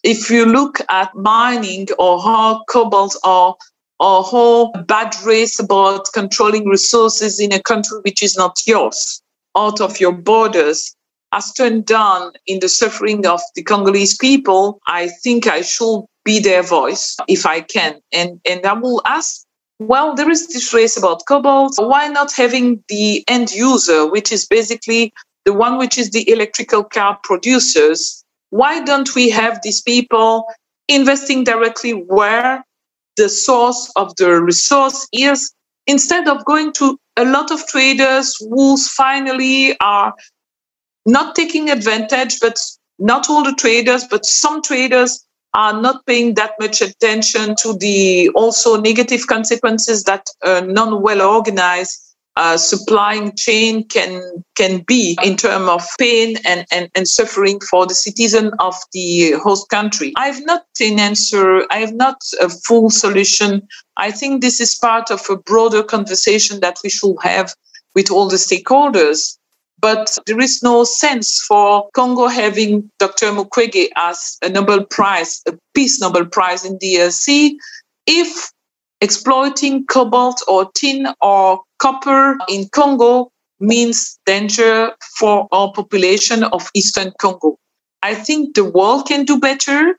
if 0.02 0.30
you 0.30 0.44
look 0.44 0.80
at 0.88 1.14
mining 1.14 1.86
or 1.96 2.20
how 2.20 2.64
cobalt 2.68 3.16
or 3.24 3.56
or 4.00 4.24
how 4.24 4.72
bad 4.86 5.14
race 5.24 5.60
about 5.60 6.06
controlling 6.12 6.66
resources 6.66 7.38
in 7.38 7.52
a 7.52 7.62
country 7.62 7.98
which 8.02 8.20
is 8.20 8.36
not 8.36 8.56
yours, 8.66 9.22
out 9.56 9.80
of 9.80 10.00
your 10.00 10.12
borders, 10.12 10.96
has 11.32 11.52
turned 11.52 11.86
down 11.86 12.32
in 12.46 12.58
the 12.58 12.68
suffering 12.68 13.26
of 13.26 13.40
the 13.54 13.62
Congolese 13.62 14.16
people, 14.16 14.80
I 14.88 15.08
think 15.22 15.46
I 15.46 15.60
should 15.60 16.04
be 16.24 16.40
their 16.40 16.62
voice 16.62 17.16
if 17.28 17.46
I 17.46 17.60
can. 17.60 18.00
And 18.12 18.40
and 18.44 18.66
I 18.66 18.72
will 18.72 19.02
ask 19.06 19.46
well, 19.80 20.14
there 20.14 20.30
is 20.30 20.46
this 20.48 20.74
race 20.74 20.96
about 20.98 21.24
cobalt. 21.26 21.74
Why 21.78 22.06
not 22.08 22.32
having 22.32 22.84
the 22.88 23.24
end 23.26 23.50
user, 23.50 24.06
which 24.06 24.30
is 24.30 24.46
basically 24.46 25.12
the 25.46 25.54
one 25.54 25.78
which 25.78 25.96
is 25.96 26.10
the 26.10 26.28
electrical 26.30 26.84
car 26.84 27.18
producers? 27.22 28.22
Why 28.50 28.84
don't 28.84 29.14
we 29.14 29.30
have 29.30 29.60
these 29.62 29.80
people 29.80 30.44
investing 30.86 31.44
directly 31.44 31.92
where 31.92 32.62
the 33.16 33.30
source 33.30 33.90
of 33.96 34.14
the 34.16 34.42
resource 34.42 35.08
is 35.14 35.50
instead 35.86 36.28
of 36.28 36.44
going 36.44 36.72
to 36.74 36.98
a 37.16 37.24
lot 37.24 37.50
of 37.50 37.66
traders 37.66 38.36
who 38.38 38.76
finally 38.76 39.78
are 39.80 40.14
not 41.06 41.34
taking 41.34 41.70
advantage, 41.70 42.38
but 42.38 42.58
not 42.98 43.30
all 43.30 43.42
the 43.42 43.54
traders, 43.54 44.04
but 44.04 44.26
some 44.26 44.60
traders 44.60 45.26
are 45.54 45.80
not 45.80 46.06
paying 46.06 46.34
that 46.34 46.54
much 46.60 46.80
attention 46.80 47.54
to 47.56 47.76
the 47.78 48.28
also 48.30 48.80
negative 48.80 49.26
consequences 49.26 50.04
that 50.04 50.26
a 50.42 50.60
non-well 50.60 51.22
organized 51.22 52.10
uh, 52.36 52.56
supplying 52.56 53.34
chain 53.34 53.86
can 53.88 54.44
can 54.54 54.80
be 54.82 55.18
in 55.22 55.36
terms 55.36 55.68
of 55.68 55.86
pain 55.98 56.36
and, 56.46 56.64
and, 56.70 56.88
and 56.94 57.08
suffering 57.08 57.58
for 57.60 57.86
the 57.86 57.94
citizen 57.94 58.52
of 58.60 58.74
the 58.92 59.32
host 59.32 59.68
country. 59.68 60.12
I 60.16 60.28
have 60.28 60.44
not 60.46 60.64
an 60.80 61.00
answer. 61.00 61.66
I 61.70 61.78
have 61.78 61.92
not 61.92 62.18
a 62.40 62.48
full 62.48 62.88
solution. 62.88 63.66
I 63.96 64.12
think 64.12 64.40
this 64.40 64.60
is 64.60 64.74
part 64.76 65.10
of 65.10 65.20
a 65.28 65.36
broader 65.36 65.82
conversation 65.82 66.60
that 66.60 66.78
we 66.84 66.90
should 66.90 67.16
have 67.22 67.52
with 67.94 68.10
all 68.10 68.28
the 68.28 68.36
stakeholders 68.36 69.36
but 69.80 70.18
there 70.26 70.40
is 70.40 70.62
no 70.62 70.84
sense 70.84 71.40
for 71.42 71.88
Congo 71.94 72.26
having 72.26 72.90
Dr. 72.98 73.26
Mukwege 73.26 73.88
as 73.96 74.38
a 74.42 74.48
Nobel 74.48 74.84
Prize, 74.84 75.42
a 75.48 75.56
Peace 75.74 76.00
Nobel 76.00 76.26
Prize 76.26 76.64
in 76.64 76.78
DRC, 76.78 77.56
if 78.06 78.52
exploiting 79.00 79.86
cobalt 79.86 80.42
or 80.46 80.70
tin 80.72 81.06
or 81.20 81.62
copper 81.78 82.36
in 82.48 82.68
Congo 82.68 83.30
means 83.60 84.18
danger 84.26 84.92
for 85.18 85.48
our 85.52 85.72
population 85.72 86.44
of 86.44 86.70
Eastern 86.74 87.12
Congo. 87.18 87.56
I 88.02 88.14
think 88.14 88.54
the 88.54 88.64
world 88.64 89.06
can 89.06 89.24
do 89.24 89.38
better. 89.38 89.98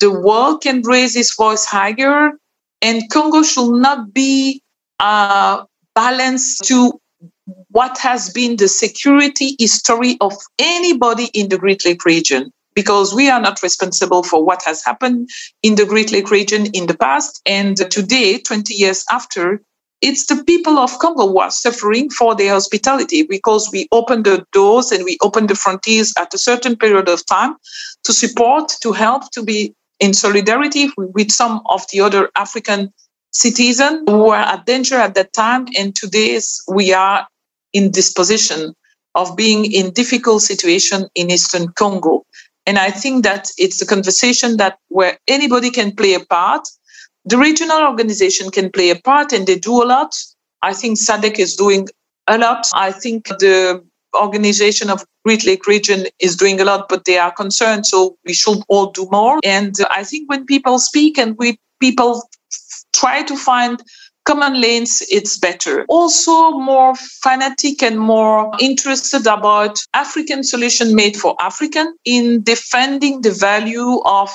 The 0.00 0.10
world 0.10 0.62
can 0.62 0.82
raise 0.82 1.16
its 1.16 1.34
voice 1.34 1.64
higher, 1.64 2.32
and 2.80 3.10
Congo 3.10 3.42
should 3.42 3.72
not 3.72 4.14
be 4.14 4.62
uh, 5.00 5.64
balanced 5.94 6.64
to 6.64 6.98
what 7.46 7.98
has 7.98 8.30
been 8.30 8.56
the 8.56 8.68
security 8.68 9.56
history 9.58 10.16
of 10.20 10.32
anybody 10.58 11.28
in 11.34 11.48
the 11.48 11.58
Great 11.58 11.84
Lake 11.84 12.04
region 12.04 12.50
because 12.74 13.14
we 13.14 13.28
are 13.30 13.40
not 13.40 13.62
responsible 13.62 14.22
for 14.22 14.44
what 14.44 14.62
has 14.64 14.84
happened 14.84 15.28
in 15.62 15.76
the 15.76 15.86
Great 15.86 16.10
Lake 16.10 16.30
region 16.30 16.66
in 16.66 16.86
the 16.86 16.96
past. 16.96 17.40
And 17.46 17.76
today, 17.90 18.38
20 18.38 18.74
years 18.74 19.04
after, 19.10 19.60
it's 20.00 20.26
the 20.26 20.42
people 20.44 20.78
of 20.78 20.98
Congo 20.98 21.28
who 21.28 21.38
are 21.38 21.50
suffering 21.50 22.10
for 22.10 22.34
their 22.34 22.52
hospitality 22.52 23.22
because 23.22 23.70
we 23.72 23.88
opened 23.92 24.24
the 24.24 24.44
doors 24.52 24.90
and 24.90 25.04
we 25.04 25.16
opened 25.22 25.48
the 25.48 25.54
frontiers 25.54 26.12
at 26.18 26.34
a 26.34 26.38
certain 26.38 26.76
period 26.76 27.08
of 27.08 27.24
time 27.26 27.54
to 28.02 28.12
support, 28.12 28.72
to 28.82 28.92
help, 28.92 29.30
to 29.30 29.42
be 29.42 29.74
in 30.00 30.12
solidarity 30.12 30.90
with 30.96 31.30
some 31.30 31.62
of 31.70 31.82
the 31.92 32.00
other 32.00 32.28
African 32.36 32.92
citizens 33.30 34.02
who 34.06 34.24
were 34.24 34.36
at 34.36 34.66
danger 34.66 34.96
at 34.96 35.14
that 35.14 35.32
time. 35.32 35.66
And 35.78 35.94
today 35.94 36.40
we 36.68 36.92
are 36.92 37.26
in 37.74 37.92
this 37.92 38.10
position 38.10 38.72
of 39.14 39.36
being 39.36 39.70
in 39.70 39.92
difficult 39.92 40.42
situation 40.42 41.06
in 41.14 41.30
Eastern 41.30 41.68
Congo. 41.72 42.24
And 42.66 42.78
I 42.78 42.90
think 42.90 43.24
that 43.24 43.50
it's 43.58 43.82
a 43.82 43.86
conversation 43.86 44.56
that 44.56 44.78
where 44.88 45.18
anybody 45.28 45.70
can 45.70 45.94
play 45.94 46.14
a 46.14 46.20
part 46.20 46.66
the 47.24 47.38
regional 47.38 47.82
organization 47.82 48.50
can 48.50 48.70
play 48.70 48.90
a 48.90 48.96
part 48.96 49.32
and 49.32 49.46
they 49.46 49.58
do 49.58 49.82
a 49.82 49.86
lot. 49.86 50.14
I 50.62 50.74
think 50.74 50.98
SADC 50.98 51.38
is 51.38 51.56
doing 51.56 51.88
a 52.26 52.38
lot. 52.38 52.66
I 52.74 52.92
think 52.92 53.28
the 53.28 53.84
organization 54.14 54.90
of 54.90 55.04
Great 55.24 55.44
Lake 55.44 55.66
region 55.66 56.06
is 56.20 56.36
doing 56.36 56.60
a 56.60 56.64
lot, 56.64 56.88
but 56.88 57.04
they 57.04 57.18
are 57.18 57.32
concerned. 57.32 57.86
So 57.86 58.16
we 58.24 58.34
should 58.34 58.58
all 58.68 58.90
do 58.90 59.08
more. 59.10 59.40
And 59.42 59.74
I 59.90 60.04
think 60.04 60.28
when 60.28 60.44
people 60.44 60.78
speak 60.78 61.18
and 61.18 61.36
we 61.38 61.58
people 61.80 62.22
try 62.92 63.22
to 63.22 63.36
find 63.36 63.82
common 64.24 64.60
lanes, 64.60 65.02
it's 65.10 65.38
better. 65.38 65.84
Also 65.88 66.52
more 66.52 66.94
fanatic 66.96 67.82
and 67.82 67.98
more 67.98 68.50
interested 68.60 69.26
about 69.26 69.80
African 69.94 70.42
solution 70.42 70.94
made 70.94 71.16
for 71.16 71.36
African 71.40 71.94
in 72.04 72.42
defending 72.42 73.20
the 73.20 73.30
value 73.30 74.00
of 74.04 74.30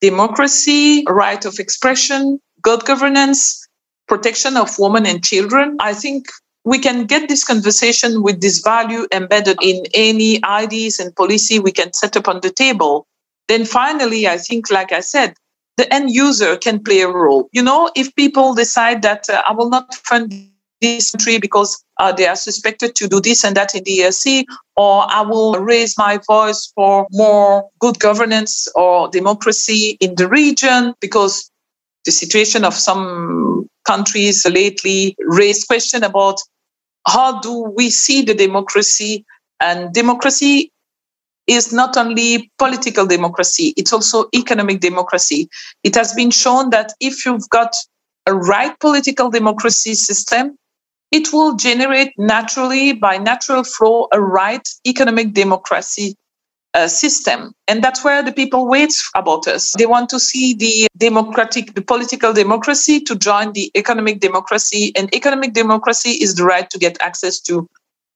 democracy, 0.00 1.04
right 1.08 1.44
of 1.44 1.58
expression, 1.58 2.38
good 2.62 2.84
governance, 2.84 3.66
protection 4.08 4.56
of 4.56 4.78
women 4.78 5.06
and 5.06 5.24
children. 5.24 5.76
I 5.80 5.94
think 5.94 6.26
we 6.64 6.78
can 6.78 7.06
get 7.06 7.28
this 7.28 7.44
conversation 7.44 8.22
with 8.22 8.40
this 8.40 8.58
value 8.58 9.06
embedded 9.12 9.58
in 9.62 9.84
any 9.94 10.42
ideas 10.44 10.98
and 10.98 11.14
policy 11.14 11.58
we 11.58 11.72
can 11.72 11.92
set 11.92 12.16
up 12.16 12.28
on 12.28 12.40
the 12.40 12.50
table. 12.50 13.06
Then 13.48 13.64
finally, 13.64 14.26
I 14.26 14.38
think, 14.38 14.70
like 14.70 14.90
I 14.90 15.00
said, 15.00 15.34
the 15.76 15.92
end 15.92 16.10
user 16.10 16.56
can 16.56 16.82
play 16.82 17.00
a 17.00 17.08
role. 17.08 17.48
You 17.52 17.62
know, 17.62 17.90
if 17.94 18.14
people 18.14 18.54
decide 18.54 19.02
that 19.02 19.28
uh, 19.28 19.42
I 19.46 19.52
will 19.52 19.70
not 19.70 19.94
fund 19.94 20.32
this 20.80 21.10
country 21.10 21.38
because 21.38 21.82
uh, 21.98 22.12
they 22.12 22.26
are 22.26 22.36
suspected 22.36 22.94
to 22.96 23.08
do 23.08 23.20
this 23.20 23.44
and 23.44 23.56
that 23.56 23.74
in 23.74 23.82
the 23.84 23.98
DRC, 24.00 24.44
or 24.76 25.06
I 25.08 25.22
will 25.22 25.54
raise 25.54 25.96
my 25.96 26.18
voice 26.26 26.70
for 26.74 27.06
more 27.12 27.68
good 27.78 27.98
governance 27.98 28.68
or 28.74 29.08
democracy 29.08 29.96
in 30.00 30.14
the 30.16 30.28
region 30.28 30.94
because 31.00 31.50
the 32.04 32.12
situation 32.12 32.64
of 32.64 32.74
some 32.74 33.68
countries 33.86 34.46
lately 34.46 35.16
raised 35.20 35.66
question 35.66 36.04
about 36.04 36.40
how 37.06 37.40
do 37.40 37.72
we 37.76 37.90
see 37.90 38.22
the 38.22 38.34
democracy 38.34 39.24
and 39.60 39.92
democracy 39.94 40.72
is 41.46 41.72
not 41.72 41.96
only 41.96 42.50
political 42.58 43.06
democracy 43.06 43.72
it's 43.76 43.92
also 43.92 44.26
economic 44.34 44.80
democracy 44.80 45.48
it 45.84 45.94
has 45.94 46.12
been 46.14 46.30
shown 46.30 46.70
that 46.70 46.92
if 47.00 47.24
you've 47.24 47.48
got 47.50 47.74
a 48.26 48.34
right 48.34 48.78
political 48.80 49.30
democracy 49.30 49.94
system 49.94 50.56
it 51.12 51.32
will 51.32 51.54
generate 51.54 52.12
naturally, 52.18 52.92
by 52.92 53.18
natural 53.18 53.64
flow, 53.64 54.08
a 54.12 54.20
right 54.20 54.66
economic 54.86 55.32
democracy 55.32 56.16
uh, 56.74 56.88
system. 56.88 57.52
And 57.68 57.82
that's 57.82 58.04
where 58.04 58.22
the 58.22 58.32
people 58.32 58.68
wait 58.68 58.92
about 59.14 59.46
us. 59.46 59.72
They 59.78 59.86
want 59.86 60.10
to 60.10 60.20
see 60.20 60.54
the 60.54 60.88
democratic, 60.96 61.74
the 61.74 61.82
political 61.82 62.32
democracy 62.32 63.00
to 63.00 63.16
join 63.16 63.52
the 63.52 63.70
economic 63.74 64.20
democracy. 64.20 64.92
And 64.96 65.12
economic 65.14 65.52
democracy 65.54 66.10
is 66.10 66.34
the 66.34 66.44
right 66.44 66.68
to 66.70 66.78
get 66.78 67.00
access 67.00 67.40
to 67.42 67.66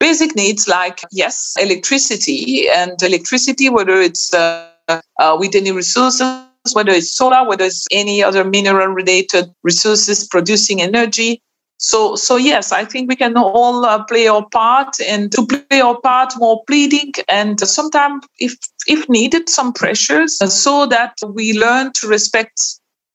basic 0.00 0.34
needs 0.34 0.66
like, 0.66 1.02
yes, 1.12 1.54
electricity 1.60 2.68
and 2.68 3.00
electricity, 3.02 3.68
whether 3.68 4.00
it's 4.00 4.34
uh, 4.34 4.68
uh, 4.88 5.36
with 5.38 5.54
any 5.54 5.70
resources, 5.70 6.24
whether 6.72 6.92
it's 6.92 7.14
solar, 7.14 7.46
whether 7.46 7.66
it's 7.66 7.86
any 7.92 8.22
other 8.22 8.44
mineral 8.44 8.88
related 8.88 9.54
resources 9.62 10.26
producing 10.26 10.82
energy, 10.82 11.40
so, 11.82 12.14
so 12.14 12.36
yes, 12.36 12.72
I 12.72 12.84
think 12.84 13.08
we 13.08 13.16
can 13.16 13.38
all 13.38 13.86
uh, 13.86 14.04
play 14.04 14.28
our 14.28 14.46
part 14.50 15.00
and 15.00 15.32
to 15.32 15.46
play 15.46 15.80
our 15.80 15.98
part 15.98 16.34
more 16.36 16.62
pleading 16.66 17.14
and 17.26 17.58
sometimes, 17.58 18.26
if 18.38 18.54
if 18.86 19.08
needed, 19.08 19.48
some 19.48 19.72
pressures, 19.72 20.36
uh, 20.42 20.48
so 20.48 20.84
that 20.86 21.14
we 21.26 21.58
learn 21.58 21.92
to 21.94 22.06
respect 22.06 22.60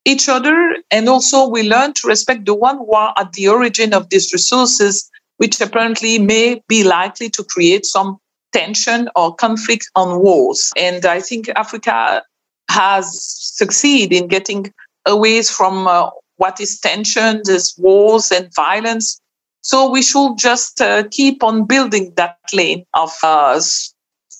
each 0.03 0.27
other 0.27 0.77
and 0.89 1.07
also 1.07 1.47
we 1.47 1.69
learn 1.69 1.93
to 1.93 2.07
respect 2.07 2.47
the 2.47 2.55
one 2.55 2.77
who 2.77 2.91
are 2.93 3.13
at 3.17 3.33
the 3.33 3.47
origin 3.47 3.93
of 3.93 4.09
these 4.09 4.33
resources, 4.33 5.11
which 5.37 5.59
apparently 5.61 6.19
may 6.19 6.61
be 6.67 6.83
likely 6.83 7.29
to 7.29 7.43
create 7.43 7.85
some 7.85 8.17
tension 8.53 9.09
or 9.15 9.35
conflict 9.35 9.89
on 9.95 10.21
wars. 10.21 10.71
And 10.77 11.05
I 11.05 11.19
think 11.19 11.49
Africa 11.55 12.23
has 12.69 13.05
succeeded 13.21 14.15
in 14.15 14.27
getting 14.27 14.71
away 15.05 15.43
from 15.43 15.87
uh, 15.87 16.09
what 16.37 16.59
is 16.59 16.79
tension, 16.79 17.41
there's 17.43 17.75
wars 17.77 18.31
and 18.31 18.49
violence. 18.55 19.19
So 19.61 19.89
we 19.89 20.01
should 20.01 20.37
just 20.37 20.81
uh, 20.81 21.03
keep 21.09 21.43
on 21.43 21.65
building 21.65 22.13
that 22.17 22.37
lane 22.53 22.85
of 22.93 23.11
uh, 23.23 23.59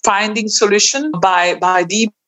finding 0.04 0.48
solution 0.48 1.12
by 1.12 1.56
by 1.56 1.84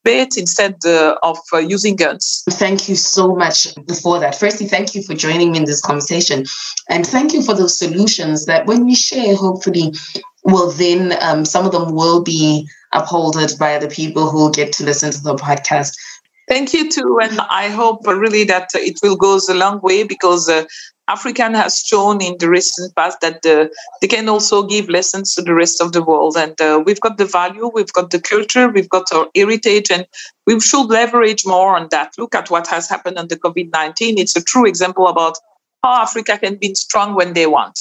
debate 0.08 0.38
instead 0.38 0.76
uh, 0.86 1.16
of 1.24 1.38
uh, 1.54 1.58
using 1.58 1.96
guns. 1.96 2.44
Thank 2.52 2.90
you 2.90 2.96
so 2.96 3.36
much 3.36 3.68
for 4.02 4.20
that. 4.20 4.36
Firstly, 4.40 4.68
thank 4.68 4.96
you 4.96 5.04
for 5.04 5.14
joining 5.14 5.52
me 5.52 5.60
in 5.60 5.66
this 5.66 5.82
conversation, 5.82 6.46
and 6.90 7.06
thank 7.06 7.34
you 7.34 7.44
for 7.44 7.54
those 7.54 7.78
solutions 7.78 8.46
that 8.46 8.66
when 8.66 8.86
we 8.86 8.96
share, 8.96 9.36
hopefully, 9.36 9.94
will 10.44 10.72
then 10.72 11.18
um, 11.22 11.46
some 11.46 11.66
of 11.66 11.72
them 11.72 11.94
will 11.94 12.24
be 12.24 12.68
upholded 12.94 13.52
by 13.60 13.78
the 13.78 13.90
people 13.90 14.30
who 14.30 14.52
get 14.52 14.72
to 14.74 14.84
listen 14.86 15.12
to 15.12 15.22
the 15.22 15.36
podcast. 15.36 15.94
Thank 16.48 16.74
you 16.74 16.90
too, 16.90 17.20
and 17.22 17.42
I 17.50 17.68
hope 17.68 18.08
really 18.08 18.46
that 18.46 18.70
it 18.74 19.00
will 19.04 19.18
go 19.18 19.38
a 19.50 19.54
long 19.54 19.82
way 19.82 20.04
because 20.04 20.48
uh, 20.48 20.64
African 21.10 21.54
has 21.54 21.80
shown 21.80 22.22
in 22.22 22.36
the 22.38 22.50
recent 22.50 22.94
past 22.96 23.22
that 23.22 23.42
they 23.44 24.08
can 24.08 24.28
also 24.28 24.64
give 24.64 24.90
lessons 24.90 25.34
to 25.36 25.42
the 25.42 25.54
rest 25.54 25.82
of 25.82 25.94
the 25.94 26.04
world. 26.04 26.36
And 26.38 26.60
uh, 26.60 26.84
we've 26.86 27.00
got 27.00 27.18
the 27.18 27.26
value, 27.26 27.72
we've 27.74 27.94
got 27.94 28.12
the 28.12 28.20
culture, 28.20 28.70
we've 28.70 28.90
got 28.90 29.12
our 29.14 29.28
heritage, 29.34 29.90
and 29.90 30.06
we 30.46 30.60
should 30.60 30.88
leverage 30.88 31.46
more 31.46 31.78
on 31.78 31.88
that. 31.92 32.14
Look 32.18 32.36
at 32.36 32.50
what 32.50 32.68
has 32.68 32.90
happened 32.90 33.18
on 33.18 33.30
the 33.30 33.38
COVID 33.38 33.72
19. 33.72 34.18
It's 34.18 34.36
a 34.36 34.44
true 34.44 34.66
example 34.66 35.08
about 35.08 35.38
how 35.82 36.02
Africa 36.02 36.38
can 36.38 36.56
be 36.56 36.76
strong 36.76 37.16
when 37.16 37.34
they 37.34 37.48
want. 37.48 37.80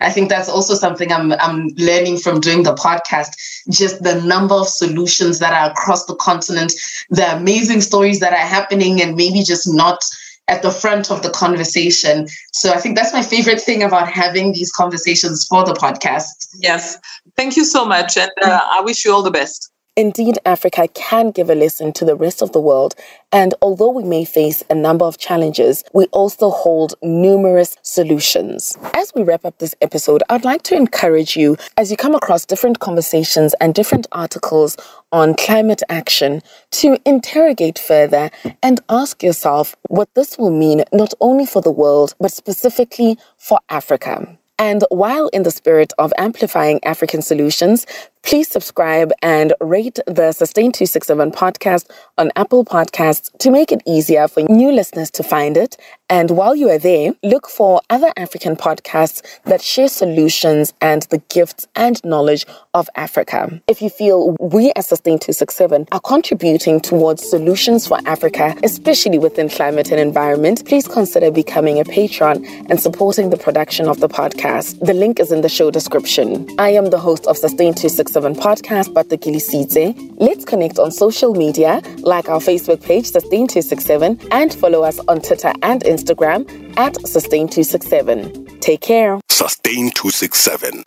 I 0.00 0.10
think 0.10 0.28
that's 0.28 0.48
also 0.48 0.74
something 0.74 1.12
I'm 1.12 1.32
I'm 1.32 1.68
learning 1.76 2.18
from 2.18 2.40
doing 2.40 2.62
the 2.62 2.74
podcast. 2.74 3.34
Just 3.70 4.02
the 4.02 4.20
number 4.22 4.54
of 4.54 4.68
solutions 4.68 5.40
that 5.40 5.52
are 5.52 5.72
across 5.72 6.06
the 6.06 6.14
continent, 6.14 6.72
the 7.10 7.36
amazing 7.36 7.80
stories 7.80 8.20
that 8.20 8.32
are 8.32 8.46
happening, 8.46 9.02
and 9.02 9.16
maybe 9.16 9.42
just 9.42 9.66
not 9.72 10.04
at 10.48 10.62
the 10.62 10.70
front 10.70 11.10
of 11.10 11.22
the 11.22 11.30
conversation. 11.30 12.26
So 12.52 12.72
I 12.72 12.78
think 12.78 12.96
that's 12.96 13.12
my 13.12 13.22
favorite 13.22 13.60
thing 13.60 13.82
about 13.82 14.08
having 14.08 14.52
these 14.52 14.70
conversations 14.72 15.46
for 15.46 15.64
the 15.64 15.72
podcast. 15.72 16.48
Yes, 16.58 16.98
thank 17.36 17.56
you 17.56 17.64
so 17.64 17.84
much, 17.84 18.16
and 18.16 18.30
uh, 18.42 18.60
I 18.70 18.80
wish 18.82 19.04
you 19.04 19.12
all 19.12 19.22
the 19.22 19.30
best. 19.30 19.71
Indeed, 19.94 20.38
Africa 20.46 20.88
can 20.94 21.32
give 21.32 21.50
a 21.50 21.54
lesson 21.54 21.92
to 21.92 22.06
the 22.06 22.16
rest 22.16 22.40
of 22.40 22.52
the 22.52 22.60
world, 22.60 22.94
and 23.30 23.52
although 23.60 23.90
we 23.90 24.04
may 24.04 24.24
face 24.24 24.64
a 24.70 24.74
number 24.74 25.04
of 25.04 25.18
challenges, 25.18 25.84
we 25.92 26.06
also 26.06 26.48
hold 26.48 26.94
numerous 27.02 27.76
solutions. 27.82 28.74
As 28.94 29.12
we 29.14 29.22
wrap 29.22 29.44
up 29.44 29.58
this 29.58 29.74
episode, 29.82 30.22
I'd 30.30 30.46
like 30.46 30.62
to 30.62 30.76
encourage 30.76 31.36
you 31.36 31.58
as 31.76 31.90
you 31.90 31.98
come 31.98 32.14
across 32.14 32.46
different 32.46 32.78
conversations 32.78 33.54
and 33.60 33.74
different 33.74 34.06
articles 34.12 34.78
on 35.12 35.34
climate 35.34 35.82
action 35.90 36.40
to 36.70 36.98
interrogate 37.04 37.78
further 37.78 38.30
and 38.62 38.80
ask 38.88 39.22
yourself 39.22 39.76
what 39.88 40.08
this 40.14 40.38
will 40.38 40.56
mean 40.56 40.84
not 40.94 41.12
only 41.20 41.44
for 41.44 41.60
the 41.60 41.70
world, 41.70 42.14
but 42.18 42.32
specifically 42.32 43.18
for 43.36 43.58
Africa. 43.68 44.38
And 44.58 44.84
while 44.90 45.26
in 45.28 45.42
the 45.42 45.50
spirit 45.50 45.92
of 45.98 46.12
amplifying 46.16 46.78
African 46.84 47.20
solutions, 47.20 47.84
please 48.22 48.48
subscribe 48.48 49.12
and 49.20 49.52
rate 49.60 49.98
the 50.06 50.32
Sustain 50.32 50.72
267 50.72 51.32
podcast 51.32 51.90
on 52.18 52.30
Apple 52.36 52.64
Podcasts 52.64 53.36
to 53.38 53.50
make 53.50 53.72
it 53.72 53.82
easier 53.86 54.28
for 54.28 54.42
new 54.44 54.70
listeners 54.70 55.10
to 55.10 55.22
find 55.22 55.56
it. 55.56 55.76
And 56.08 56.30
while 56.30 56.54
you 56.54 56.68
are 56.68 56.78
there, 56.78 57.14
look 57.22 57.48
for 57.48 57.80
other 57.88 58.12
African 58.16 58.54
podcasts 58.54 59.22
that 59.44 59.62
share 59.62 59.88
solutions 59.88 60.74
and 60.80 61.02
the 61.04 61.18
gifts 61.30 61.66
and 61.74 62.02
knowledge 62.04 62.46
of 62.74 62.88
Africa. 62.96 63.60
If 63.66 63.80
you 63.80 63.88
feel 63.88 64.36
we 64.38 64.72
at 64.76 64.84
Sustain 64.84 65.18
267 65.18 65.88
are 65.90 66.00
contributing 66.00 66.80
towards 66.80 67.28
solutions 67.28 67.86
for 67.86 67.98
Africa, 68.06 68.54
especially 68.62 69.18
within 69.18 69.48
climate 69.48 69.90
and 69.90 69.98
environment, 69.98 70.66
please 70.66 70.86
consider 70.86 71.30
becoming 71.30 71.80
a 71.80 71.84
patron 71.84 72.44
and 72.68 72.78
supporting 72.78 73.30
the 73.30 73.38
production 73.38 73.88
of 73.88 74.00
the 74.00 74.08
podcast. 74.08 74.78
The 74.80 74.94
link 74.94 75.18
is 75.18 75.32
in 75.32 75.40
the 75.40 75.48
show 75.48 75.70
description. 75.70 76.46
I 76.58 76.70
am 76.70 76.90
the 76.90 76.98
host 76.98 77.26
of 77.26 77.38
Sustain 77.38 77.72
267 77.72 78.11
7 78.12 78.34
podcast, 78.34 78.92
But 78.92 79.08
the 79.08 79.18
Gilisite. 79.18 80.14
Let's 80.18 80.44
connect 80.44 80.78
on 80.78 80.90
social 80.90 81.34
media, 81.34 81.80
like 81.98 82.28
our 82.28 82.40
Facebook 82.40 82.82
page, 82.82 83.10
Sustain267, 83.10 84.28
and 84.30 84.54
follow 84.54 84.82
us 84.82 85.00
on 85.08 85.20
Twitter 85.20 85.52
and 85.62 85.82
Instagram 85.84 86.40
at 86.76 86.94
Sustain267. 86.94 88.60
Take 88.60 88.82
care. 88.82 89.18
Sustain 89.30 89.90
267. 89.90 90.84